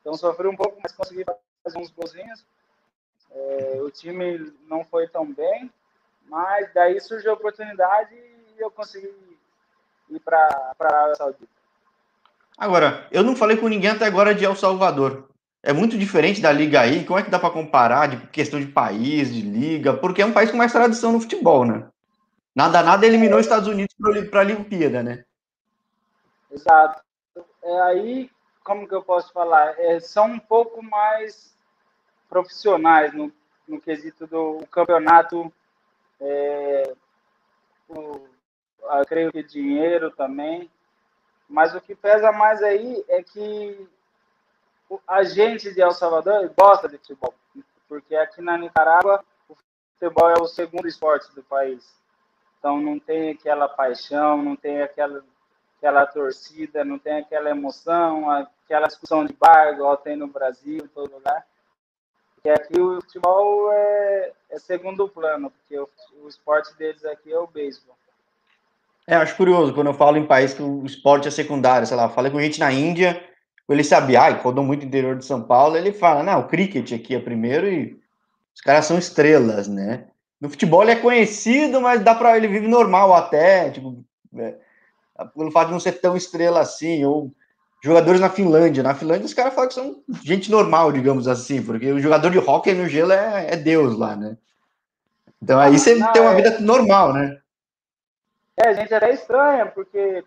Então 0.00 0.14
sofri 0.14 0.46
um 0.46 0.56
pouco, 0.56 0.78
mas 0.82 0.92
consegui 0.92 1.24
fazer 1.62 1.78
uns 1.78 1.90
golzinhos. 1.90 2.44
É, 3.30 3.80
o 3.82 3.90
time 3.90 4.54
não 4.68 4.84
foi 4.84 5.08
tão 5.08 5.30
bem, 5.32 5.72
mas 6.26 6.72
daí 6.72 7.00
surgiu 7.00 7.32
a 7.32 7.34
oportunidade 7.34 8.14
e 8.14 8.54
eu 8.58 8.70
consegui 8.70 9.33
ir 10.10 10.20
para 10.20 10.38
a 10.38 10.86
Arábia 10.86 11.14
Saudita. 11.14 11.54
Agora, 12.56 13.06
eu 13.10 13.22
não 13.22 13.34
falei 13.34 13.56
com 13.56 13.68
ninguém 13.68 13.90
até 13.90 14.06
agora 14.06 14.34
de 14.34 14.44
El 14.44 14.54
Salvador. 14.54 15.28
É 15.62 15.72
muito 15.72 15.98
diferente 15.98 16.40
da 16.40 16.52
liga 16.52 16.80
aí. 16.80 17.04
Como 17.04 17.18
é 17.18 17.22
que 17.22 17.30
dá 17.30 17.38
para 17.38 17.50
comparar 17.50 18.06
de 18.06 18.26
questão 18.28 18.60
de 18.60 18.66
país, 18.66 19.32
de 19.32 19.40
liga? 19.40 19.94
Porque 19.94 20.22
é 20.22 20.26
um 20.26 20.32
país 20.32 20.50
com 20.50 20.56
mais 20.56 20.72
tradição 20.72 21.12
no 21.12 21.20
futebol, 21.20 21.64
né? 21.64 21.88
Nada, 22.54 22.82
nada 22.82 23.06
eliminou 23.06 23.38
os 23.38 23.46
Estados 23.46 23.66
Unidos 23.66 23.94
para 24.30 24.40
a 24.40 24.44
Olimpíada, 24.44 25.02
né? 25.02 25.24
Exato. 26.50 27.02
É 27.62 27.80
aí, 27.80 28.30
como 28.62 28.86
que 28.86 28.94
eu 28.94 29.02
posso 29.02 29.32
falar? 29.32 29.74
É, 29.78 29.98
são 29.98 30.26
um 30.26 30.38
pouco 30.38 30.82
mais 30.82 31.56
profissionais 32.28 33.12
no, 33.12 33.32
no 33.66 33.80
quesito 33.80 34.26
do 34.26 34.64
campeonato. 34.70 35.52
É, 36.20 36.92
o, 37.88 38.33
eu 38.98 39.06
creio 39.06 39.32
que 39.32 39.42
dinheiro 39.42 40.10
também. 40.10 40.70
Mas 41.48 41.74
o 41.74 41.80
que 41.80 41.94
pesa 41.94 42.32
mais 42.32 42.62
aí 42.62 43.04
é 43.08 43.22
que 43.22 43.88
a 45.06 45.22
gente 45.22 45.72
de 45.72 45.80
El 45.80 45.92
Salvador 45.92 46.52
gosta 46.56 46.88
de 46.88 46.98
futebol. 46.98 47.34
Porque 47.88 48.16
aqui 48.16 48.40
na 48.40 48.56
Nicarágua, 48.56 49.24
o 49.48 49.56
futebol 49.92 50.30
é 50.30 50.40
o 50.40 50.46
segundo 50.46 50.88
esporte 50.88 51.34
do 51.34 51.42
país. 51.42 51.94
Então 52.58 52.80
não 52.80 52.98
tem 52.98 53.30
aquela 53.30 53.68
paixão, 53.68 54.42
não 54.42 54.56
tem 54.56 54.82
aquela, 54.82 55.22
aquela 55.76 56.06
torcida, 56.06 56.82
não 56.82 56.98
tem 56.98 57.18
aquela 57.18 57.50
emoção, 57.50 58.30
aquela 58.30 58.86
discussão 58.86 59.24
de 59.24 59.34
bar, 59.34 59.74
igual 59.74 59.96
tem 59.98 60.16
no 60.16 60.26
Brasil, 60.26 60.78
em 60.82 60.88
todo 60.88 61.12
lugar. 61.12 61.46
Porque 62.34 62.48
aqui 62.48 62.80
o 62.80 63.00
futebol 63.02 63.72
é, 63.72 64.32
é 64.50 64.58
segundo 64.58 65.08
plano, 65.08 65.50
porque 65.50 65.78
o, 65.78 65.88
o, 66.22 66.28
esporte 66.28 66.74
deles 66.76 67.04
aqui 67.04 67.32
é 67.32 67.38
o 67.38 67.46
beisebol. 67.46 67.96
É, 69.06 69.16
acho 69.16 69.36
curioso 69.36 69.74
quando 69.74 69.88
eu 69.88 69.94
falo 69.94 70.16
em 70.16 70.26
país 70.26 70.54
que 70.54 70.62
o 70.62 70.84
esporte 70.84 71.28
é 71.28 71.30
secundário, 71.30 71.86
sei 71.86 71.96
lá, 71.96 72.08
falei 72.08 72.32
com 72.32 72.40
gente 72.40 72.58
na 72.58 72.72
Índia, 72.72 73.22
ele 73.68 73.84
sabe, 73.84 74.16
ah, 74.16 74.30
rodou 74.30 74.64
muito 74.64 74.84
interior 74.84 75.16
de 75.16 75.24
São 75.24 75.42
Paulo, 75.42 75.76
ele 75.76 75.92
fala, 75.92 76.22
não, 76.22 76.40
o 76.40 76.48
cricket 76.48 76.92
aqui 76.92 77.14
é 77.14 77.20
primeiro 77.20 77.66
e 77.68 77.98
os 78.54 78.60
caras 78.60 78.86
são 78.86 78.98
estrelas, 78.98 79.68
né? 79.68 80.06
No 80.40 80.48
futebol 80.48 80.82
ele 80.82 80.92
é 80.92 80.96
conhecido, 80.96 81.80
mas 81.80 82.02
dá 82.02 82.14
para 82.14 82.36
ele 82.36 82.48
vive 82.48 82.68
normal 82.68 83.14
até, 83.14 83.70
tipo, 83.70 84.04
é, 84.36 84.54
pelo 85.34 85.50
fato 85.50 85.68
de 85.68 85.72
não 85.72 85.80
ser 85.80 85.92
tão 85.92 86.16
estrela 86.16 86.60
assim, 86.60 87.04
ou 87.04 87.32
jogadores 87.82 88.20
na 88.20 88.30
Finlândia. 88.30 88.82
Na 88.82 88.94
Finlândia, 88.94 89.26
os 89.26 89.34
caras 89.34 89.54
falam 89.54 89.68
que 89.68 89.74
são 89.74 90.02
gente 90.22 90.50
normal, 90.50 90.92
digamos 90.92 91.28
assim, 91.28 91.62
porque 91.62 91.92
o 91.92 92.00
jogador 92.00 92.30
de 92.30 92.38
hockey 92.38 92.74
no 92.74 92.88
gelo 92.88 93.12
é, 93.12 93.52
é 93.52 93.56
Deus 93.56 93.96
lá, 93.96 94.16
né? 94.16 94.36
Então 95.42 95.58
aí 95.60 95.78
você 95.78 95.94
não, 95.94 96.12
tem 96.12 96.22
uma 96.22 96.32
é... 96.32 96.36
vida 96.36 96.58
normal, 96.60 97.12
né? 97.12 97.38
É, 98.56 98.68
a 98.68 98.72
gente 98.72 98.94
até 98.94 99.10
estranha, 99.10 99.66
porque, 99.66 100.24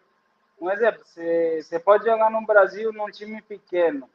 um 0.59 0.69
exemplo, 0.69 1.01
você, 1.05 1.79
pode 1.79 2.05
jogar 2.05 2.29
no 2.29 2.45
Brasil 2.45 2.91
num 2.91 3.09
time 3.09 3.41
pequeno, 3.41 4.09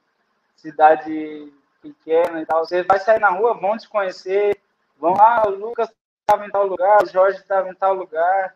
cidade 0.54 1.50
pequena 1.80 2.42
e 2.42 2.46
tal, 2.46 2.64
você 2.64 2.82
vai 2.82 3.00
sair 3.00 3.18
na 3.18 3.30
rua, 3.30 3.54
vão 3.54 3.76
te 3.76 3.88
conhecer, 3.88 4.60
vão, 4.98 5.14
ah, 5.14 5.44
o 5.46 5.50
Lucas 5.50 5.90
estava 6.20 6.46
em 6.46 6.50
tal 6.50 6.66
lugar, 6.66 7.02
o 7.02 7.08
Jorge 7.08 7.38
estava 7.38 7.70
em 7.70 7.74
tal 7.74 7.94
lugar, 7.94 8.54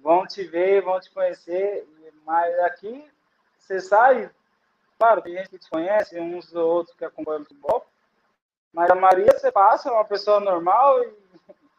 vão 0.00 0.26
te 0.26 0.44
ver, 0.44 0.80
vão 0.80 1.00
te 1.00 1.10
conhecer, 1.10 1.86
mas 2.24 2.58
aqui 2.60 3.04
você 3.58 3.80
sai, 3.80 4.30
claro, 4.96 5.22
tem 5.22 5.34
gente 5.34 5.50
que 5.50 5.58
te 5.58 5.68
conhece, 5.68 6.20
uns 6.20 6.54
ou 6.54 6.66
outros 6.66 6.96
que 6.96 7.04
acompanham 7.04 7.42
o 7.42 7.44
futebol, 7.44 7.84
mas 8.72 8.88
a 8.90 8.94
maioria 8.94 9.36
você 9.36 9.50
passa, 9.50 9.88
é 9.88 9.92
uma 9.92 10.04
pessoa 10.04 10.38
normal 10.38 11.02
e, 11.02 11.12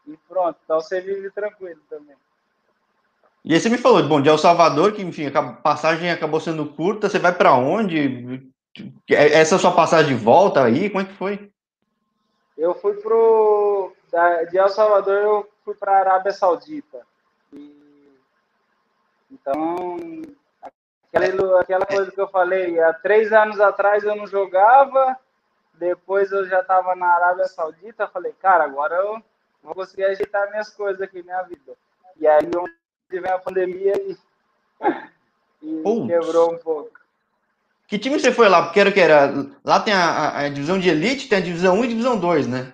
e 0.08 0.16
pronto, 0.28 0.60
então 0.62 0.80
você 0.80 1.00
vive 1.00 1.30
tranquilo 1.30 1.80
também. 1.88 2.16
E 3.44 3.54
aí 3.54 3.60
você 3.60 3.68
me 3.68 3.78
falou, 3.78 4.02
bom, 4.06 4.20
de 4.20 4.28
El 4.28 4.38
Salvador, 4.38 4.92
que 4.92 5.02
enfim, 5.02 5.26
a 5.26 5.52
passagem 5.52 6.10
acabou 6.10 6.40
sendo 6.40 6.66
curta, 6.66 7.08
você 7.08 7.18
vai 7.18 7.32
para 7.34 7.54
onde? 7.54 8.50
É, 9.10 9.40
essa 9.40 9.58
sua 9.58 9.72
passagem 9.72 10.16
de 10.16 10.22
volta 10.22 10.62
aí? 10.62 10.90
Como 10.90 11.02
é 11.02 11.06
que 11.06 11.14
foi? 11.14 11.50
Eu 12.56 12.74
fui 12.74 12.94
pro 12.94 13.92
de 14.50 14.58
El 14.58 14.68
Salvador 14.68 15.16
eu 15.16 15.50
fui 15.64 15.74
para 15.74 15.98
Arábia 15.98 16.32
Saudita. 16.32 17.00
E, 17.52 18.12
então 19.30 19.96
Aquela, 21.12 21.60
aquela 21.60 21.86
coisa 21.86 22.10
que 22.10 22.20
eu 22.20 22.28
falei, 22.28 22.80
há 22.80 22.92
três 22.92 23.32
anos 23.32 23.60
atrás 23.60 24.04
eu 24.04 24.14
não 24.14 24.28
jogava, 24.28 25.18
depois 25.74 26.30
eu 26.30 26.46
já 26.46 26.60
estava 26.60 26.94
na 26.94 27.06
Arábia 27.06 27.48
Saudita, 27.48 28.06
falei, 28.06 28.32
cara, 28.40 28.62
agora 28.62 28.94
eu 28.94 29.20
vou 29.62 29.74
conseguir 29.74 30.04
ajeitar 30.04 30.48
minhas 30.50 30.70
coisas 30.70 31.02
aqui, 31.02 31.20
minha 31.22 31.42
vida. 31.42 31.76
E 32.16 32.28
aí 32.28 32.48
onde 32.56 32.79
vem 33.18 33.30
a 33.30 33.38
pandemia 33.38 33.94
e, 35.62 35.80
e 35.80 36.06
quebrou 36.06 36.54
um 36.54 36.58
pouco. 36.58 37.00
Que 37.88 37.98
time 37.98 38.20
você 38.20 38.30
foi 38.30 38.48
lá? 38.48 38.62
Porque 38.62 38.78
era 38.78 38.90
o 38.90 38.92
que 38.92 39.00
era? 39.00 39.32
Lá 39.64 39.80
tem 39.80 39.92
a, 39.92 40.38
a, 40.38 40.48
divisão 40.48 40.78
de 40.78 40.88
elite, 40.88 41.28
tem 41.28 41.38
a 41.38 41.42
divisão 41.42 41.80
1 41.80 41.84
e 41.84 41.88
divisão 41.88 42.20
2, 42.20 42.46
né? 42.46 42.72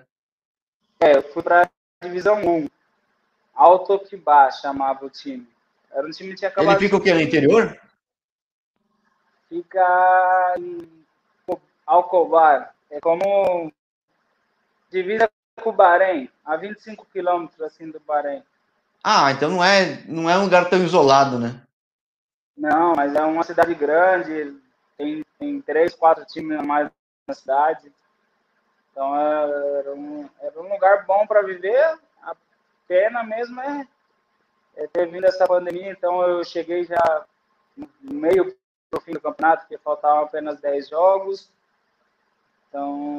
É, 1.00 1.16
eu 1.16 1.22
fui 1.22 1.42
para 1.42 1.62
a 1.62 2.06
divisão 2.06 2.36
1. 2.44 2.68
Alto 3.54 3.98
Kibá 4.00 4.50
chamava 4.50 5.06
o 5.06 5.10
time. 5.10 5.48
Era 5.90 6.06
um 6.06 6.10
time 6.10 6.30
que 6.30 6.36
tinha 6.36 6.50
acabado. 6.50 6.74
Ele 6.74 6.84
fica 6.84 6.96
o 6.96 7.00
quê? 7.00 7.14
No 7.14 7.20
interior? 7.22 7.80
fica 9.48 10.54
em 10.58 10.88
Alcobar. 11.86 12.74
É 12.90 13.00
como 13.00 13.72
divisa 14.90 15.30
com 15.62 15.70
o 15.70 15.72
Bahrein, 15.72 16.28
a 16.44 16.56
25 16.56 17.06
quilômetros 17.12 17.60
assim 17.60 17.90
do 17.90 18.00
Bahrein. 18.00 18.42
Ah, 19.08 19.30
então 19.30 19.48
não 19.50 19.62
é, 19.62 20.02
não 20.08 20.28
é 20.28 20.36
um 20.36 20.42
lugar 20.42 20.68
tão 20.68 20.82
isolado, 20.82 21.38
né? 21.38 21.62
Não, 22.58 22.92
mas 22.96 23.14
é 23.14 23.22
uma 23.22 23.44
cidade 23.44 23.72
grande, 23.72 24.52
tem, 24.98 25.24
tem 25.38 25.60
três, 25.60 25.94
quatro 25.94 26.26
times 26.26 26.58
a 26.58 26.62
mais 26.64 26.90
na 27.24 27.32
cidade. 27.32 27.92
Então 28.90 29.14
era 29.14 29.94
um, 29.94 30.28
era 30.40 30.60
um 30.60 30.68
lugar 30.68 31.06
bom 31.06 31.24
para 31.24 31.42
viver. 31.42 31.96
A 32.20 32.34
pena 32.88 33.22
mesmo 33.22 33.60
é, 33.60 33.86
é 34.74 34.88
ter 34.88 35.06
vindo 35.08 35.24
essa 35.24 35.46
pandemia, 35.46 35.92
então 35.92 36.20
eu 36.22 36.42
cheguei 36.42 36.82
já 36.82 37.24
meio 38.00 38.56
o 38.92 39.00
fim 39.00 39.12
do 39.12 39.20
campeonato, 39.20 39.62
porque 39.62 39.78
faltavam 39.78 40.24
apenas 40.24 40.60
10 40.60 40.88
jogos. 40.88 41.48
Então, 42.68 43.15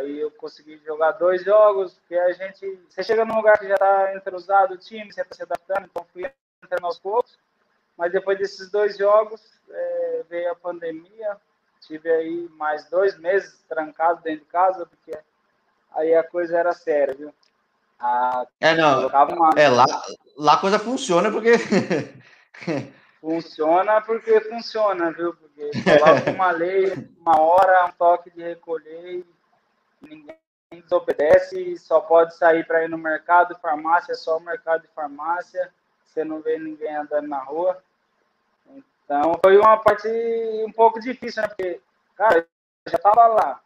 aí 0.00 0.20
eu 0.20 0.30
consegui 0.32 0.80
jogar 0.84 1.12
dois 1.12 1.44
jogos, 1.44 1.94
porque 1.94 2.14
a 2.14 2.32
gente. 2.32 2.78
Você 2.88 3.02
chega 3.02 3.24
num 3.24 3.36
lugar 3.36 3.58
que 3.58 3.68
já 3.68 3.74
está 3.74 4.14
entrosado 4.14 4.74
o 4.74 4.78
time, 4.78 5.12
você 5.12 5.22
está 5.22 5.34
se 5.34 5.42
adaptando, 5.42 5.86
então 5.90 6.06
fui 6.12 6.30
entrando 6.62 6.84
aos 6.84 6.98
poucos. 6.98 7.38
Mas 7.96 8.12
depois 8.12 8.38
desses 8.38 8.70
dois 8.70 8.96
jogos, 8.96 9.40
é, 9.70 10.24
veio 10.28 10.52
a 10.52 10.56
pandemia. 10.56 11.36
Tive 11.86 12.10
aí 12.10 12.48
mais 12.52 12.88
dois 12.90 13.18
meses 13.18 13.64
trancado 13.68 14.22
dentro 14.22 14.44
de 14.44 14.50
casa, 14.50 14.86
porque 14.86 15.16
aí 15.92 16.14
a 16.14 16.22
coisa 16.22 16.58
era 16.58 16.72
séria, 16.72 17.14
viu? 17.14 17.34
A, 17.98 18.46
é, 18.60 18.74
não. 18.74 19.08
Uma... 19.08 19.50
É, 19.56 19.68
lá, 19.68 19.84
lá 20.36 20.54
a 20.54 20.60
coisa 20.60 20.78
funciona 20.78 21.30
porque 21.30 21.52
Funciona 23.20 24.00
porque 24.00 24.40
funciona, 24.40 25.12
viu? 25.12 25.34
Porque 25.34 25.70
coloca 25.84 26.30
uma 26.30 26.50
lei, 26.52 26.90
uma 27.20 27.38
hora, 27.38 27.84
um 27.84 27.92
toque 27.92 28.30
de 28.30 28.42
recolher 28.42 29.16
e 29.16 29.26
ninguém 30.00 30.36
desobedece, 30.72 31.76
só 31.78 32.00
pode 32.00 32.36
sair 32.36 32.66
para 32.66 32.84
ir 32.84 32.88
no 32.88 32.98
mercado, 32.98 33.58
farmácia, 33.58 34.14
só 34.14 34.36
o 34.36 34.40
mercado 34.40 34.82
de 34.82 34.88
farmácia, 34.88 35.72
você 36.04 36.24
não 36.24 36.40
vê 36.40 36.58
ninguém 36.58 36.94
andando 36.94 37.28
na 37.28 37.38
rua. 37.38 37.82
Então 39.04 39.38
foi 39.42 39.58
uma 39.58 39.76
parte 39.76 40.08
um 40.66 40.72
pouco 40.72 41.00
difícil, 41.00 41.42
né? 41.42 41.48
Porque, 41.48 41.80
cara, 42.14 42.38
eu 42.38 42.46
já 42.90 42.96
estava 42.96 43.26
lá, 43.26 43.60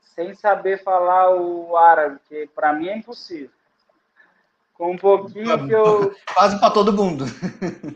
sem 0.00 0.34
saber 0.34 0.82
falar 0.82 1.30
o 1.34 1.76
árabe, 1.76 2.18
que 2.28 2.46
para 2.48 2.72
mim 2.72 2.88
é 2.88 2.96
impossível. 2.96 3.50
Com 4.74 4.92
um 4.92 4.98
pouquinho 4.98 5.66
que 5.66 5.72
eu. 5.72 6.14
Quase 6.34 6.58
para 6.58 6.72
todo 6.72 6.92
mundo. 6.92 7.24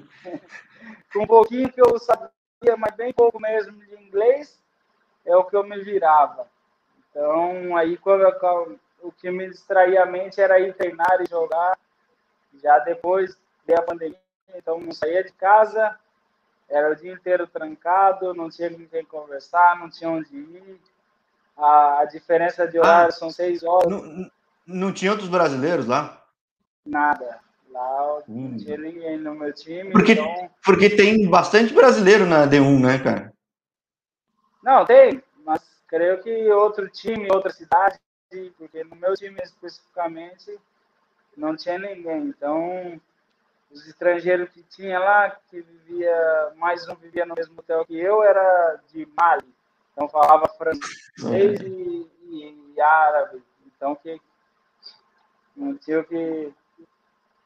com 1.12 1.24
um 1.24 1.26
pouquinho 1.26 1.72
que 1.72 1.80
eu 1.80 1.98
sabia, 1.98 2.76
mas 2.78 2.94
bem 2.94 3.12
pouco 3.12 3.40
mesmo 3.40 3.72
de 3.84 3.94
inglês, 3.94 4.62
é 5.24 5.34
o 5.36 5.44
que 5.44 5.56
eu 5.56 5.64
me 5.64 5.82
virava. 5.82 6.46
Então, 7.16 7.74
aí 7.74 7.96
quando 7.96 8.24
eu, 8.24 8.78
o 9.02 9.10
que 9.10 9.30
me 9.30 9.48
distraía 9.48 10.02
a 10.02 10.06
mente 10.06 10.38
era 10.38 10.60
ir 10.60 10.74
treinar 10.74 11.16
e 11.22 11.30
jogar. 11.30 11.78
Já 12.62 12.78
depois 12.80 13.38
da 13.66 13.80
pandemia, 13.80 14.18
então 14.54 14.78
não 14.78 14.92
saía 14.92 15.24
de 15.24 15.32
casa, 15.32 15.98
era 16.68 16.92
o 16.92 16.94
dia 16.94 17.12
inteiro 17.12 17.46
trancado, 17.46 18.34
não 18.34 18.50
tinha 18.50 18.70
com 18.70 18.86
quem 18.86 19.04
conversar, 19.04 19.78
não 19.78 19.88
tinha 19.88 20.10
onde 20.10 20.36
ir. 20.36 20.78
A, 21.56 22.00
a 22.00 22.04
diferença 22.04 22.68
de 22.68 22.78
horário 22.78 23.08
ah, 23.08 23.12
são 23.12 23.30
seis 23.30 23.62
horas. 23.62 23.88
Não, 23.88 24.30
não 24.66 24.92
tinha 24.92 25.10
outros 25.10 25.30
brasileiros 25.30 25.86
lá? 25.86 26.22
Nada. 26.84 27.40
Lá 27.70 28.18
hum. 28.28 28.50
não 28.50 28.56
tinha 28.58 28.76
ninguém 28.76 29.16
no 29.16 29.34
meu 29.34 29.52
time. 29.54 29.90
Porque, 29.90 30.12
então... 30.12 30.50
porque 30.62 30.90
tem 30.90 31.28
bastante 31.28 31.72
brasileiro 31.72 32.26
na 32.26 32.46
D1, 32.46 32.80
né, 32.80 32.98
cara? 32.98 33.32
Não, 34.62 34.84
tem, 34.84 35.22
creio 35.88 36.22
que 36.22 36.50
outro 36.50 36.88
time, 36.88 37.28
outra 37.30 37.52
cidade, 37.52 37.98
porque 38.58 38.84
no 38.84 38.96
meu 38.96 39.14
time 39.14 39.40
especificamente 39.42 40.58
não 41.36 41.56
tinha 41.56 41.78
ninguém. 41.78 42.24
Então, 42.28 43.00
os 43.70 43.86
estrangeiros 43.86 44.48
que 44.50 44.62
tinha 44.62 44.98
lá, 44.98 45.30
que 45.30 45.60
vivia, 45.60 46.52
mais 46.56 46.88
um 46.88 46.94
vivia 46.94 47.26
no 47.26 47.34
mesmo 47.34 47.58
hotel 47.58 47.84
que 47.84 47.98
eu, 47.98 48.22
era 48.22 48.80
de 48.88 49.06
Mali. 49.16 49.54
Então 49.92 50.08
falava 50.08 50.46
francês 50.48 51.60
e, 51.60 52.10
e, 52.22 52.72
e 52.74 52.80
árabe. 52.80 53.42
Então 53.66 53.94
que 53.94 54.20
não 55.56 55.76
tinha 55.76 56.00
o 56.00 56.04
que 56.04 56.52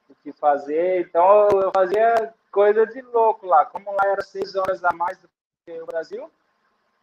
o 0.08 0.14
que 0.16 0.32
fazer. 0.32 1.02
Então 1.02 1.48
eu 1.50 1.70
fazia 1.72 2.34
coisa 2.50 2.86
de 2.86 3.00
louco 3.02 3.46
lá. 3.46 3.64
Como 3.66 3.92
lá 3.92 4.06
era 4.06 4.22
seis 4.22 4.54
horas 4.56 4.82
a 4.84 4.92
mais 4.92 5.18
do 5.18 5.28
que 5.64 5.80
o 5.80 5.86
Brasil, 5.86 6.30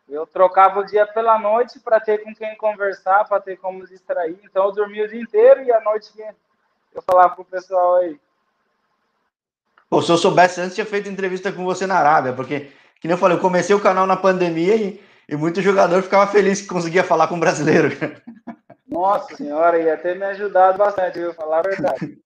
eu 0.09 0.25
trocava 0.25 0.79
o 0.79 0.85
dia 0.85 1.05
pela 1.05 1.37
noite 1.37 1.79
para 1.79 1.99
ter 1.99 2.23
com 2.23 2.33
quem 2.33 2.55
conversar, 2.55 3.25
para 3.25 3.41
ter 3.41 3.57
como 3.57 3.85
distrair. 3.85 4.39
Então 4.43 4.65
eu 4.65 4.71
dormia 4.71 5.05
o 5.05 5.07
dia 5.07 5.21
inteiro 5.21 5.63
e 5.63 5.71
à 5.71 5.81
noite 5.81 6.09
eu 6.93 7.01
falava 7.01 7.35
com 7.35 7.41
o 7.41 7.45
pessoal 7.45 7.95
aí. 7.97 8.19
Pô, 9.89 10.01
se 10.01 10.11
eu 10.11 10.17
soubesse 10.17 10.59
antes, 10.61 10.75
tinha 10.75 10.85
feito 10.85 11.09
entrevista 11.09 11.51
com 11.51 11.63
você 11.63 11.85
na 11.85 11.97
Arábia, 11.97 12.33
porque, 12.33 12.71
que 12.99 13.07
nem 13.07 13.13
eu 13.15 13.17
falei, 13.17 13.37
eu 13.37 13.41
comecei 13.41 13.75
o 13.75 13.81
canal 13.81 14.05
na 14.05 14.17
pandemia 14.17 14.75
e, 14.75 15.01
e 15.29 15.35
muito 15.35 15.61
jogador 15.61 16.01
ficava 16.01 16.27
feliz 16.27 16.61
que 16.61 16.67
conseguia 16.67 17.03
falar 17.03 17.27
com 17.27 17.35
um 17.35 17.39
brasileiro. 17.39 17.89
Nossa 18.87 19.35
senhora, 19.35 19.79
ia 19.79 19.97
ter 19.97 20.17
me 20.17 20.25
ajudado 20.25 20.77
bastante, 20.77 21.19
viu? 21.19 21.33
Falar 21.33 21.59
a 21.59 21.61
verdade. 21.61 22.17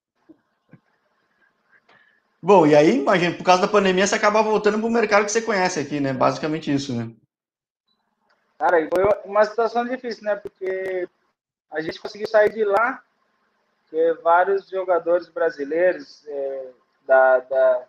Bom, 2.41 2.65
e 2.65 2.75
aí, 2.75 2.97
imagina, 2.97 3.35
por 3.35 3.43
causa 3.43 3.61
da 3.61 3.67
pandemia, 3.67 4.07
você 4.07 4.15
acaba 4.15 4.41
voltando 4.41 4.79
para 4.79 4.87
o 4.87 4.91
mercado 4.91 5.25
que 5.25 5.31
você 5.31 5.41
conhece 5.41 5.79
aqui, 5.79 5.99
né? 5.99 6.13
Basicamente 6.13 6.73
isso, 6.73 6.95
né? 6.95 7.11
Cara, 8.61 8.77
foi 8.93 9.03
uma 9.25 9.43
situação 9.43 9.83
difícil, 9.85 10.23
né? 10.23 10.35
Porque 10.35 11.09
a 11.71 11.81
gente 11.81 11.99
conseguiu 11.99 12.27
sair 12.27 12.53
de 12.53 12.63
lá, 12.63 13.03
porque 13.81 14.13
vários 14.21 14.69
jogadores 14.69 15.27
brasileiros 15.29 16.23
é, 16.27 16.69
da, 17.07 17.39
da, 17.39 17.85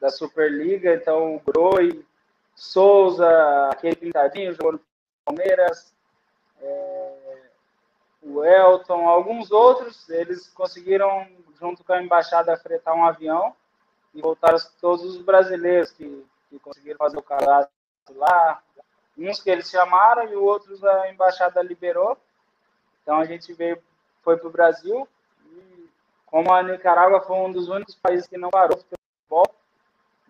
da, 0.00 0.08
Superliga, 0.08 0.94
então 0.94 1.36
o 1.36 1.40
Groi, 1.40 2.02
Souza, 2.54 3.28
aquele 3.70 3.94
pintadinho, 3.94 4.54
jogou 4.54 4.72
no 4.72 4.80
Palmeiras, 5.22 5.94
é, 6.62 7.42
o 8.22 8.42
Elton, 8.42 9.06
alguns 9.06 9.50
outros, 9.50 10.08
eles 10.08 10.48
conseguiram 10.48 11.28
junto 11.60 11.84
com 11.84 11.92
a 11.92 12.02
embaixada, 12.02 12.56
fretar 12.56 12.94
um 12.94 13.04
avião 13.04 13.54
e 14.14 14.22
voltaram 14.22 14.56
todos 14.80 15.04
os 15.04 15.20
brasileiros 15.20 15.90
que, 15.90 16.24
que 16.48 16.58
conseguiram 16.58 16.96
fazer 16.96 17.18
o 17.18 17.22
cadastro 17.22 17.70
lá. 18.14 18.62
Uns 19.16 19.40
que 19.40 19.50
eles 19.50 19.70
chamaram 19.70 20.28
e 20.28 20.34
outros 20.34 20.82
a 20.84 21.10
embaixada 21.10 21.62
liberou. 21.62 22.18
Então 23.02 23.18
a 23.18 23.24
gente 23.24 23.52
veio, 23.52 23.80
foi 24.22 24.36
para 24.36 24.48
o 24.48 24.52
Brasil. 24.52 25.08
E 25.46 25.88
como 26.26 26.52
a 26.52 26.62
Nicarágua 26.62 27.20
foi 27.20 27.36
um 27.36 27.52
dos 27.52 27.68
únicos 27.68 27.94
países 27.94 28.26
que 28.26 28.36
não 28.36 28.50
parou 28.50 28.78
futebol, 28.78 29.54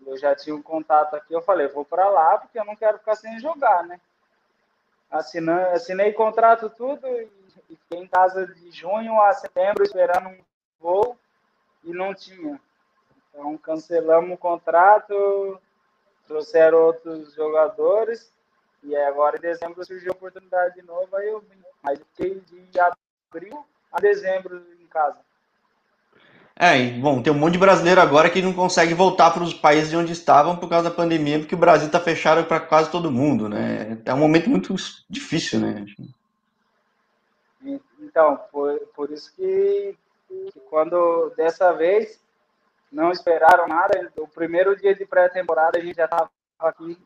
eu 0.06 0.18
já 0.18 0.34
tinha 0.34 0.54
um 0.54 0.62
contato 0.62 1.16
aqui, 1.16 1.32
eu 1.32 1.40
falei, 1.40 1.66
vou 1.68 1.84
para 1.84 2.08
lá 2.10 2.38
porque 2.38 2.58
eu 2.58 2.64
não 2.64 2.76
quero 2.76 2.98
ficar 2.98 3.14
sem 3.14 3.38
jogar, 3.40 3.84
né? 3.84 3.98
Assinei, 5.10 5.64
assinei 5.72 6.12
contrato 6.12 6.68
tudo 6.68 7.06
e, 7.06 7.30
e 7.70 7.76
fiquei 7.76 8.00
em 8.00 8.06
casa 8.06 8.46
de 8.46 8.70
junho 8.70 9.18
a 9.20 9.32
setembro 9.32 9.82
esperando 9.82 10.28
um 10.28 10.38
voo 10.78 11.16
e 11.82 11.92
não 11.92 12.12
tinha. 12.14 12.60
Então 13.30 13.56
cancelamos 13.56 14.32
o 14.32 14.36
contrato, 14.38 15.60
trouxeram 16.26 16.78
outros 16.78 17.32
jogadores 17.34 18.30
e 18.84 18.96
agora 18.96 19.36
em 19.36 19.40
dezembro 19.40 19.84
surgiu 19.84 20.12
a 20.12 20.14
oportunidade 20.14 20.74
de 20.74 20.82
novo, 20.82 21.14
aí 21.16 21.28
eu 21.28 21.40
vim. 21.40 21.62
Mas 21.82 21.98
fiquei 22.16 22.40
de 22.70 22.80
abril 22.80 23.64
a 23.92 24.00
dezembro 24.00 24.64
em 24.80 24.86
casa. 24.86 25.18
É, 26.56 26.90
bom, 27.00 27.20
tem 27.20 27.32
um 27.32 27.36
monte 27.36 27.54
de 27.54 27.58
brasileiro 27.58 28.00
agora 28.00 28.30
que 28.30 28.40
não 28.40 28.52
consegue 28.52 28.94
voltar 28.94 29.32
para 29.32 29.42
os 29.42 29.52
países 29.52 29.90
de 29.90 29.96
onde 29.96 30.12
estavam 30.12 30.56
por 30.56 30.68
causa 30.68 30.88
da 30.88 30.94
pandemia, 30.94 31.40
porque 31.40 31.54
o 31.54 31.58
Brasil 31.58 31.88
está 31.88 31.98
fechado 31.98 32.44
para 32.44 32.60
quase 32.60 32.90
todo 32.90 33.10
mundo, 33.10 33.48
né? 33.48 34.00
É 34.04 34.14
um 34.14 34.18
momento 34.18 34.48
muito 34.48 34.72
difícil, 35.10 35.58
né? 35.58 35.84
Então, 37.98 38.36
por, 38.52 38.78
por 38.94 39.10
isso 39.10 39.34
que 39.34 39.96
que 40.52 40.60
quando 40.68 41.32
dessa 41.36 41.72
vez 41.72 42.20
não 42.90 43.10
esperaram 43.10 43.66
nada, 43.66 44.12
o 44.18 44.28
primeiro 44.28 44.76
dia 44.76 44.94
de 44.94 45.04
pré-temporada 45.04 45.78
a 45.78 45.80
gente 45.80 45.96
já 45.96 46.04
estava 46.04 46.30
aqui 46.58 46.98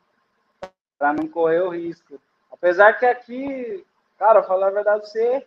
para 0.98 1.12
não 1.12 1.28
correr 1.28 1.60
o 1.60 1.70
risco. 1.70 2.20
Apesar 2.50 2.94
que 2.94 3.06
aqui, 3.06 3.86
cara, 4.18 4.42
falar 4.42 4.68
a 4.68 4.72
verdade, 4.72 5.08
você 5.08 5.46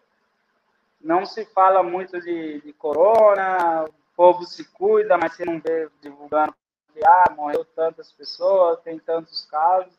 não 1.03 1.25
se 1.25 1.45
fala 1.45 1.83
muito 1.83 2.19
de, 2.21 2.61
de 2.61 2.73
corona, 2.73 3.85
o 3.85 3.93
povo 4.15 4.45
se 4.45 4.63
cuida, 4.71 5.17
mas 5.17 5.33
você 5.33 5.45
não 5.45 5.59
vê 5.59 5.89
divulgando 6.01 6.53
que 6.93 7.05
ah, 7.05 7.33
morreu 7.35 7.65
tantas 7.75 8.11
pessoas, 8.11 8.79
tem 8.81 8.99
tantos 8.99 9.45
casos. 9.45 9.93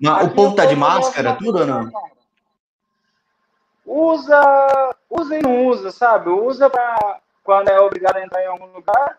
Não, 0.00 0.24
o 0.24 0.34
povo 0.34 0.56
tá 0.56 0.64
de 0.64 0.76
máscara, 0.76 1.36
tudo 1.36 1.60
ou 1.60 1.66
não? 1.66 1.90
Usa, 3.84 4.96
usa 5.08 5.38
e 5.38 5.42
não 5.42 5.66
usa, 5.66 5.90
sabe? 5.90 6.30
Usa 6.30 6.70
para 6.70 7.20
quando 7.44 7.68
é 7.68 7.80
obrigado 7.80 8.16
a 8.16 8.24
entrar 8.24 8.42
em 8.42 8.46
algum 8.46 8.66
lugar 8.66 9.18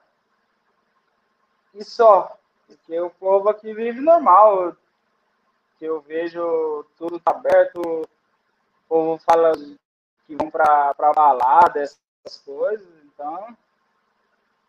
e 1.75 1.83
só. 1.83 2.35
Porque 2.67 2.99
o 2.99 3.09
povo 3.09 3.49
aqui 3.49 3.73
vive 3.73 3.99
normal. 3.99 4.75
Que 5.81 5.85
eu 5.87 5.99
vejo 5.99 6.85
tudo 6.95 7.19
tá 7.19 7.31
aberto, 7.31 7.81
o 7.81 8.07
povo 8.87 9.17
fala 9.17 9.51
que 10.27 10.35
vão 10.35 10.51
para 10.51 10.93
balada, 11.15 11.81
essas 11.81 12.39
coisas. 12.45 12.87
Então, 13.05 13.57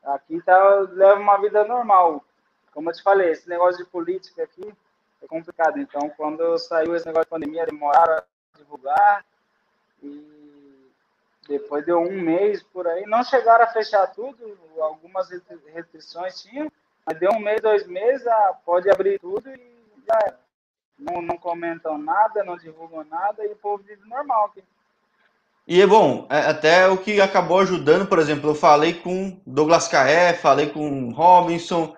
aqui 0.04 0.40
tá, 0.40 0.78
leva 0.90 1.20
uma 1.20 1.36
vida 1.36 1.64
normal. 1.64 2.24
Como 2.72 2.88
eu 2.88 2.94
te 2.94 3.02
falei, 3.02 3.28
esse 3.28 3.46
negócio 3.46 3.84
de 3.84 3.90
política 3.90 4.44
aqui 4.44 4.74
é 5.22 5.26
complicado. 5.26 5.78
Então, 5.78 6.08
quando 6.16 6.56
saiu 6.56 6.96
esse 6.96 7.04
negócio 7.04 7.26
de 7.26 7.30
pandemia, 7.30 7.66
demoraram 7.66 8.14
a 8.14 8.24
divulgar 8.56 9.22
e 10.02 10.90
depois 11.46 11.84
deu 11.84 11.98
um 11.98 12.22
mês 12.22 12.62
por 12.62 12.88
aí. 12.88 13.04
Não 13.04 13.22
chegaram 13.22 13.64
a 13.64 13.68
fechar 13.68 14.06
tudo, 14.14 14.58
algumas 14.78 15.28
restrições 15.74 16.40
tinham, 16.40 16.72
mas 17.04 17.18
deu 17.18 17.32
um 17.32 17.38
mês, 17.38 17.60
dois 17.60 17.86
meses, 17.86 18.26
ah, 18.26 18.56
pode 18.64 18.88
abrir 18.88 19.20
tudo 19.20 19.50
e 19.50 19.60
já 20.08 20.18
era. 20.24 20.41
Não, 21.02 21.20
não 21.20 21.36
comentam 21.36 21.98
nada, 21.98 22.44
não 22.44 22.56
divulgam 22.56 23.04
nada 23.04 23.44
e 23.44 23.52
o 23.52 23.56
povo 23.56 23.82
vive 23.82 24.02
normal 24.08 24.46
aqui. 24.46 24.62
E 25.66 25.80
é 25.80 25.86
bom, 25.86 26.26
é, 26.28 26.38
até 26.40 26.88
o 26.88 26.98
que 26.98 27.20
acabou 27.20 27.60
ajudando, 27.60 28.06
por 28.06 28.18
exemplo, 28.18 28.50
eu 28.50 28.54
falei 28.54 28.94
com 28.94 29.40
Douglas 29.46 29.86
Caé, 29.86 30.34
falei 30.34 30.66
com 30.66 31.10
Robinson, 31.12 31.94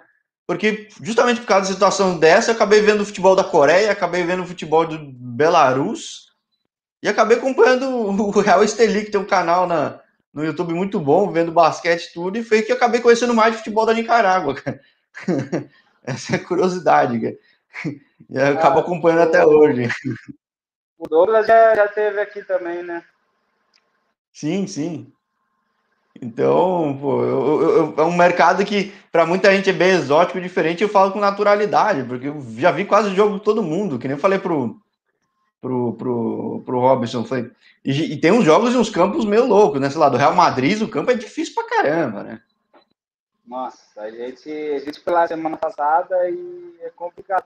porque 0.46 0.88
justamente 1.02 1.40
por 1.40 1.46
causa 1.46 1.68
da 1.68 1.72
situação 1.72 2.18
dessa, 2.18 2.50
eu 2.50 2.54
acabei 2.54 2.82
vendo 2.82 3.00
o 3.00 3.06
futebol 3.06 3.34
da 3.34 3.42
Coreia, 3.42 3.90
acabei 3.90 4.22
vendo 4.22 4.42
o 4.42 4.46
futebol 4.46 4.86
do 4.86 4.98
Belarus, 4.98 6.30
e 7.02 7.08
acabei 7.08 7.38
acompanhando 7.38 7.88
o 7.88 8.30
Real 8.40 8.62
Esteli, 8.62 9.04
que 9.04 9.10
tem 9.10 9.20
um 9.20 9.26
canal 9.26 9.66
na, 9.66 10.00
no 10.32 10.44
YouTube 10.44 10.74
muito 10.74 11.00
bom, 11.00 11.30
vendo 11.30 11.50
basquete 11.50 12.12
tudo, 12.12 12.36
e 12.36 12.42
foi 12.42 12.60
que 12.60 12.72
eu 12.72 12.76
acabei 12.76 13.00
conhecendo 13.00 13.32
mais 13.32 13.52
de 13.52 13.58
futebol 13.58 13.86
da 13.86 13.94
Nicarágua, 13.94 14.54
cara. 14.54 14.80
Essa 16.04 16.34
é 16.34 16.36
a 16.36 16.44
curiosidade, 16.44 17.18
cara. 17.18 17.34
E 18.30 18.36
eu 18.38 18.42
ah, 18.42 18.50
acabo 18.50 18.80
acompanhando 18.80 19.20
o... 19.20 19.22
até 19.22 19.44
hoje. 19.44 19.88
O 20.96 21.08
Douglas 21.08 21.46
já, 21.46 21.74
já 21.74 21.88
teve 21.88 22.18
aqui 22.20 22.42
também, 22.42 22.82
né? 22.82 23.04
Sim, 24.32 24.66
sim. 24.66 25.12
Então, 26.22 26.96
pô, 27.00 27.22
eu, 27.22 27.62
eu, 27.62 27.94
é 27.98 28.02
um 28.02 28.16
mercado 28.16 28.64
que 28.64 28.92
para 29.10 29.26
muita 29.26 29.54
gente 29.54 29.68
é 29.68 29.72
bem 29.72 29.90
exótico, 29.90 30.40
diferente. 30.40 30.82
Eu 30.82 30.88
falo 30.88 31.12
com 31.12 31.18
naturalidade, 31.18 32.04
porque 32.04 32.28
eu 32.28 32.40
já 32.56 32.70
vi 32.70 32.84
quase 32.84 33.10
o 33.10 33.14
jogo 33.14 33.38
de 33.38 33.44
todo 33.44 33.62
mundo, 33.62 33.98
que 33.98 34.06
nem 34.06 34.16
eu 34.16 34.20
falei 34.20 34.38
pro, 34.38 34.80
pro, 35.60 35.92
pro, 35.94 36.62
pro 36.64 36.80
Robson. 36.80 37.24
Falei, 37.24 37.50
e, 37.84 38.14
e, 38.14 38.16
tem 38.20 38.32
uns 38.32 38.44
jogos 38.44 38.72
e 38.72 38.76
uns 38.76 38.88
campos 38.88 39.24
meio 39.24 39.46
loucos, 39.46 39.80
né? 39.80 39.90
Sei 39.90 39.98
lá, 39.98 40.08
do 40.08 40.16
Real 40.16 40.34
Madrid, 40.34 40.80
o 40.80 40.88
campo 40.88 41.10
é 41.10 41.14
difícil 41.14 41.54
pra 41.54 41.68
caramba, 41.68 42.22
né? 42.22 42.40
Nossa, 43.46 44.00
a 44.00 44.10
gente, 44.10 44.50
a 44.50 44.78
gente 44.78 45.00
foi 45.00 45.12
lá 45.12 45.26
semana 45.26 45.56
passada 45.56 46.30
e 46.30 46.76
é 46.80 46.90
complicado. 46.90 47.44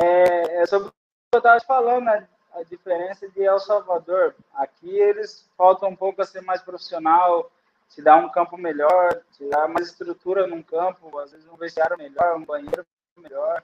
É, 0.00 0.62
é 0.62 0.66
sobre 0.66 0.88
o 0.88 0.90
que 0.90 0.96
eu 1.34 1.38
estava 1.38 1.60
falando, 1.60 2.04
né? 2.04 2.28
a 2.54 2.62
diferença 2.62 3.28
de 3.28 3.42
El 3.42 3.58
Salvador. 3.58 4.34
Aqui 4.54 4.90
eles 4.90 5.48
faltam 5.56 5.88
um 5.88 5.96
pouco 5.96 6.22
a 6.22 6.26
ser 6.26 6.42
mais 6.42 6.62
profissional, 6.62 7.50
te 7.88 8.02
dar 8.02 8.16
um 8.16 8.28
campo 8.28 8.56
melhor, 8.56 9.22
te 9.32 9.48
dar 9.48 9.68
mais 9.68 9.88
estrutura 9.88 10.46
num 10.46 10.62
campo, 10.62 11.18
às 11.18 11.32
vezes 11.32 11.46
um 11.48 11.56
vestiário 11.56 11.96
melhor, 11.96 12.36
um 12.36 12.44
banheiro 12.44 12.86
melhor. 13.16 13.62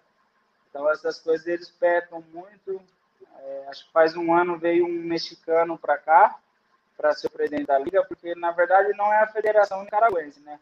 Então 0.69 0.91
essas 0.91 1.19
coisas 1.19 1.47
eles 1.47 1.71
pecam 1.71 2.23
muito. 2.33 2.81
É, 3.41 3.67
acho 3.69 3.87
que 3.87 3.93
faz 3.93 4.17
um 4.17 4.33
ano 4.33 4.59
veio 4.59 4.87
um 4.87 5.03
mexicano 5.03 5.79
para 5.79 5.99
cá 5.99 6.39
para 6.97 7.13
ser 7.15 7.31
presidente 7.31 7.67
da 7.67 7.79
liga, 7.79 8.05
porque 8.05 8.35
na 8.35 8.51
verdade 8.51 8.93
não 8.97 9.13
é 9.13 9.23
a 9.23 9.29
Federação 9.29 9.85
Nicaragüense, 9.85 10.41
né? 10.41 10.59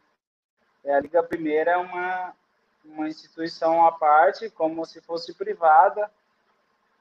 É 0.84 0.94
a 0.94 1.00
Liga 1.00 1.22
Primeira 1.22 1.72
é 1.72 1.76
uma 1.76 2.34
uma 2.88 3.08
instituição 3.08 3.86
à 3.86 3.92
parte, 3.92 4.50
como 4.50 4.84
se 4.84 5.00
fosse 5.00 5.34
privada 5.34 6.10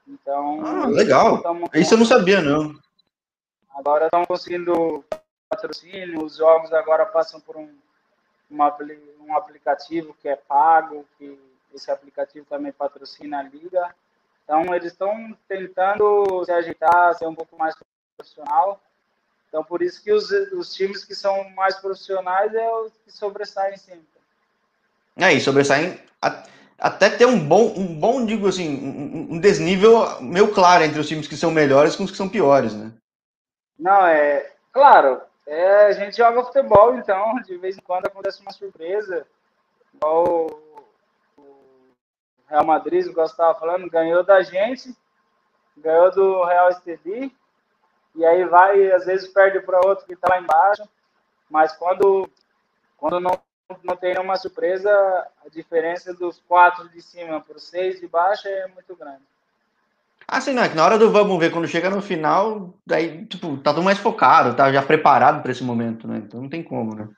então. 0.06 0.64
Ah, 0.64 0.86
legal. 0.86 1.42
Isso 1.74 1.94
eu 1.94 1.98
não 1.98 2.06
sabia, 2.06 2.40
não. 2.40 2.78
Agora 3.74 4.06
estão 4.06 4.24
conseguindo 4.24 5.04
patrocínio, 5.48 6.24
os 6.24 6.36
jogos 6.36 6.72
agora 6.72 7.04
passam 7.04 7.40
por 7.40 7.56
um, 7.56 7.68
uma, 8.48 8.74
um 9.20 9.36
aplicativo 9.36 10.14
que 10.20 10.28
é 10.28 10.36
pago, 10.36 11.04
que 11.18 11.38
esse 11.74 11.90
aplicativo 11.90 12.46
também 12.46 12.72
patrocina 12.72 13.40
a 13.40 13.42
liga. 13.42 13.94
Então, 14.44 14.74
eles 14.74 14.92
estão 14.92 15.36
tentando 15.48 16.44
se 16.44 16.52
agitar, 16.52 17.14
ser 17.14 17.26
um 17.26 17.34
pouco 17.34 17.58
mais 17.58 17.74
profissional. 18.16 18.80
Então, 19.48 19.64
por 19.64 19.82
isso 19.82 20.02
que 20.02 20.12
os, 20.12 20.30
os 20.30 20.72
times 20.72 21.04
que 21.04 21.14
são 21.14 21.50
mais 21.50 21.76
profissionais 21.76 22.54
é 22.54 22.70
os 22.70 22.92
que 23.04 23.10
sobressaem 23.10 23.76
sempre. 23.76 24.15
É, 25.18 25.32
e 25.32 25.40
sobressaem 25.40 25.98
até 26.78 27.08
ter 27.08 27.26
um 27.26 27.38
bom, 27.38 27.72
um 27.76 27.98
bom, 27.98 28.24
digo 28.24 28.48
assim, 28.48 29.28
um, 29.30 29.40
desnível 29.40 30.20
meio 30.20 30.52
claro 30.52 30.84
entre 30.84 31.00
os 31.00 31.08
times 31.08 31.26
que 31.26 31.36
são 31.36 31.50
melhores 31.50 31.96
com 31.96 32.04
os 32.04 32.10
que 32.10 32.16
são 32.16 32.28
piores, 32.28 32.74
né? 32.74 32.92
Não, 33.78 34.06
é 34.06 34.52
claro. 34.72 35.22
É, 35.46 35.86
a 35.86 35.92
gente 35.92 36.16
joga 36.16 36.44
futebol, 36.44 36.96
então 36.96 37.36
de 37.42 37.56
vez 37.56 37.78
em 37.78 37.80
quando 37.80 38.06
acontece 38.06 38.42
uma 38.42 38.52
surpresa. 38.52 39.26
Igual 39.94 40.50
o 41.38 41.46
Real 42.48 42.66
Madrid, 42.66 43.06
igual 43.06 43.26
você 43.26 43.32
estava 43.32 43.58
falando, 43.58 43.88
ganhou 43.88 44.22
da 44.22 44.42
gente, 44.42 44.94
ganhou 45.76 46.10
do 46.10 46.44
Real 46.44 46.68
Esteli, 46.68 47.34
e 48.14 48.24
aí 48.24 48.44
vai, 48.44 48.92
às 48.92 49.06
vezes 49.06 49.28
perde 49.28 49.60
para 49.60 49.86
outro 49.86 50.04
que 50.04 50.12
está 50.12 50.28
lá 50.28 50.40
embaixo. 50.40 50.82
Mas 51.48 51.72
quando, 51.72 52.28
quando 52.96 53.20
não 53.20 53.40
não 53.82 53.96
tem 53.96 54.14
nenhuma 54.14 54.36
surpresa, 54.36 54.90
a 55.44 55.48
diferença 55.48 56.14
dos 56.14 56.40
quatro 56.46 56.88
de 56.88 57.02
cima 57.02 57.40
para 57.40 57.56
os 57.56 57.64
seis 57.64 58.00
de 58.00 58.06
baixo 58.06 58.46
é 58.46 58.68
muito 58.68 58.94
grande. 58.94 59.22
Ah, 60.28 60.40
sim, 60.40 60.52
não, 60.52 60.62
é 60.62 60.68
que 60.68 60.74
na 60.74 60.84
hora 60.84 60.98
do 60.98 61.10
vamos 61.10 61.38
ver, 61.38 61.52
quando 61.52 61.68
chega 61.68 61.88
no 61.88 62.02
final, 62.02 62.74
daí, 62.84 63.24
tipo, 63.26 63.56
tá 63.58 63.72
tudo 63.72 63.84
mais 63.84 63.98
focado, 63.98 64.56
tá 64.56 64.72
já 64.72 64.82
preparado 64.82 65.40
para 65.40 65.52
esse 65.52 65.62
momento, 65.62 66.08
né? 66.08 66.18
Então 66.18 66.40
não 66.40 66.48
tem 66.48 66.62
como, 66.62 66.94
né? 66.94 67.08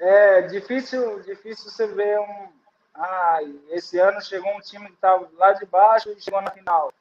É 0.00 0.42
difícil, 0.42 1.20
difícil 1.22 1.70
você 1.70 1.86
ver 1.86 2.18
um. 2.18 2.48
Ah, 2.94 3.38
esse 3.70 3.98
ano 3.98 4.20
chegou 4.20 4.50
um 4.56 4.60
time 4.60 4.86
que 4.86 4.96
tava 4.96 5.28
lá 5.36 5.52
de 5.52 5.64
baixo 5.66 6.10
e 6.10 6.20
chegou 6.20 6.40
na 6.40 6.50
final. 6.50 6.92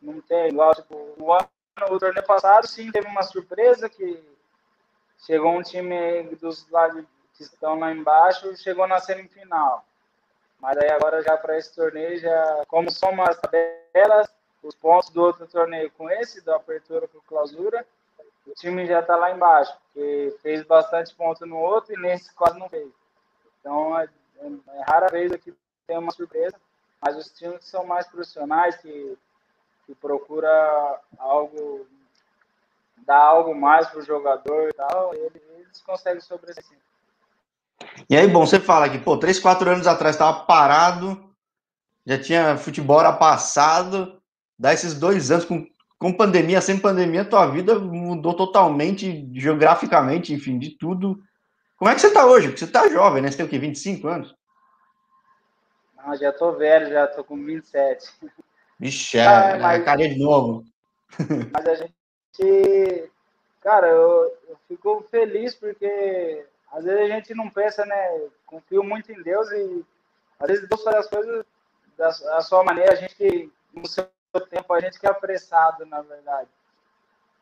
Não 0.00 0.20
tem, 0.22 0.48
igual, 0.48 0.74
tipo, 0.74 1.14
o 1.18 1.32
ano, 1.32 1.46
o 1.90 1.98
torneio 1.98 2.26
passado, 2.26 2.66
sim, 2.66 2.90
teve 2.90 3.06
uma 3.06 3.22
surpresa 3.22 3.88
que 3.88 4.22
chegou 5.26 5.52
um 5.52 5.62
time 5.62 6.22
dos 6.40 6.66
lá 6.70 6.88
de 6.88 7.06
que 7.48 7.54
estão 7.54 7.78
lá 7.78 7.90
embaixo 7.90 8.54
chegou 8.56 8.86
na 8.86 9.00
semifinal. 9.00 9.84
Mas 10.60 10.76
aí 10.76 10.90
agora 10.90 11.22
já 11.22 11.36
para 11.38 11.56
esse 11.56 11.74
torneio, 11.74 12.18
já, 12.18 12.64
como 12.68 12.90
soma 12.90 13.24
as 13.24 13.38
tabelas, 13.38 14.28
os 14.62 14.74
pontos 14.74 15.08
do 15.08 15.22
outro 15.22 15.46
torneio 15.46 15.90
com 15.92 16.10
esse, 16.10 16.44
da 16.44 16.56
apertura 16.56 17.08
para 17.08 17.20
clausura, 17.26 17.86
o 18.46 18.52
time 18.52 18.86
já 18.86 19.00
está 19.00 19.16
lá 19.16 19.30
embaixo, 19.30 19.74
porque 19.84 20.36
fez 20.42 20.62
bastante 20.64 21.14
ponto 21.14 21.46
no 21.46 21.56
outro 21.56 21.94
e 21.94 21.96
nesse 21.96 22.34
quase 22.34 22.58
não 22.58 22.68
fez. 22.68 22.90
Então 23.60 23.98
é, 23.98 24.04
é, 24.04 24.46
é 24.46 24.82
rara 24.86 25.08
vez 25.08 25.32
aqui 25.32 25.54
tem 25.86 25.96
uma 25.96 26.12
surpresa, 26.12 26.60
mas 27.00 27.16
os 27.16 27.30
times 27.32 27.58
que 27.60 27.64
são 27.64 27.86
mais 27.86 28.06
profissionais, 28.06 28.76
que, 28.76 29.16
que 29.86 29.94
procura 29.94 31.00
algo, 31.18 31.86
dar 32.98 33.24
algo 33.24 33.54
mais 33.54 33.88
para 33.88 34.00
o 34.00 34.04
jogador 34.04 34.68
e 34.68 34.74
tal, 34.74 35.14
eles, 35.14 35.42
eles 35.56 35.80
conseguem 35.80 36.20
sobressair. 36.20 36.78
E 38.08 38.16
aí, 38.16 38.26
bom, 38.26 38.44
você 38.44 38.58
fala 38.58 38.88
que, 38.88 38.98
pô, 38.98 39.16
três, 39.16 39.38
quatro 39.38 39.70
anos 39.70 39.86
atrás 39.86 40.14
estava 40.14 40.40
parado, 40.40 41.32
já 42.06 42.18
tinha 42.18 42.56
futebol 42.56 43.00
era 43.00 43.12
passado, 43.12 44.20
dá 44.58 44.72
esses 44.72 44.94
dois 44.94 45.30
anos 45.30 45.44
com, 45.44 45.66
com 45.98 46.12
pandemia, 46.12 46.60
sem 46.60 46.78
pandemia, 46.78 47.24
tua 47.24 47.46
vida 47.46 47.78
mudou 47.78 48.34
totalmente, 48.34 49.28
geograficamente, 49.32 50.32
enfim, 50.34 50.58
de 50.58 50.70
tudo. 50.70 51.20
Como 51.76 51.90
é 51.90 51.94
que 51.94 52.00
você 52.00 52.12
tá 52.12 52.26
hoje? 52.26 52.48
Porque 52.48 52.64
você 52.64 52.70
tá 52.70 52.88
jovem, 52.88 53.22
né? 53.22 53.30
Você 53.30 53.36
tem 53.36 53.46
o 53.46 53.48
quê? 53.48 53.58
25 53.58 54.08
anos? 54.08 54.34
Não, 55.96 56.16
já 56.16 56.32
tô 56.32 56.52
velho, 56.52 56.90
já 56.90 57.06
tô 57.06 57.22
com 57.22 57.36
27. 57.44 58.12
Vixe, 58.78 59.18
é, 59.18 59.26
ah, 59.26 59.58
mas... 59.60 59.84
carinha 59.84 60.08
de 60.08 60.18
novo. 60.18 60.64
Mas 61.52 61.66
a 61.66 61.74
gente, 61.74 63.10
cara, 63.60 63.88
eu, 63.88 64.36
eu 64.48 64.56
fico 64.68 65.06
feliz 65.10 65.54
porque 65.54 66.46
às 66.72 66.84
vezes 66.84 67.00
a 67.00 67.14
gente 67.14 67.34
não 67.34 67.50
pensa, 67.50 67.84
né? 67.84 68.28
Confio 68.46 68.82
muito 68.84 69.10
em 69.10 69.22
Deus 69.22 69.50
e 69.50 69.84
às 70.38 70.48
vezes 70.48 70.68
Deus 70.68 70.82
faz 70.82 70.96
as 70.96 71.06
coisas 71.08 71.44
da, 71.96 72.08
da 72.08 72.40
sua 72.40 72.64
maneira, 72.64 72.92
a 72.92 72.96
gente 72.96 73.14
que, 73.14 73.52
no 73.74 73.86
seu 73.86 74.08
tempo, 74.48 74.72
a 74.72 74.80
gente 74.80 74.98
que 74.98 75.06
é 75.06 75.10
apressado, 75.10 75.84
na 75.84 76.00
verdade. 76.00 76.48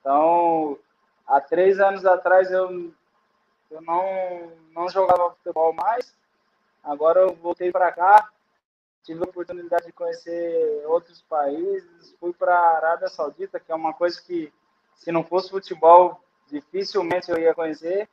Então, 0.00 0.78
há 1.26 1.40
três 1.40 1.78
anos 1.78 2.04
atrás 2.06 2.50
eu, 2.50 2.92
eu 3.70 3.80
não, 3.82 4.52
não 4.72 4.88
jogava 4.88 5.30
futebol 5.32 5.72
mais, 5.72 6.14
agora 6.82 7.20
eu 7.20 7.34
voltei 7.34 7.70
para 7.70 7.92
cá, 7.92 8.28
tive 9.04 9.20
a 9.20 9.28
oportunidade 9.28 9.86
de 9.86 9.92
conhecer 9.92 10.82
outros 10.86 11.22
países, 11.22 12.14
fui 12.18 12.32
para 12.32 12.54
a 12.54 12.76
Arábia 12.76 13.08
Saudita, 13.08 13.60
que 13.60 13.70
é 13.70 13.74
uma 13.74 13.92
coisa 13.92 14.20
que, 14.22 14.52
se 14.94 15.12
não 15.12 15.22
fosse 15.22 15.50
futebol, 15.50 16.20
dificilmente 16.48 17.30
eu 17.30 17.38
ia 17.38 17.54
conhecer 17.54 18.08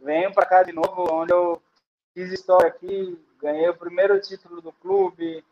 venho 0.00 0.32
para 0.32 0.46
cá 0.46 0.62
de 0.62 0.72
novo, 0.72 1.12
onde 1.12 1.32
eu 1.32 1.60
fiz 2.14 2.32
história 2.32 2.68
aqui, 2.68 3.18
ganhei 3.40 3.68
o 3.68 3.76
primeiro 3.76 4.20
título 4.20 4.60
do 4.60 4.72
clube, 4.72 5.44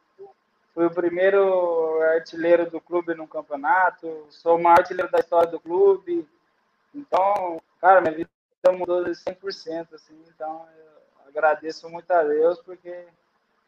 fui 0.74 0.86
o 0.86 0.90
primeiro 0.90 2.00
artilheiro 2.14 2.70
do 2.70 2.80
clube 2.80 3.14
no 3.14 3.26
campeonato, 3.26 4.26
sou 4.30 4.56
o 4.56 4.62
maior 4.62 4.78
artilheiro 4.78 5.10
da 5.10 5.18
história 5.18 5.50
do 5.50 5.60
clube. 5.60 6.26
Então, 6.94 7.60
cara, 7.80 8.00
minha 8.00 8.14
vida 8.14 8.30
mudou 8.72 9.04
de 9.04 9.10
100%, 9.10 9.94
assim, 9.94 10.20
então 10.28 10.66
eu 10.76 11.28
agradeço 11.28 11.88
muito 11.88 12.10
a 12.10 12.22
Deus, 12.22 12.60
porque 12.60 13.06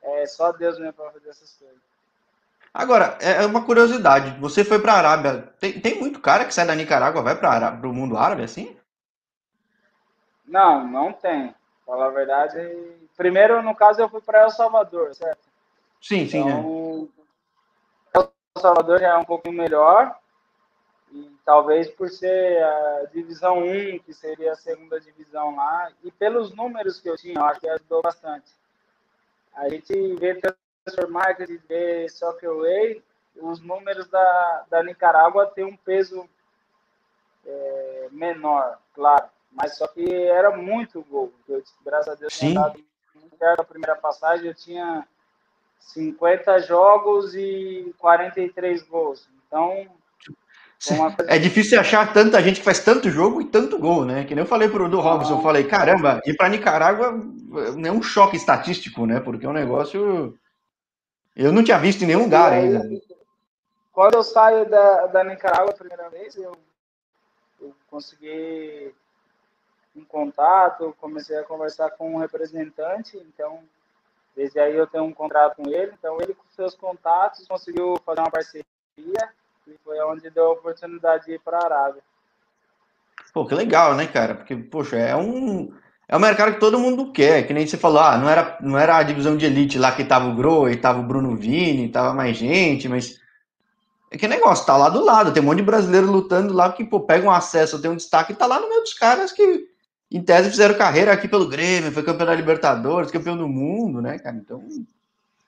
é 0.03 0.27
só 0.27 0.53
Deus 0.53 0.79
mesmo 0.79 0.95
para 0.95 1.11
fazer 1.11 1.29
essas 1.31 1.53
coisas. 1.55 1.79
Agora, 2.73 3.19
é, 3.21 3.43
é 3.43 3.47
uma 3.47 3.65
curiosidade, 3.65 4.39
você 4.39 4.65
foi 4.65 4.79
para 4.79 4.93
a 4.93 4.99
Arábia, 4.99 5.53
tem, 5.59 5.81
tem 5.81 5.99
muito 5.99 6.21
cara 6.21 6.45
que 6.45 6.55
sai 6.55 6.65
da 6.65 6.75
Nicarágua, 6.75 7.23
vai 7.23 7.37
para 7.37 7.89
o 7.89 7.93
mundo 7.93 8.17
árabe, 8.17 8.45
assim? 8.45 8.77
Não, 10.51 10.85
não 10.85 11.13
tem. 11.13 11.55
Falar 11.87 12.07
a 12.07 12.11
verdade. 12.11 12.59
Primeiro, 13.17 13.63
no 13.63 13.75
caso, 13.75 14.01
eu 14.01 14.09
fui 14.09 14.21
para 14.21 14.43
El 14.43 14.51
Salvador, 14.51 15.15
certo? 15.15 15.49
Sim, 16.03 16.27
sim. 16.27 16.41
Então, 16.41 17.09
é. 18.15 18.19
El 18.19 18.33
Salvador 18.61 18.99
já 18.99 19.11
é 19.11 19.17
um 19.17 19.25
pouquinho 19.25 19.57
melhor. 19.57 20.19
E 21.13 21.31
talvez 21.45 21.89
por 21.89 22.09
ser 22.09 22.63
a 22.63 23.05
divisão 23.13 23.61
1, 23.61 24.01
que 24.01 24.13
seria 24.13 24.53
a 24.53 24.57
segunda 24.57 25.01
divisão 25.01 25.55
lá, 25.55 25.91
e 26.03 26.11
pelos 26.11 26.55
números 26.55 27.01
que 27.01 27.09
eu 27.09 27.17
tinha, 27.17 27.35
eu 27.35 27.45
acho 27.45 27.61
que 27.61 27.69
ajudou 27.69 28.03
bastante. 28.03 28.53
A 29.55 29.69
gente 29.69 29.93
vê 30.17 30.35
Transfer 30.35 31.11
Market, 31.11 31.49
vê 31.69 32.09
Soccerway, 32.09 33.03
os 33.37 33.61
números 33.61 34.09
da, 34.09 34.65
da 34.69 34.83
Nicarágua 34.83 35.47
têm 35.47 35.65
um 35.65 35.77
peso 35.77 36.29
é, 37.45 38.09
menor, 38.11 38.79
claro. 38.95 39.29
Mas 39.53 39.77
só 39.77 39.87
que 39.89 40.13
era 40.13 40.57
muito 40.57 41.03
gol. 41.03 41.33
Eu, 41.49 41.63
graças 41.85 42.09
a 42.09 42.15
Deus, 42.15 42.35
Sim. 42.35 42.55
dado 42.55 42.83
da 43.39 43.65
primeira 43.65 43.97
passagem. 43.97 44.47
Eu 44.47 44.55
tinha 44.55 45.07
50 45.79 46.61
jogos 46.61 47.35
e 47.35 47.95
43 47.99 48.83
gols. 48.83 49.29
Então, 49.47 49.89
é 51.29 51.39
difícil 51.39 51.79
achar 51.79 52.11
tanta 52.13 52.43
gente 52.43 52.61
que 52.61 52.65
faz 52.65 52.81
tanto 52.81 53.11
jogo 53.11 53.43
e 53.43 53.45
tanto 53.45 53.79
gol, 53.79 54.05
né? 54.05 54.25
Que 54.25 54.35
nem 54.35 54.43
eu 54.43 54.49
falei 54.49 54.67
pro 54.67 54.89
do 54.89 54.99
Robson, 54.99 55.35
eu 55.35 55.43
falei, 55.43 55.65
caramba, 55.65 56.23
ir 56.25 56.35
para 56.35 56.49
Nicarágua 56.49 57.13
não 57.13 57.89
é 57.89 57.93
um 57.93 58.03
choque 58.03 58.37
estatístico, 58.37 59.05
né? 59.05 59.21
Porque 59.21 59.45
é 59.45 59.49
um 59.49 59.53
negócio. 59.53 60.39
Eu 61.37 61.53
não 61.53 61.63
tinha 61.63 61.79
visto 61.79 62.03
em 62.03 62.07
nenhum 62.07 62.25
lugar 62.25 62.53
ainda. 62.53 62.83
Quando 63.93 64.15
eu 64.15 64.23
saio 64.23 64.69
da, 64.71 65.07
da 65.09 65.23
Nicarágua 65.23 65.71
a 65.71 65.77
primeira 65.77 66.09
vez, 66.09 66.35
eu, 66.37 66.57
eu 67.61 67.75
consegui 67.91 68.95
um 70.01 70.05
contato, 70.05 70.95
comecei 71.01 71.37
a 71.39 71.45
conversar 71.45 71.91
com 71.91 72.15
um 72.15 72.19
representante, 72.19 73.17
então 73.17 73.61
desde 74.35 74.59
aí 74.59 74.77
eu 74.77 74.87
tenho 74.87 75.05
um 75.05 75.13
contrato 75.13 75.57
com 75.57 75.69
ele, 75.69 75.93
então 75.99 76.19
ele 76.21 76.35
com 76.35 76.45
seus 76.51 76.75
contatos 76.75 77.47
conseguiu 77.47 77.99
fazer 78.05 78.21
uma 78.21 78.31
parceria 78.31 78.65
e 79.67 79.77
foi 79.85 80.01
onde 80.05 80.31
deu 80.31 80.47
a 80.47 80.53
oportunidade 80.53 81.27
de 81.27 81.33
ir 81.33 81.41
para 81.41 81.59
a 81.59 81.65
Arábia. 81.65 82.03
Pô, 83.33 83.47
que 83.47 83.55
legal, 83.55 83.95
né, 83.95 84.07
cara? 84.07 84.35
Porque, 84.35 84.57
poxa, 84.57 84.97
é 84.97 85.15
um, 85.15 85.73
é 86.09 86.17
um 86.17 86.21
mercado 86.21 86.55
que 86.55 86.61
todo 86.61 86.79
mundo 86.79 87.13
quer, 87.13 87.47
que 87.47 87.53
nem 87.53 87.67
você 87.67 87.77
falou, 87.77 88.01
ah, 88.01 88.17
não 88.17 88.29
era, 88.29 88.59
não 88.61 88.79
era 88.79 88.97
a 88.97 89.03
divisão 89.03 89.37
de 89.37 89.47
elite 89.47 89.79
lá 89.79 89.93
que 89.93 90.05
tava 90.05 90.29
o 90.29 90.35
Grohe, 90.35 90.77
tava 90.77 91.01
o 91.01 91.05
Bruno 91.05 91.37
Vini, 91.37 91.91
tava 91.91 92.13
mais 92.13 92.37
gente, 92.37 92.89
mas 92.89 93.21
é 94.11 94.19
que 94.19 94.27
negócio, 94.27 94.67
tá 94.67 94.77
lá 94.77 94.89
do 94.89 95.05
lado, 95.05 95.33
tem 95.33 95.41
um 95.41 95.47
monte 95.47 95.59
de 95.59 95.63
brasileiro 95.63 96.11
lutando 96.11 96.53
lá 96.53 96.73
que, 96.73 96.85
pô, 96.85 97.01
pega 97.01 97.25
um 97.25 97.31
acesso, 97.31 97.81
tem 97.81 97.91
um 97.91 97.97
destaque 97.97 98.35
tá 98.35 98.45
lá 98.45 98.59
no 98.59 98.69
meio 98.69 98.81
dos 98.81 98.95
caras 98.95 99.31
que, 99.31 99.70
em 100.11 100.23
tese, 100.23 100.51
fizeram 100.51 100.77
carreira 100.77 101.13
aqui 101.13 101.29
pelo 101.29 101.49
Grêmio, 101.49 101.93
foi 101.93 102.03
campeão 102.03 102.27
da 102.27 102.35
Libertadores, 102.35 103.13
campeão 103.13 103.37
do 103.37 103.47
mundo, 103.47 104.03
né, 104.03 104.19
cara? 104.19 104.37
Então, 104.37 104.67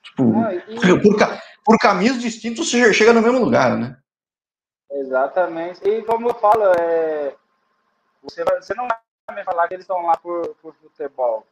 tipo, 0.01 0.37
ah, 0.37 0.55
e... 0.55 0.79
por, 1.03 1.17
por 1.65 1.77
caminhos 1.77 2.21
distintos 2.21 2.69
você 2.69 2.93
chega 2.93 3.11
no 3.11 3.21
mesmo 3.21 3.39
lugar, 3.39 3.77
né? 3.77 3.97
Exatamente. 4.89 5.85
E 5.85 6.01
como 6.03 6.29
eu 6.29 6.33
falo, 6.35 6.63
é... 6.79 7.35
você, 8.21 8.43
vai... 8.45 8.61
você 8.61 8.73
não 8.73 8.87
vai 8.87 9.35
me 9.35 9.43
falar 9.43 9.67
que 9.67 9.73
eles 9.73 9.83
estão 9.83 10.01
lá 10.05 10.15
por, 10.15 10.55
por 10.61 10.73
futebol. 10.75 11.45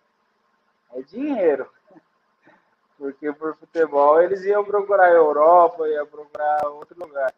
É 0.93 1.01
dinheiro. 1.01 1.69
Porque 2.97 3.33
por 3.33 3.57
futebol 3.57 4.21
eles 4.21 4.43
iam 4.43 4.63
procurar 4.63 5.05
a 5.05 5.13
Europa, 5.13 5.87
iam 5.89 6.05
procurar 6.05 6.65
outro 6.67 6.97
lugar. 6.99 7.33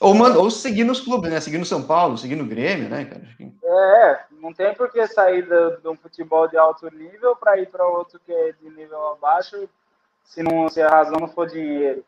Ou, 0.00 0.14
manda, 0.14 0.38
ou 0.38 0.50
seguir 0.50 0.84
nos 0.84 1.00
clubes, 1.00 1.30
né? 1.30 1.40
Seguir 1.40 1.58
no 1.58 1.64
São 1.64 1.82
Paulo, 1.82 2.18
seguir 2.18 2.36
no 2.36 2.46
Grêmio, 2.46 2.88
né, 2.88 3.04
cara? 3.04 3.22
É, 3.64 4.24
não 4.32 4.52
tem 4.52 4.74
por 4.74 4.90
que 4.90 5.06
sair 5.06 5.46
de 5.46 5.88
um 5.88 5.96
futebol 5.96 6.48
de 6.48 6.56
alto 6.56 6.90
nível 6.94 7.36
para 7.36 7.58
ir 7.58 7.68
para 7.68 7.86
outro 7.86 8.20
que 8.20 8.32
é 8.32 8.52
de 8.52 8.70
nível 8.70 9.12
abaixo, 9.12 9.68
se, 10.24 10.42
não, 10.42 10.68
se 10.68 10.80
a 10.80 10.88
razão 10.88 11.18
não 11.18 11.28
for 11.28 11.48
dinheiro. 11.48 12.04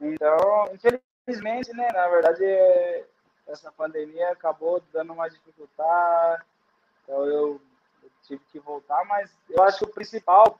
Então, 0.00 0.36
infelizmente, 0.72 1.72
né, 1.74 1.88
na 1.92 2.08
verdade, 2.08 2.44
é, 2.44 3.04
essa 3.46 3.70
pandemia 3.70 4.30
acabou 4.30 4.82
dando 4.92 5.12
uma 5.12 5.28
dificuldade, 5.28 6.42
então 7.02 7.24
eu, 7.24 7.60
eu, 8.02 8.10
tive 8.26 8.42
que 8.50 8.58
voltar, 8.58 9.04
mas 9.04 9.30
eu 9.50 9.62
acho 9.62 9.78
que 9.78 9.84
o 9.84 9.94
principal 9.94 10.58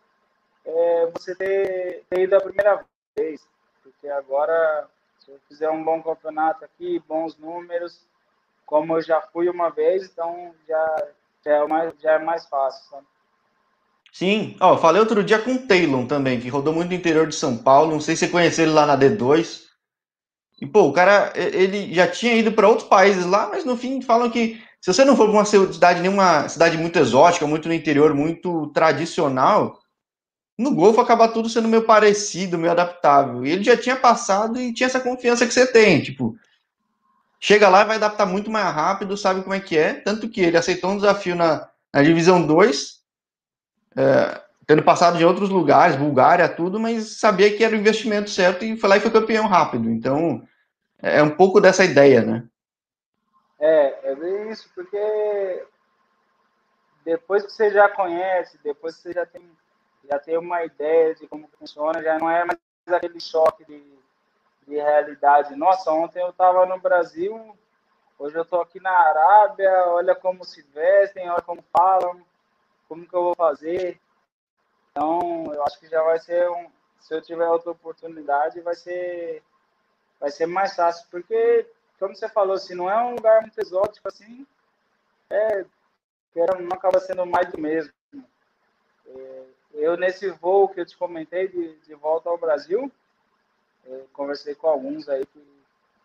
é 0.65 1.07
você 1.07 1.35
ter, 1.35 2.05
ter 2.09 2.21
ido 2.21 2.37
a 2.37 2.41
primeira 2.41 2.85
vez, 3.17 3.47
porque 3.83 4.09
agora, 4.09 4.89
se 5.25 5.31
eu 5.31 5.39
fizer 5.49 5.71
um 5.71 5.85
bom 5.85 6.03
campeonato 6.03 6.65
aqui, 6.65 7.01
bons 7.09 7.37
números, 7.39 8.01
como 8.67 8.97
eu 8.97 9.03
já 9.03 9.21
fui 9.21 9.49
uma 9.49 9.71
vez, 9.71 10.05
então 10.05 10.53
já, 10.69 11.07
já, 11.45 11.53
é, 11.53 11.67
mais, 11.67 11.95
já 12.01 12.13
é 12.13 12.19
mais 12.19 12.47
fácil, 12.47 12.91
sabe? 12.91 13.07
Sim, 14.13 14.57
ó, 14.61 14.77
falei 14.77 15.01
outro 15.01 15.25
dia 15.25 15.39
com 15.39 15.53
o 15.53 15.67
Taylor 15.67 16.07
também, 16.07 16.41
que 16.41 16.49
rodou 16.49 16.75
muito 16.75 16.89
no 16.89 16.95
interior 16.95 17.27
de 17.27 17.35
São 17.35 17.57
Paulo, 17.57 17.93
não 17.93 18.01
sei 18.01 18.15
se 18.15 18.27
você 18.27 18.33
conheceu 18.33 18.67
ele 18.67 18.75
lá 18.75 18.85
na 18.85 18.99
D2, 18.99 19.63
e, 20.61 20.67
pô, 20.67 20.83
o 20.83 20.93
cara, 20.93 21.33
ele 21.35 21.93
já 21.93 22.07
tinha 22.07 22.35
ido 22.35 22.53
para 22.53 22.69
outros 22.69 22.87
países 22.89 23.25
lá, 23.25 23.49
mas 23.49 23.65
no 23.65 23.77
fim 23.77 24.01
falam 24.01 24.31
que 24.31 24.63
se 24.81 24.93
você 24.93 25.05
não 25.05 25.17
for 25.17 25.29
para 25.29 25.39
uma 25.39 25.45
cidade, 25.45 26.01
nenhuma 26.01 26.49
cidade 26.49 26.77
muito 26.77 26.99
exótica, 26.99 27.47
muito 27.47 27.69
no 27.69 27.75
interior, 27.75 28.15
muito 28.15 28.69
tradicional, 28.69 29.79
no 30.59 30.75
Golfo 30.75 31.01
acaba 31.01 31.29
tudo 31.29 31.49
sendo 31.49 31.69
meio 31.69 31.85
parecido, 31.85 32.59
meio 32.59 32.73
adaptável. 32.73 33.45
E 33.45 33.51
ele 33.51 33.65
já 33.65 33.77
tinha 33.77 33.97
passado 33.97 34.61
e 34.61 34.73
tinha 34.73 34.87
essa 34.87 35.01
confiança 35.01 35.47
que 35.47 35.53
você 35.53 35.67
tem, 35.67 36.03
tipo, 36.03 36.37
chega 37.41 37.69
lá 37.69 37.83
e 37.83 37.87
vai 37.87 37.97
adaptar 37.97 38.27
muito 38.27 38.51
mais 38.51 38.73
rápido, 38.75 39.17
sabe 39.17 39.43
como 39.43 39.55
é 39.55 39.61
que 39.61 39.77
é. 39.77 39.95
Tanto 39.95 40.29
que 40.29 40.41
ele 40.41 40.57
aceitou 40.57 40.91
um 40.91 40.97
desafio 40.97 41.35
na, 41.35 41.69
na 41.93 42.03
Divisão 42.03 42.47
2, 42.47 43.03
é, 43.97 44.43
tendo 44.67 44.83
passado 44.83 45.21
em 45.21 45.25
outros 45.25 45.51
lugares, 45.51 45.97
Bulgária, 45.97 46.49
tudo, 46.49 46.79
mas 46.79 47.19
sabia 47.19 47.55
que 47.55 47.65
era 47.65 47.75
o 47.75 47.79
investimento 47.79 48.31
certo 48.31 48.65
e 48.65 48.77
foi 48.77 48.89
lá 48.89 48.97
e 48.97 49.01
foi 49.01 49.11
campeão 49.11 49.47
rápido. 49.47 49.91
Então, 49.91 50.47
é 50.99 51.23
um 51.23 51.31
pouco 51.31 51.61
dessa 51.61 51.85
ideia, 51.85 52.23
né? 52.23 52.45
É, 53.59 54.13
é 54.13 54.53
isso, 54.53 54.71
porque 54.75 55.65
depois 57.05 57.45
que 57.45 57.53
você 57.53 57.71
já 57.71 57.89
conhece, 57.89 58.59
depois 58.63 58.97
que 58.97 59.03
você 59.03 59.13
já 59.13 59.27
tem, 59.27 59.43
já 60.05 60.19
tem 60.19 60.37
uma 60.37 60.65
ideia 60.65 61.15
de 61.15 61.27
como 61.27 61.49
funciona, 61.59 62.03
já 62.03 62.19
não 62.19 62.31
é 62.31 62.45
mais 62.45 62.59
aquele 62.87 63.21
choque 63.21 63.65
de, 63.65 63.81
de 64.67 64.75
realidade. 64.75 65.55
Nossa, 65.57 65.91
ontem 65.93 66.21
eu 66.21 66.31
estava 66.31 66.67
no 66.67 66.79
Brasil, 66.81 67.57
hoje 68.19 68.37
eu 68.37 68.43
estou 68.43 68.61
aqui 68.61 68.81
na 68.81 68.91
Arábia, 68.91 69.71
olha 69.89 70.15
como 70.15 70.45
se 70.45 70.63
vestem, 70.63 71.31
olha 71.31 71.43
como 71.43 71.63
falam, 71.73 72.25
como 72.89 73.07
que 73.07 73.15
eu 73.15 73.23
vou 73.23 73.35
fazer. 73.35 74.01
Então, 74.91 75.51
eu 75.53 75.63
acho 75.65 75.81
que 75.81 75.89
já 75.89 76.03
vai 76.03 76.19
ser 76.19 76.51
um. 76.51 76.71
Se 77.01 77.15
eu 77.15 77.23
tiver 77.23 77.49
outra 77.49 77.71
oportunidade, 77.71 78.61
vai 78.61 78.75
ser 78.75 79.43
vai 80.21 80.31
ser 80.31 80.47
mais 80.47 80.77
fácil, 80.77 81.05
porque, 81.11 81.67
como 81.99 82.15
você 82.15 82.29
falou, 82.29 82.57
se 82.57 82.77
não 82.77 82.89
é 82.89 82.97
um 83.03 83.17
lugar 83.17 83.41
muito 83.41 83.59
exótico 83.59 84.07
assim, 84.07 84.47
é, 85.29 85.65
não 86.37 86.69
acaba 86.73 87.01
sendo 87.01 87.27
mais 87.27 87.51
do 87.51 87.61
mesmo. 87.61 87.93
Eu, 89.83 89.97
nesse 89.97 90.31
voo 90.31 90.69
que 90.69 90.81
eu 90.81 90.87
te 90.87 90.97
comentei 90.97 91.49
de, 91.49 91.75
de 91.81 91.95
volta 91.95 92.31
ao 92.31 92.39
Brasil, 92.39 92.89
conversei 94.13 94.55
com 94.55 94.69
alguns 94.69 95.09
aí, 95.09 95.27
que, 95.27 95.45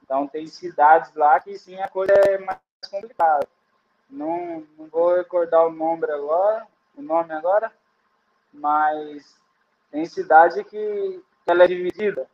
então 0.01 0.27
tem 0.27 0.47
cidades 0.47 1.13
lá 1.13 1.39
que 1.39 1.55
sim 1.59 1.79
a 1.79 1.87
coisa 1.87 2.11
é 2.11 2.39
mais 2.39 2.59
complicada. 2.89 3.47
Não, 4.09 4.65
não 4.75 4.87
vou 4.87 5.15
recordar 5.15 5.67
o 5.67 5.71
nome 5.71 6.05
agora, 6.05 6.65
o 6.95 7.03
nome 7.03 7.31
agora, 7.33 7.71
mas 8.51 9.39
tem 9.91 10.05
cidade 10.05 10.63
que, 10.63 11.23
que 11.43 11.51
ela 11.51 11.63
é 11.63 11.67
dividida 11.67 12.27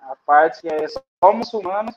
a 0.00 0.16
parte 0.16 0.62
que 0.62 0.68
é 0.68 0.88
só 0.88 1.02
muçulmanos, 1.30 1.94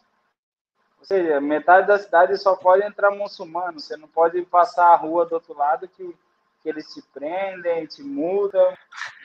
ou 0.99 1.05
seja, 1.05 1.39
metade 1.39 1.87
da 1.87 1.97
cidade 1.97 2.37
só 2.37 2.53
pode 2.53 2.83
entrar 2.83 3.11
muçulmano, 3.11 3.79
você 3.79 3.95
não 3.95 4.09
pode 4.09 4.41
passar 4.41 4.87
a 4.87 4.95
rua 4.97 5.25
do 5.25 5.35
outro 5.35 5.53
lado 5.55 5.87
que, 5.87 6.17
que 6.61 6.69
eles 6.69 6.93
te 6.93 7.01
prendem, 7.13 7.85
te 7.85 8.03
mudam. 8.03 8.77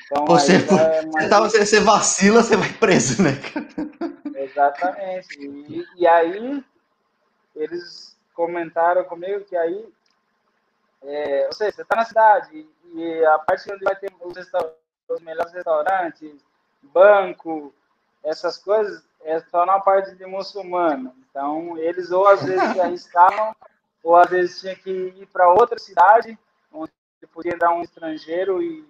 Então, 0.07 0.25
você, 0.27 0.57
é 0.57 1.07
mais... 1.13 1.29
Tá, 1.29 1.41
você, 1.41 1.65
você, 1.65 1.81
vacila, 1.81 2.43
você 2.43 2.57
vai 2.57 2.73
preso, 2.73 3.23
né? 3.23 3.33
Exatamente. 4.37 5.39
E, 5.41 5.85
e 5.97 6.07
aí, 6.07 6.65
eles 7.55 8.17
comentaram 8.35 9.05
comigo 9.05 9.45
que 9.45 9.57
aí, 9.57 9.87
é, 11.03 11.47
ou 11.47 11.53
seja, 11.53 11.73
você 11.73 11.83
está 11.83 11.97
na 11.97 12.05
cidade 12.05 12.67
e 12.95 13.25
a 13.27 13.39
parte 13.39 13.73
onde 13.73 13.85
vai 13.85 13.97
ter 13.97 14.13
os, 14.21 14.37
os 15.09 15.21
melhores 15.21 15.53
restaurantes, 15.53 16.33
banco, 16.83 17.73
essas 18.23 18.59
coisas 18.59 19.03
é 19.23 19.41
só 19.41 19.65
na 19.65 19.81
parte 19.81 20.15
de 20.15 20.27
muçulmano. 20.27 21.15
Então, 21.31 21.77
eles 21.79 22.11
ou 22.11 22.27
às 22.27 22.43
vezes 22.43 22.73
se 22.73 22.81
arriscavam, 22.81 23.55
ou 24.03 24.17
às 24.17 24.29
vezes 24.29 24.61
tinha 24.61 24.77
que 24.77 24.91
ir 24.91 25.27
para 25.33 25.49
outra 25.49 25.79
cidade, 25.79 26.39
podia 27.27 27.57
dar 27.57 27.73
um 27.73 27.83
estrangeiro 27.83 28.63
e, 28.63 28.85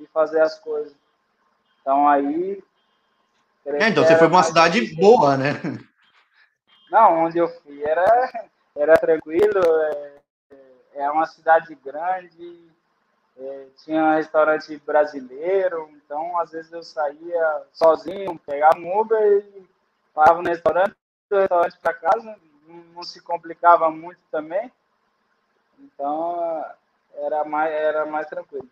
e 0.00 0.06
fazer 0.06 0.40
as 0.40 0.58
coisas. 0.58 0.94
Então, 1.80 2.08
aí. 2.08 2.62
É, 3.66 3.88
então, 3.88 4.04
você 4.04 4.16
foi 4.16 4.28
para 4.28 4.36
uma 4.36 4.42
cidade 4.42 4.80
difícil. 4.80 5.00
boa, 5.00 5.36
né? 5.36 5.60
Não, 6.90 7.24
onde 7.24 7.38
eu 7.38 7.48
fui 7.48 7.82
era, 7.82 8.48
era 8.76 8.96
tranquilo, 8.96 9.58
é, 9.58 10.12
é 10.94 11.10
uma 11.10 11.26
cidade 11.26 11.74
grande, 11.74 12.70
é, 13.36 13.66
tinha 13.84 14.14
restaurante 14.14 14.76
brasileiro, 14.78 15.90
então 15.96 16.38
às 16.38 16.52
vezes 16.52 16.72
eu 16.72 16.82
saía 16.82 17.62
sozinho, 17.72 18.38
pegava 18.46 18.78
um 18.78 19.00
Uber 19.00 19.44
e 19.56 19.66
parava 20.14 20.40
no 20.40 20.48
restaurante, 20.48 20.94
do 21.28 21.36
restaurante 21.36 21.78
para 21.80 21.94
casa, 21.94 22.38
não, 22.68 22.76
não, 22.94 23.02
se 23.02 23.20
complicava 23.20 23.90
muito 23.90 24.20
também. 24.30 24.70
Então 25.80 26.64
era 27.16 27.44
mais, 27.44 27.72
era 27.72 28.06
mais 28.06 28.26
tranquilo. 28.26 28.68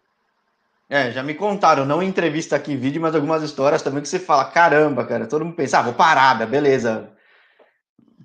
É, 0.89 1.11
já 1.11 1.23
me 1.23 1.35
contaram, 1.35 1.87
não 1.87 2.03
em 2.03 2.09
entrevista 2.09 2.57
aqui 2.57 2.73
em 2.73 2.77
vídeo, 2.77 3.01
mas 3.01 3.15
algumas 3.15 3.43
histórias 3.43 3.83
também 3.83 4.03
que 4.03 4.09
você 4.09 4.19
fala, 4.19 4.45
caramba, 4.45 5.07
cara, 5.07 5.27
todo 5.27 5.45
mundo 5.45 5.57
pensa, 5.57 5.79
ah, 5.79 5.83
vou 5.83 5.95
parada, 5.95 6.45
beleza, 6.45 7.11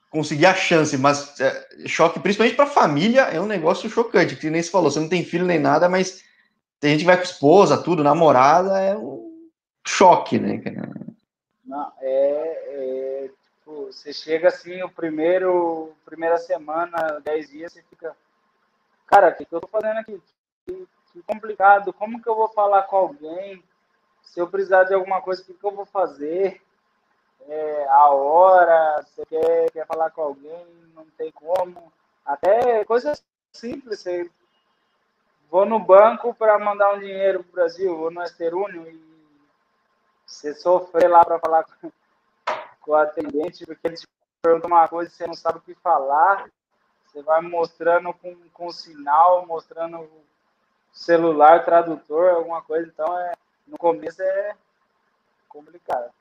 conseguir 0.09 0.47
a 0.47 0.53
chance, 0.53 0.97
mas 0.97 1.39
é, 1.39 1.87
choque, 1.87 2.19
principalmente 2.19 2.55
para 2.55 2.65
família, 2.65 3.21
é 3.21 3.39
um 3.39 3.45
negócio 3.45 3.89
chocante, 3.89 4.35
que 4.35 4.49
nem 4.49 4.61
se 4.61 4.71
falou, 4.71 4.91
você 4.91 4.99
não 4.99 5.07
tem 5.07 5.23
filho 5.23 5.45
nem 5.45 5.59
nada, 5.59 5.87
mas 5.87 6.23
tem 6.79 6.91
gente 6.91 7.01
que 7.01 7.05
vai 7.05 7.17
com 7.17 7.23
esposa, 7.23 7.81
tudo, 7.81 8.03
namorada, 8.03 8.79
é 8.79 8.97
um 8.97 9.49
choque, 9.85 10.37
né, 10.37 10.61
Não, 11.65 11.91
é, 12.01 13.23
é 13.23 13.29
tipo, 13.43 13.85
você 13.85 14.11
chega 14.11 14.49
assim, 14.49 14.81
o 14.83 14.89
primeiro, 14.89 15.93
primeira 16.05 16.37
semana, 16.37 17.21
dez 17.23 17.49
dias, 17.49 17.71
você 17.71 17.83
fica, 17.89 18.15
cara, 19.07 19.29
o 19.29 19.35
que, 19.35 19.47
eu 19.49 19.61
tô 19.61 19.67
fazendo 19.67 19.97
aqui? 19.97 20.21
Que, 20.65 20.87
que, 21.11 21.21
complicado, 21.23 21.93
como 21.93 22.21
que 22.21 22.29
eu 22.29 22.35
vou 22.35 22.49
falar 22.49 22.83
com 22.83 22.97
alguém? 22.97 23.63
Se 24.21 24.39
eu 24.39 24.47
precisar 24.47 24.83
de 24.83 24.93
alguma 24.93 25.21
coisa, 25.21 25.41
o 25.41 25.45
que, 25.45 25.53
que 25.53 25.65
eu 25.65 25.71
vou 25.71 25.85
fazer? 25.85 26.61
É, 27.47 27.87
a 27.89 28.09
hora, 28.09 29.01
você 29.03 29.25
quer, 29.25 29.71
quer 29.71 29.87
falar 29.87 30.11
com 30.11 30.21
alguém, 30.21 30.67
não 30.93 31.05
tem 31.17 31.31
como. 31.31 31.91
Até 32.25 32.83
coisas 32.83 33.23
simples, 33.53 34.01
você 34.01 34.29
vou 35.49 35.65
no 35.65 35.79
banco 35.79 36.33
para 36.33 36.59
mandar 36.59 36.93
um 36.93 36.99
dinheiro 36.99 37.41
para 37.43 37.49
o 37.49 37.53
Brasil, 37.53 37.97
vou 37.97 38.11
no 38.11 38.21
Esterúnio 38.21 38.85
e 38.87 39.07
você 40.25 40.53
sofrer 40.53 41.07
lá 41.07 41.23
para 41.23 41.39
falar 41.39 41.63
com, 41.63 41.89
com 42.81 42.91
o 42.91 42.95
atendente, 42.95 43.65
porque 43.65 43.87
eles 43.87 44.05
perguntam 44.41 44.69
uma 44.69 44.87
coisa 44.87 45.09
e 45.09 45.15
você 45.15 45.25
não 45.25 45.33
sabe 45.33 45.59
o 45.59 45.61
que 45.61 45.73
falar, 45.75 46.49
você 47.17 47.23
vai 47.23 47.41
mostrando 47.41 48.13
com, 48.13 48.35
com 48.53 48.71
sinal, 48.71 49.45
mostrando 49.47 50.07
celular, 50.91 51.65
tradutor, 51.65 52.29
alguma 52.29 52.61
coisa, 52.61 52.87
então 52.87 53.17
é, 53.19 53.33
no 53.67 53.77
começo 53.77 54.21
é 54.21 54.53
complicado. 55.49 56.11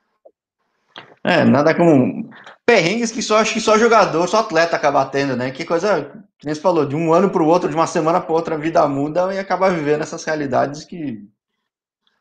É, 1.22 1.44
nada 1.44 1.74
como 1.74 2.30
perrengues 2.64 3.12
que 3.12 3.20
só 3.20 3.38
acho 3.38 3.52
que 3.52 3.60
só 3.60 3.76
jogador, 3.76 4.26
só 4.26 4.38
atleta 4.38 4.76
acaba 4.76 5.04
tendo, 5.04 5.36
né? 5.36 5.50
Que 5.50 5.66
coisa, 5.66 6.10
que 6.38 6.46
nem 6.46 6.54
você 6.54 6.60
falou, 6.60 6.86
de 6.86 6.96
um 6.96 7.12
ano 7.12 7.28
para 7.28 7.42
o 7.42 7.46
outro, 7.46 7.68
de 7.68 7.74
uma 7.74 7.86
semana 7.86 8.20
para 8.20 8.32
outra, 8.32 8.54
a 8.54 8.58
vida 8.58 8.86
muda 8.88 9.34
e 9.34 9.38
acaba 9.38 9.68
vivendo 9.68 10.02
essas 10.02 10.24
realidades 10.24 10.84
que 10.84 11.22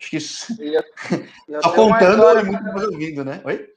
acho 0.01 0.09
que 0.09 0.19
só 1.61 1.71
contando 1.73 2.15
história, 2.15 2.41
e 2.41 2.45
muito 2.45 2.63
mais 2.63 2.83
ouvindo, 2.83 3.23
né? 3.23 3.41
Oi? 3.45 3.69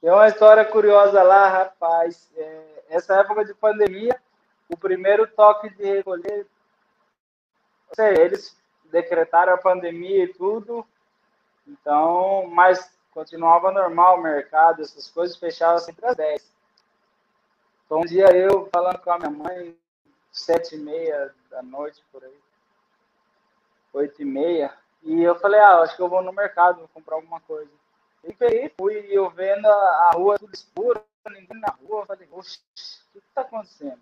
Tem 0.00 0.10
uma 0.10 0.28
história 0.28 0.64
curiosa 0.64 1.22
lá, 1.24 1.48
rapaz. 1.48 2.30
É, 2.36 2.69
essa 2.90 3.14
época 3.14 3.44
de 3.44 3.54
pandemia, 3.54 4.20
o 4.68 4.76
primeiro 4.76 5.26
toque 5.26 5.70
de 5.70 5.84
recolher, 5.84 6.46
sei, 7.94 8.14
eles 8.16 8.56
decretaram 8.90 9.54
a 9.54 9.58
pandemia 9.58 10.24
e 10.24 10.34
tudo, 10.34 10.84
então, 11.66 12.48
mas 12.48 12.92
continuava 13.12 13.70
normal 13.70 14.18
o 14.18 14.22
mercado, 14.22 14.82
essas 14.82 15.08
coisas 15.08 15.36
fechavam 15.36 15.78
sempre 15.78 16.04
às 16.06 16.16
10. 16.16 16.52
Então, 17.86 18.00
um 18.00 18.06
dia 18.06 18.26
eu 18.36 18.68
falando 18.72 18.98
com 18.98 19.10
a 19.10 19.18
minha 19.18 19.30
mãe, 19.30 19.76
sete 20.32 20.74
e 20.74 20.78
meia 20.78 21.32
da 21.48 21.62
noite, 21.62 22.02
por 22.12 22.24
aí, 22.24 22.38
oito 23.92 24.20
e 24.22 24.24
meia, 24.24 24.72
e 25.02 25.22
eu 25.22 25.38
falei, 25.38 25.60
ah, 25.60 25.80
acho 25.80 25.96
que 25.96 26.02
eu 26.02 26.08
vou 26.08 26.22
no 26.22 26.32
mercado, 26.32 26.78
vou 26.78 26.88
comprar 26.88 27.16
alguma 27.16 27.40
coisa. 27.40 27.70
E 28.24 28.32
peguei, 28.34 28.72
fui, 28.78 29.06
eu 29.10 29.30
vendo 29.30 29.66
a 29.66 30.10
rua 30.14 30.38
tudo 30.38 30.52
escura, 30.52 31.02
ninguém 31.28 31.60
na 31.60 31.68
rua, 31.68 32.02
eu 32.02 32.06
falei, 32.06 32.28
oxe, 32.32 32.60
o 33.10 33.12
que 33.12 33.18
está 33.18 33.42
acontecendo? 33.42 34.00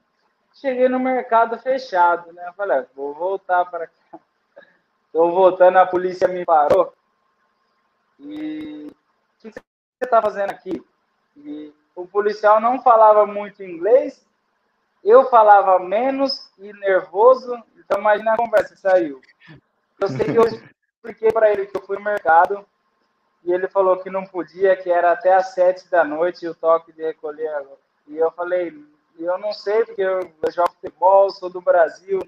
Cheguei 0.54 0.88
no 0.88 1.00
mercado 1.00 1.58
fechado, 1.58 2.32
né? 2.32 2.46
Eu 2.46 2.52
falei, 2.52 2.78
ah, 2.78 2.86
vou 2.94 3.14
voltar 3.14 3.64
para 3.64 3.86
cá. 3.86 4.20
Estou 5.06 5.32
voltando, 5.32 5.78
a 5.78 5.86
polícia 5.86 6.28
me 6.28 6.44
parou. 6.44 6.94
E 8.20 8.88
o 8.88 9.40
que 9.40 9.50
você 9.50 9.60
está 10.02 10.20
fazendo 10.20 10.50
aqui? 10.50 10.84
E 11.36 11.72
o 11.96 12.06
policial 12.06 12.60
não 12.60 12.82
falava 12.82 13.26
muito 13.26 13.62
inglês, 13.62 14.24
eu 15.02 15.28
falava 15.30 15.78
menos 15.78 16.50
e 16.58 16.72
nervoso, 16.74 17.60
então 17.76 17.98
imagina 17.98 18.34
a 18.34 18.36
conversa 18.36 18.76
saiu. 18.76 19.20
Eu 19.98 20.08
sei 20.08 20.26
que 20.26 20.36
eu 20.36 20.44
expliquei 20.94 21.32
para 21.32 21.50
ele 21.50 21.66
que 21.66 21.76
eu 21.76 21.82
fui 21.82 21.96
no 21.96 22.04
mercado 22.04 22.66
e 23.44 23.52
ele 23.52 23.68
falou 23.68 23.98
que 23.98 24.10
não 24.10 24.26
podia, 24.26 24.76
que 24.76 24.90
era 24.90 25.12
até 25.12 25.34
às 25.34 25.54
sete 25.54 25.88
da 25.90 26.04
noite 26.04 26.46
o 26.46 26.54
toque 26.54 26.92
de 26.92 27.02
recolher. 27.02 27.50
E 28.06 28.16
eu 28.16 28.30
falei, 28.32 28.74
eu 29.18 29.38
não 29.38 29.52
sei, 29.52 29.84
porque 29.84 30.02
eu, 30.02 30.20
jogo 30.50 30.72
futebol, 30.72 31.30
sou 31.30 31.50
do 31.50 31.60
Brasil, 31.60 32.20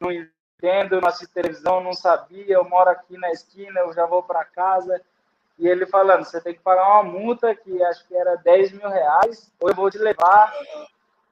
não 0.00 0.10
entendo, 0.10 1.00
não 1.00 1.08
assisto 1.08 1.34
televisão, 1.34 1.82
não 1.82 1.92
sabia, 1.92 2.54
eu 2.54 2.64
moro 2.68 2.90
aqui 2.90 3.16
na 3.16 3.30
esquina, 3.30 3.80
eu 3.80 3.92
já 3.92 4.06
vou 4.06 4.22
para 4.22 4.44
casa. 4.44 5.00
E 5.58 5.68
ele 5.68 5.86
falando, 5.86 6.24
você 6.24 6.40
tem 6.40 6.54
que 6.54 6.60
pagar 6.60 7.00
uma 7.00 7.04
multa 7.04 7.54
que 7.54 7.82
acho 7.84 8.06
que 8.08 8.16
era 8.16 8.36
10 8.36 8.72
mil 8.72 8.88
reais, 8.88 9.52
ou 9.60 9.68
eu 9.68 9.74
vou 9.74 9.90
te 9.90 9.98
levar. 9.98 10.52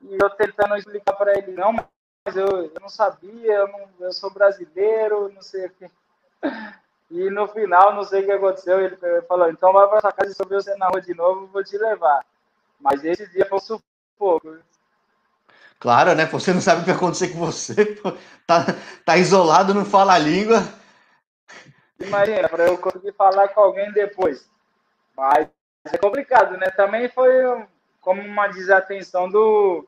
E 0.03 0.17
eu 0.21 0.31
tentando 0.31 0.77
explicar 0.77 1.15
para 1.15 1.37
ele, 1.37 1.53
não, 1.53 1.73
mas 1.73 2.37
eu, 2.37 2.47
eu 2.47 2.81
não 2.81 2.89
sabia, 2.89 3.53
eu, 3.53 3.69
não, 3.69 3.89
eu 4.01 4.13
sou 4.13 4.31
brasileiro, 4.31 5.31
não 5.33 5.43
sei 5.43 5.67
o 5.67 5.71
que. 5.71 5.91
E 7.11 7.29
no 7.29 7.49
final, 7.49 7.93
não 7.95 8.05
sei 8.05 8.23
o 8.23 8.25
que 8.25 8.31
aconteceu, 8.31 8.81
ele 8.81 8.97
falou, 9.27 9.51
então 9.51 9.73
vai 9.73 9.89
para 9.89 10.01
sua 10.01 10.13
casa 10.13 10.31
e 10.31 10.35
se 10.35 10.41
eu 10.41 10.47
ver 10.47 10.63
você 10.63 10.77
na 10.77 10.87
rua 10.87 11.03
de 11.03 11.13
novo, 11.13 11.43
eu 11.43 11.47
vou 11.49 11.65
te 11.65 11.77
levar. 11.77 12.25
Mas 12.81 13.05
esse 13.05 13.29
dia 13.31 13.45
foi 13.47 13.59
um 13.59 13.61
sufoco. 13.61 14.59
Claro, 15.81 16.15
né? 16.15 16.27
Você 16.27 16.53
não 16.53 16.61
sabe 16.61 16.81
o 16.81 16.85
que 16.85 16.91
vai 16.91 16.97
acontecer 16.97 17.29
com 17.29 17.39
você. 17.39 18.01
Tá, 18.47 18.67
tá 19.05 19.17
isolado, 19.17 19.73
não 19.73 19.85
fala 19.85 20.15
a 20.15 20.19
língua. 20.19 20.63
Imagina, 22.01 22.49
para 22.49 22.67
eu 22.67 22.77
conseguir 22.79 23.13
falar 23.13 23.47
com 23.49 23.61
alguém 23.61 23.93
depois. 23.93 24.51
Mas 25.17 25.49
é 25.85 25.97
complicado, 25.97 26.57
né? 26.57 26.69
Também 26.71 27.09
foi 27.09 27.31
como 28.01 28.21
uma 28.21 28.49
desatenção 28.49 29.29
do, 29.29 29.87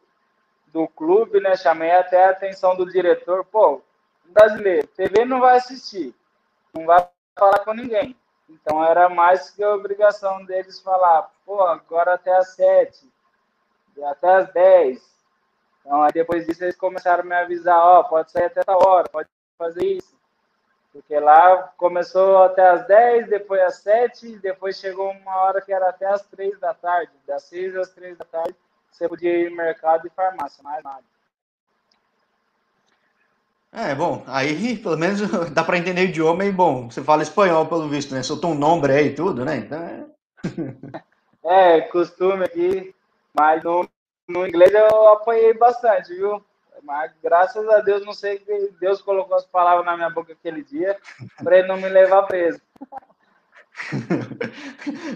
do 0.68 0.87
clube, 0.87 1.41
né? 1.41 1.57
Chamei 1.57 1.91
até 1.91 2.27
a 2.27 2.31
atenção 2.31 2.77
do 2.77 2.87
diretor. 2.87 3.45
Pô, 3.45 3.83
brasileiro, 4.27 4.87
TV 4.89 5.25
não 5.25 5.41
vai 5.41 5.57
assistir 5.57 6.14
não 6.75 6.87
vai 6.87 7.09
falar 7.39 7.61
com 7.61 7.75
ninguém. 7.75 8.16
Então 8.49 8.85
era 8.85 9.09
mais 9.09 9.51
que 9.51 9.62
a 9.62 9.75
obrigação 9.75 10.45
deles 10.45 10.81
falar, 10.81 11.31
pô, 11.45 11.62
agora 11.62 12.14
até 12.14 12.37
às 12.37 12.55
sete, 12.55 13.11
até 14.05 14.35
às 14.35 14.53
dez. 14.53 15.12
Então 15.81 16.03
aí 16.03 16.12
depois 16.12 16.47
disso 16.47 16.64
eles 16.64 16.77
começaram 16.77 17.23
a 17.23 17.27
me 17.27 17.35
avisar, 17.35 17.79
ó, 17.79 18.01
oh, 18.01 18.05
pode 18.05 18.31
sair 18.31 18.45
até 18.45 18.62
tal 18.62 18.87
hora, 18.87 19.09
pode 19.09 19.29
fazer 19.59 19.85
isso. 19.85 20.12
Porque 20.93 21.18
lá 21.18 21.73
começou 21.79 22.43
até 22.43 22.68
às 22.68 22.87
10, 22.87 23.29
depois 23.29 23.62
às 23.62 23.77
7, 23.77 24.39
depois 24.41 24.79
chegou 24.79 25.11
uma 25.11 25.37
hora 25.37 25.62
que 25.62 25.73
era 25.73 25.89
até 25.89 26.07
às 26.07 26.20
3 26.27 26.61
da 26.61 26.75
tarde. 26.75 27.11
Das 27.27 27.45
6 27.45 27.77
às 27.77 27.89
3 27.91 28.18
da 28.18 28.27
tarde, 28.27 28.55
você 28.91 29.09
podia 29.09 29.39
ir 29.39 29.51
no 29.51 29.57
mercado 29.57 30.07
e 30.07 30.11
farmácia, 30.11 30.62
mais 30.62 30.85
nada. 30.85 31.03
É, 33.75 33.95
bom, 33.95 34.23
aí 34.27 34.77
pelo 34.77 34.99
menos 34.99 35.20
dá 35.51 35.64
para 35.64 35.79
entender 35.79 36.03
o 36.03 36.05
idioma 36.05 36.45
e, 36.45 36.53
bom, 36.53 36.91
você 36.91 37.03
fala 37.03 37.23
espanhol 37.23 37.66
pelo 37.66 37.89
visto, 37.89 38.14
né? 38.14 38.23
Soltou 38.23 38.51
um 38.51 38.59
nome 38.59 38.93
aí 38.93 39.07
e 39.07 39.14
tudo, 39.14 39.47
né? 39.47 39.57
Então 39.57 39.83
é... 39.83 40.05
é, 41.79 41.81
costume 41.81 42.45
aqui, 42.45 42.95
mas 43.33 43.64
no, 43.64 43.89
no 44.29 44.47
inglês 44.47 44.75
eu 44.75 45.09
apanhei 45.09 45.55
bastante, 45.55 46.14
viu? 46.14 46.45
Mas 46.83 47.12
graças 47.23 47.66
a 47.68 47.81
Deus, 47.81 48.05
não 48.05 48.12
sei 48.12 48.39
que 48.39 48.73
Deus 48.79 49.01
colocou 49.01 49.37
as 49.37 49.47
palavras 49.47 49.87
na 49.87 49.97
minha 49.97 50.11
boca 50.11 50.35
aquele 50.35 50.62
dia 50.62 50.99
para 51.43 51.59
ele 51.59 51.68
não 51.68 51.79
me 51.79 51.89
levar 51.89 52.25
preso. 52.25 52.61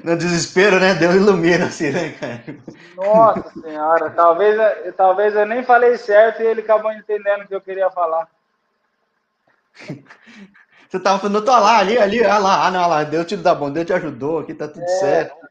No 0.02 0.16
desespero, 0.16 0.80
né? 0.80 0.94
Deus 0.94 1.14
ilumina 1.14 1.66
assim, 1.66 1.90
né, 1.90 2.12
cara? 2.12 2.42
Nossa 2.96 3.50
senhora, 3.60 4.10
talvez, 4.10 4.56
talvez 4.96 5.34
eu 5.34 5.44
nem 5.44 5.62
falei 5.62 5.98
certo 5.98 6.42
e 6.42 6.46
ele 6.46 6.62
acabou 6.62 6.90
entendendo 6.90 7.42
o 7.42 7.46
que 7.46 7.54
eu 7.54 7.60
queria 7.60 7.90
falar. 7.90 8.26
Você 10.88 11.00
tava 11.00 11.18
falando, 11.18 11.38
eu 11.38 11.44
tô 11.44 11.50
lá, 11.50 11.78
ali, 11.78 11.98
ali, 11.98 12.24
ah 12.24 12.38
lá, 12.38 12.66
ah, 12.66 12.70
não, 12.70 12.88
lá, 12.88 13.02
Deus 13.02 13.26
te 13.26 13.36
dá 13.36 13.54
bom, 13.54 13.70
Deus 13.70 13.86
te 13.86 13.92
ajudou, 13.92 14.38
aqui 14.38 14.54
tá 14.54 14.68
tudo 14.68 14.84
é. 14.84 14.86
certo. 14.86 15.46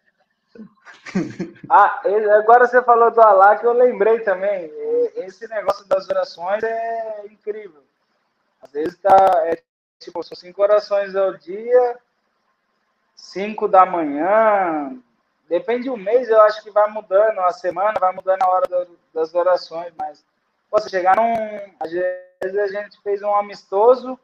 Ah, 1.70 2.02
agora 2.38 2.68
você 2.68 2.82
falou 2.82 3.10
do 3.10 3.22
Alá 3.22 3.56
que 3.58 3.66
eu 3.66 3.74
lembrei 3.74 4.20
também. 4.20 4.70
Esse 5.16 5.48
negócio 5.48 5.88
das 5.88 6.10
orações 6.10 6.62
é 6.64 7.26
incrível. 7.32 7.84
Às 8.62 8.72
vezes 8.72 8.98
tá, 8.98 9.16
é, 9.46 9.62
tipo, 10.00 10.22
são 10.24 10.36
cinco 10.36 10.62
orações 10.62 11.16
ao 11.16 11.34
dia, 11.36 11.98
cinco 13.16 13.68
da 13.68 13.86
manhã. 13.86 14.98
Depende 15.48 15.90
do 15.90 15.98
mês, 15.98 16.28
eu 16.28 16.42
acho 16.42 16.64
que 16.64 16.72
vai 16.72 16.90
mudando, 16.90 17.40
a 17.40 17.52
semana 17.52 17.94
vai 18.00 18.14
mudando 18.14 18.42
a 18.42 18.50
hora 18.50 18.88
das 19.14 19.34
orações, 19.34 19.94
mas 19.98 20.24
você 20.72 20.90
chegar 20.90 21.16
num. 21.16 21.74
A 22.42 22.68
gente 22.68 23.02
fez 23.02 23.22
um 23.22 23.34
amistoso. 23.36 24.20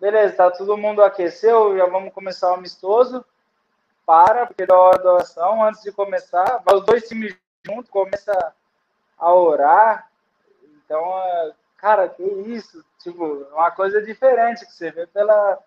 Beleza, 0.00 0.36
tá 0.36 0.50
todo 0.50 0.76
mundo 0.76 1.02
aqueceu, 1.02 1.76
já 1.76 1.86
vamos 1.86 2.12
começar 2.12 2.52
o 2.52 2.54
amistoso. 2.54 3.24
Para, 4.06 4.46
porque 4.46 4.64
da 4.64 4.76
hora 4.76 5.02
da 5.02 5.12
oração, 5.14 5.62
antes 5.62 5.82
de 5.82 5.92
começar, 5.92 6.62
os 6.72 6.84
dois 6.84 7.06
times 7.06 7.36
juntos, 7.66 7.90
começa 7.90 8.54
a 9.18 9.34
orar. 9.34 10.10
Então, 10.84 11.18
é, 11.20 11.52
cara, 11.76 12.08
que 12.08 12.22
isso? 12.22 12.84
Tipo, 13.00 13.24
uma 13.52 13.70
coisa 13.70 14.00
diferente 14.00 14.64
que 14.64 14.72
você 14.72 14.90
vê 14.90 15.06
pela, 15.06 15.58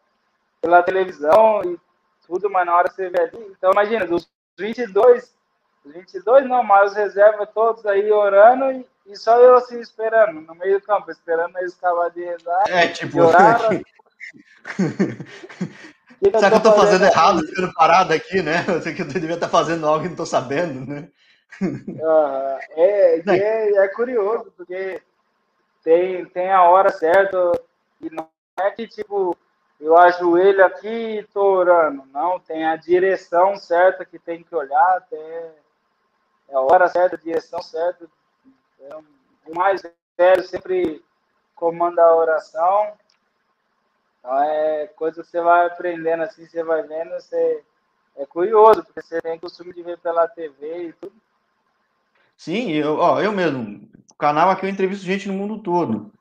pela 0.59 0.81
televisão 0.81 1.61
e 1.63 1.79
tudo, 2.25 2.49
mas 2.49 2.65
na 2.65 2.75
hora 2.75 2.89
você 2.89 3.09
vê 3.09 3.21
ali. 3.21 3.37
Então, 3.51 3.71
imagina, 3.71 4.07
dos 4.07 4.31
22, 4.57 5.35
22 5.85 6.47
não, 6.47 6.63
mas 6.63 6.91
os 6.91 6.97
reservas 6.97 7.49
todos 7.53 7.85
aí 7.85 8.11
orando 8.11 8.71
e, 8.71 8.85
e 9.07 9.15
só 9.15 9.37
eu 9.39 9.55
assim 9.55 9.79
esperando, 9.79 10.41
no 10.41 10.55
meio 10.55 10.79
do 10.79 10.85
campo, 10.85 11.09
esperando 11.11 11.57
eles 11.57 11.75
acabar 11.77 12.09
de 12.09 12.23
rezar. 12.23 12.63
É, 12.67 12.87
tipo. 12.87 13.17
que, 16.19 16.31
que 16.31 16.39
Será 16.39 16.51
que 16.51 16.57
eu 16.57 16.63
tô 16.63 16.73
fazendo, 16.73 16.99
fazendo 16.99 17.05
errado, 17.05 17.47
ficando 17.47 17.73
parado 17.73 18.13
aqui, 18.13 18.41
né? 18.41 18.63
Eu 18.67 18.81
sei 18.81 18.93
que 18.93 19.01
eu 19.01 19.07
devia 19.07 19.33
estar 19.33 19.49
fazendo 19.49 19.87
algo 19.87 20.03
que 20.03 20.09
não 20.09 20.15
tô 20.15 20.25
sabendo, 20.25 20.85
né? 20.85 21.07
Uh, 21.61 22.59
é, 22.75 23.19
é, 23.27 23.83
é, 23.83 23.87
curioso, 23.89 24.51
porque 24.55 25.01
tem, 25.83 26.25
tem 26.25 26.51
a 26.51 26.63
hora 26.63 26.89
certa 26.91 27.37
e 27.99 28.09
não 28.09 28.27
é 28.59 28.71
que, 28.71 28.87
tipo, 28.87 29.35
eu 29.79 29.97
ajoelho 29.97 30.63
aqui 30.63 31.19
e 31.19 31.23
tô 31.23 31.41
orando. 31.41 32.03
Não, 32.13 32.39
tem 32.39 32.65
a 32.65 32.75
direção 32.75 33.57
certa 33.57 34.05
que 34.05 34.19
tem 34.19 34.43
que 34.43 34.55
olhar, 34.55 35.05
tem 35.09 35.19
a 36.51 36.59
hora 36.61 36.87
certa, 36.87 37.15
a 37.15 37.19
direção 37.19 37.61
certa. 37.61 38.05
É, 38.79 38.95
o 39.47 39.55
mais 39.55 39.81
velho 40.17 40.43
sempre 40.43 41.03
comanda 41.55 42.01
a 42.03 42.15
oração. 42.15 42.93
Então 44.19 44.43
é 44.43 44.87
coisa 44.87 45.23
que 45.23 45.29
você 45.29 45.41
vai 45.41 45.67
aprendendo 45.67 46.23
assim, 46.23 46.45
você 46.45 46.63
vai 46.63 46.83
vendo, 46.83 47.11
você 47.11 47.63
é 48.17 48.25
curioso, 48.25 48.83
porque 48.83 49.01
você 49.01 49.21
tem 49.21 49.39
costume 49.39 49.73
de 49.73 49.81
ver 49.81 49.97
pela 49.99 50.27
TV 50.27 50.89
e 50.89 50.93
tudo. 50.93 51.13
Sim, 52.37 52.71
eu, 52.71 52.97
ó, 52.97 53.21
eu 53.21 53.31
mesmo, 53.31 53.87
o 54.11 54.15
canal 54.15 54.49
aqui 54.49 54.65
eu 54.65 54.69
entrevisto 54.69 55.05
gente 55.05 55.27
no 55.27 55.33
mundo 55.33 55.59
todo. 55.59 56.11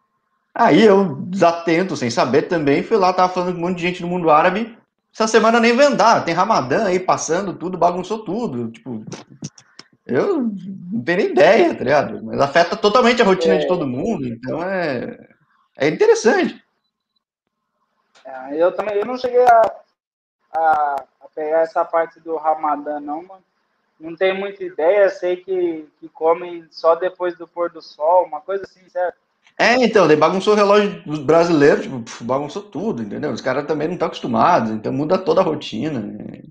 Aí 0.55 0.83
eu, 0.83 1.15
desatento, 1.17 1.97
sem 1.97 2.11
saber 2.11 2.43
também, 2.43 2.83
fui 2.83 2.97
lá, 2.97 3.13
tava 3.13 3.33
falando 3.33 3.53
com 3.53 3.59
um 3.59 3.63
monte 3.63 3.77
de 3.77 3.83
gente 3.83 4.03
no 4.03 4.09
mundo 4.09 4.31
árabe. 4.31 4.77
Essa 5.13 5.27
semana 5.27 5.59
nem 5.59 5.77
vendar, 5.77 6.25
tem 6.25 6.35
Ramadã 6.35 6.87
aí 6.87 7.01
passando, 7.01 7.55
tudo, 7.55 7.79
bagunçou 7.79 8.21
tudo. 8.21 8.71
Tipo, 8.71 9.05
eu 10.11 10.43
não 10.93 11.03
tenho 11.03 11.19
nem 11.19 11.31
ideia, 11.31 11.75
tá 11.75 11.85
ligado? 11.85 12.25
Mas 12.25 12.41
afeta 12.41 12.77
totalmente 12.77 13.23
a 13.23 13.25
rotina 13.25 13.55
é. 13.55 13.59
de 13.59 13.69
todo 13.69 13.87
mundo, 13.87 14.27
então 14.27 14.63
é, 14.63 15.19
é 15.77 15.89
interessante. 15.89 16.63
É, 18.25 18.57
eu 18.57 18.73
também 18.73 18.97
eu 18.97 19.07
não 19.07 19.17
cheguei 19.17 19.45
a, 19.45 19.73
a, 20.53 21.05
a, 21.21 21.29
pegar 21.35 21.61
essa 21.61 21.85
parte 21.85 22.21
do 22.21 22.37
Ramadã, 22.37 23.01
não, 23.01 23.23
mano. 23.23 23.43
Não 23.99 24.17
tenho 24.17 24.35
muita 24.35 24.65
ideia, 24.65 25.11
sei 25.11 25.37
que, 25.37 25.87
que 26.01 26.09
comem 26.09 26.67
só 26.71 26.95
depois 26.95 27.37
do 27.37 27.47
pôr 27.47 27.71
do 27.71 27.83
sol, 27.83 28.25
uma 28.25 28.41
coisa 28.41 28.65
assim, 28.65 28.89
certo? 28.89 29.19
É, 29.59 29.75
então, 29.75 30.09
daí 30.09 30.17
bagunçou 30.17 30.55
o 30.55 30.57
relógio 30.57 31.03
dos 31.03 31.19
brasileiros, 31.19 31.83
tipo, 31.83 32.25
bagunçou 32.25 32.63
tudo, 32.63 33.03
entendeu? 33.03 33.31
Os 33.31 33.43
caras 33.43 33.67
também 33.67 33.89
não 33.89 33.95
estão 33.95 34.07
acostumados, 34.07 34.71
então 34.71 34.91
muda 34.91 35.19
toda 35.19 35.43
a 35.43 35.45
rotina. 35.45 36.01
Né? 36.01 36.43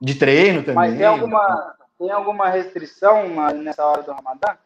De 0.00 0.14
treino 0.14 0.60
também. 0.60 0.74
Mas 0.74 0.96
tem 0.96 1.04
alguma, 1.04 1.76
tem 2.00 2.10
alguma 2.10 2.48
restrição 2.48 3.28
nessa 3.52 3.84
hora 3.84 4.02
do 4.02 4.12
Ramadã? 4.12 4.56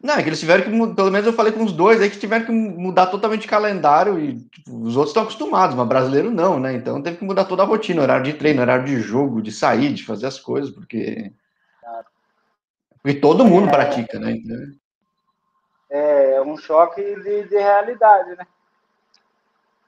Não, 0.00 0.14
é 0.14 0.22
que 0.22 0.28
eles 0.28 0.38
tiveram 0.38 0.64
que, 0.64 0.94
pelo 0.94 1.10
menos 1.10 1.26
eu 1.26 1.32
falei 1.32 1.52
com 1.52 1.64
os 1.64 1.72
dois 1.72 2.00
aí 2.00 2.08
que 2.08 2.18
tiveram 2.18 2.46
que 2.46 2.52
mudar 2.52 3.08
totalmente 3.08 3.46
o 3.46 3.50
calendário 3.50 4.18
e 4.18 4.38
tipo, 4.38 4.82
os 4.82 4.96
outros 4.96 5.10
estão 5.10 5.24
acostumados, 5.24 5.76
mas 5.76 5.88
brasileiro 5.88 6.30
não, 6.30 6.58
né? 6.60 6.72
Então 6.72 7.02
teve 7.02 7.18
que 7.18 7.24
mudar 7.24 7.44
toda 7.44 7.64
a 7.64 7.66
rotina, 7.66 8.00
horário 8.00 8.24
de 8.24 8.34
treino, 8.34 8.62
horário 8.62 8.86
de 8.86 9.00
jogo, 9.00 9.42
de 9.42 9.50
sair, 9.50 9.92
de 9.92 10.06
fazer 10.06 10.26
as 10.26 10.38
coisas, 10.38 10.70
porque. 10.70 11.32
Porque 13.02 13.18
todo 13.18 13.44
mundo 13.44 13.68
é... 13.68 13.70
pratica, 13.70 14.18
né? 14.18 14.30
Então... 14.32 14.56
É, 15.90 16.34
é 16.34 16.42
um 16.42 16.56
choque 16.56 17.02
de, 17.02 17.48
de 17.48 17.56
realidade, 17.56 18.36
né? 18.36 18.46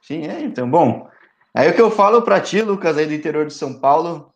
Sim, 0.02 0.26
é, 0.26 0.40
então, 0.40 0.68
bom. 0.68 1.08
Aí 1.54 1.70
o 1.70 1.74
que 1.74 1.80
eu 1.80 1.90
falo 1.90 2.22
para 2.22 2.40
ti, 2.40 2.60
Lucas, 2.60 2.98
aí 2.98 3.06
do 3.06 3.14
interior 3.14 3.46
de 3.46 3.54
São 3.54 3.78
Paulo, 3.78 4.31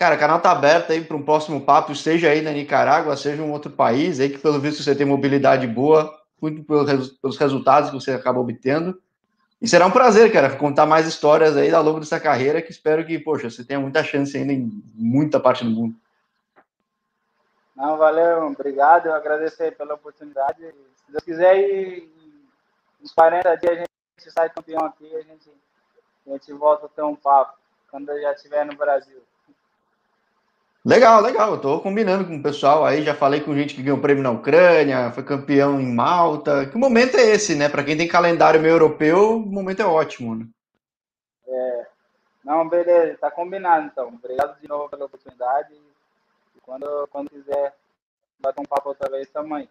Cara, 0.00 0.16
o 0.16 0.18
canal 0.18 0.40
tá 0.40 0.50
aberto 0.50 0.92
aí 0.92 1.04
para 1.04 1.14
um 1.14 1.22
próximo 1.22 1.60
papo, 1.60 1.94
seja 1.94 2.30
aí 2.30 2.40
na 2.40 2.52
Nicarágua, 2.52 3.14
seja 3.18 3.42
em 3.42 3.44
um 3.44 3.52
outro 3.52 3.70
país, 3.70 4.18
aí 4.18 4.30
que 4.30 4.38
pelo 4.38 4.58
visto 4.58 4.82
você 4.82 4.96
tem 4.96 5.04
mobilidade 5.04 5.66
boa, 5.66 6.18
muito 6.40 6.64
pelos 6.64 7.36
resultados 7.36 7.90
que 7.90 7.96
você 7.96 8.12
acaba 8.12 8.40
obtendo. 8.40 8.98
E 9.60 9.68
será 9.68 9.86
um 9.86 9.90
prazer, 9.90 10.32
cara, 10.32 10.56
contar 10.56 10.86
mais 10.86 11.06
histórias 11.06 11.54
aí 11.54 11.70
ao 11.70 11.82
longo 11.82 12.00
dessa 12.00 12.18
carreira, 12.18 12.62
que 12.62 12.70
espero 12.70 13.04
que, 13.04 13.18
poxa, 13.18 13.50
você 13.50 13.62
tenha 13.62 13.78
muita 13.78 14.02
chance 14.02 14.34
ainda 14.34 14.54
em 14.54 14.70
muita 14.94 15.38
parte 15.38 15.64
do 15.64 15.70
mundo. 15.70 15.94
Não, 17.76 17.98
valeu, 17.98 18.46
obrigado, 18.46 19.04
eu 19.04 19.14
agradeço 19.14 19.62
aí 19.62 19.70
pela 19.70 19.96
oportunidade. 19.96 20.62
Se 21.04 21.12
Deus 21.12 21.24
quiser, 21.24 21.58
em 21.58 22.10
uns 23.02 23.12
40 23.12 23.54
dias 23.56 23.72
a 23.72 23.80
gente 24.18 24.32
sai 24.32 24.48
campeão 24.48 24.82
aqui, 24.86 25.14
a 25.14 25.20
gente, 25.20 25.50
a 26.26 26.30
gente 26.30 26.52
volta 26.54 26.86
a 26.86 26.88
ter 26.88 27.02
um 27.02 27.14
papo, 27.14 27.52
quando 27.90 28.08
eu 28.08 28.22
já 28.22 28.32
estiver 28.32 28.64
no 28.64 28.74
Brasil. 28.74 29.20
Legal, 30.84 31.20
legal. 31.20 31.52
Eu 31.52 31.60
tô 31.60 31.80
combinando 31.80 32.24
com 32.24 32.36
o 32.36 32.42
pessoal 32.42 32.84
aí. 32.84 33.02
Já 33.02 33.14
falei 33.14 33.40
com 33.40 33.54
gente 33.54 33.74
que 33.74 33.82
ganhou 33.82 34.00
prêmio 34.00 34.22
na 34.22 34.30
Ucrânia, 34.30 35.10
foi 35.12 35.22
campeão 35.22 35.80
em 35.80 35.92
Malta. 35.92 36.66
Que 36.66 36.78
momento 36.78 37.16
é 37.16 37.22
esse, 37.22 37.54
né? 37.54 37.68
Para 37.68 37.84
quem 37.84 37.96
tem 37.96 38.08
calendário 38.08 38.60
meio 38.60 38.72
europeu, 38.72 39.36
o 39.36 39.40
momento 39.40 39.82
é 39.82 39.84
ótimo, 39.84 40.34
né? 40.34 40.46
É. 41.46 41.86
Não, 42.44 42.66
beleza, 42.68 43.18
tá 43.18 43.30
combinado 43.30 43.86
então. 43.92 44.08
Obrigado 44.08 44.58
de 44.58 44.66
novo 44.66 44.88
pela 44.88 45.04
oportunidade. 45.04 45.74
E 46.56 46.60
quando, 46.62 47.08
quando 47.12 47.28
quiser 47.28 47.74
bater 48.40 48.60
um 48.60 48.64
papo 48.64 48.88
outra 48.88 49.10
vez, 49.10 49.28
também. 49.30 49.68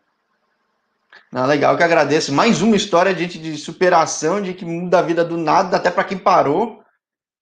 Não, 1.32 1.48
legal, 1.48 1.76
que 1.76 1.82
agradeço. 1.82 2.32
Mais 2.32 2.62
uma 2.62 2.76
história 2.76 3.16
de, 3.16 3.26
de 3.26 3.58
superação, 3.58 4.40
de 4.40 4.54
que 4.54 4.64
muda 4.64 5.00
a 5.00 5.02
vida 5.02 5.26
do 5.26 5.38
nada, 5.38 5.78
até 5.78 5.90
para 5.90 6.04
quem 6.04 6.20
parou. 6.20 6.79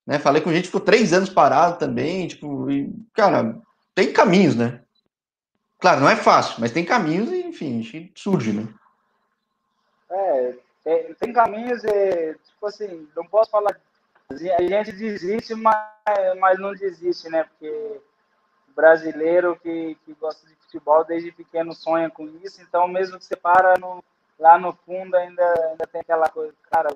Né? 0.08 0.18
Falei 0.18 0.42
com 0.42 0.54
gente 0.54 0.68
ficou 0.68 0.80
três 0.80 1.12
anos 1.12 1.30
parado 1.30 1.78
também, 1.78 2.30
tipo, 2.30 2.72
e, 2.72 2.90
cara, 3.14 3.60
tem 3.94 4.14
caminhos, 4.14 4.56
né? 4.56 4.82
Claro, 5.80 6.00
não 6.00 6.10
é 6.10 6.16
fácil, 6.16 6.56
mas 6.62 6.72
tem 6.72 6.86
caminhos 6.86 7.30
e, 7.30 7.42
enfim, 7.42 7.84
surge, 8.16 8.54
né? 8.54 8.68
É, 10.10 10.56
tem, 10.84 11.14
tem 11.16 11.34
caminhos 11.34 11.84
e, 11.84 12.34
tipo 12.36 12.66
assim, 12.66 13.08
não 13.16 13.26
posso 13.26 13.52
falar. 13.52 13.78
A 14.30 14.36
gente 14.36 14.94
desiste, 14.94 15.54
mas, 15.54 15.76
mas 16.40 16.58
não 16.58 16.74
desiste, 16.74 17.30
né? 17.30 17.44
Porque 17.44 18.02
brasileiro 18.76 19.60
que, 19.60 19.98
que 20.06 20.14
gosta 20.14 20.48
de 20.48 20.56
futebol 20.56 21.04
desde 21.04 21.32
pequeno 21.32 21.74
sonha 21.74 22.10
com 22.10 22.28
isso, 22.44 22.62
então 22.62 22.88
mesmo 22.88 23.18
que 23.18 23.26
você 23.26 23.36
para 23.36 23.74
no, 23.80 24.04
lá 24.38 24.60
no 24.60 24.72
fundo, 24.72 25.16
ainda, 25.16 25.44
ainda 25.72 25.88
tem 25.88 26.02
aquela 26.02 26.30
coisa, 26.30 26.54
cara, 26.70 26.96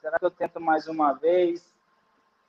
será 0.00 0.18
que 0.18 0.24
eu 0.24 0.30
tento 0.32 0.60
mais 0.60 0.88
uma 0.88 1.12
vez? 1.12 1.71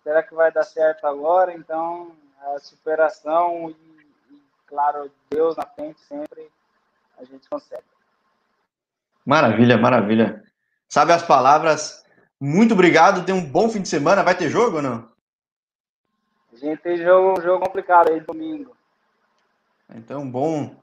Será 0.03 0.21
que 0.21 0.35
vai 0.35 0.51
dar 0.51 0.63
certo 0.63 1.07
agora? 1.07 1.53
Então, 1.53 2.11
a 2.41 2.59
superação 2.59 3.69
e, 3.69 4.33
e, 4.33 4.41
claro, 4.67 5.09
Deus 5.29 5.55
na 5.55 5.65
frente 5.65 5.99
sempre, 6.01 6.51
a 7.17 7.23
gente 7.23 7.49
consegue. 7.49 7.83
Maravilha, 9.25 9.77
maravilha. 9.77 10.43
Sabe 10.89 11.13
as 11.13 11.23
palavras? 11.23 12.03
Muito 12.39 12.73
obrigado, 12.73 13.25
tenha 13.25 13.37
um 13.37 13.49
bom 13.49 13.69
fim 13.69 13.81
de 13.81 13.87
semana. 13.87 14.21
Vai 14.21 14.35
ter 14.35 14.49
jogo 14.49 14.77
ou 14.77 14.81
não? 14.81 15.09
A 16.51 16.55
gente 16.57 16.81
tem 16.81 16.97
jogo, 16.97 17.41
jogo 17.41 17.65
complicado 17.65 18.11
aí 18.11 18.19
domingo. 18.19 18.75
Então, 19.95 20.29
bom, 20.29 20.75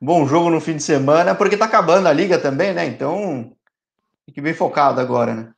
bom 0.00 0.26
jogo 0.26 0.50
no 0.50 0.60
fim 0.60 0.76
de 0.76 0.82
semana, 0.82 1.34
porque 1.34 1.56
tá 1.56 1.64
acabando 1.64 2.08
a 2.08 2.12
liga 2.12 2.38
também, 2.38 2.72
né? 2.74 2.84
Então, 2.86 3.56
fique 4.26 4.40
bem 4.40 4.54
focado 4.54 5.00
agora, 5.00 5.34
né? 5.34 5.54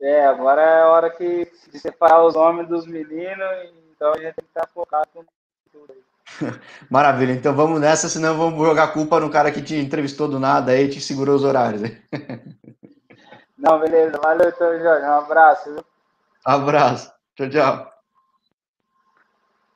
É, 0.00 0.26
agora 0.26 0.62
é 0.62 0.82
a 0.82 0.88
hora 0.88 1.10
que, 1.10 1.50
de 1.72 1.78
separar 1.78 2.24
os 2.24 2.34
homens 2.34 2.68
dos 2.68 2.86
meninos, 2.86 3.46
então 3.94 4.12
a 4.12 4.18
gente 4.18 4.34
tem 4.34 4.44
que 4.44 4.50
estar 4.50 4.68
focado 4.72 5.08
com 5.14 5.24
tudo 5.72 5.92
aí. 5.92 6.52
Maravilha, 6.90 7.32
então 7.32 7.54
vamos 7.54 7.80
nessa, 7.80 8.08
senão 8.08 8.36
vamos 8.36 8.66
jogar 8.66 8.92
culpa 8.92 9.18
no 9.20 9.30
cara 9.30 9.50
que 9.50 9.62
te 9.62 9.76
entrevistou 9.76 10.28
do 10.28 10.38
nada 10.38 10.72
aí 10.72 10.84
e 10.84 10.90
te 10.90 11.00
segurou 11.00 11.36
os 11.36 11.44
horários. 11.44 11.82
Não, 13.56 13.80
beleza, 13.80 14.18
valeu 14.22 14.48
então, 14.48 14.78
Jorge, 14.78 15.06
um 15.06 15.12
abraço. 15.12 15.72
Viu? 15.72 15.84
Abraço, 16.44 17.12
tchau, 17.34 17.48
tchau. 17.48 17.95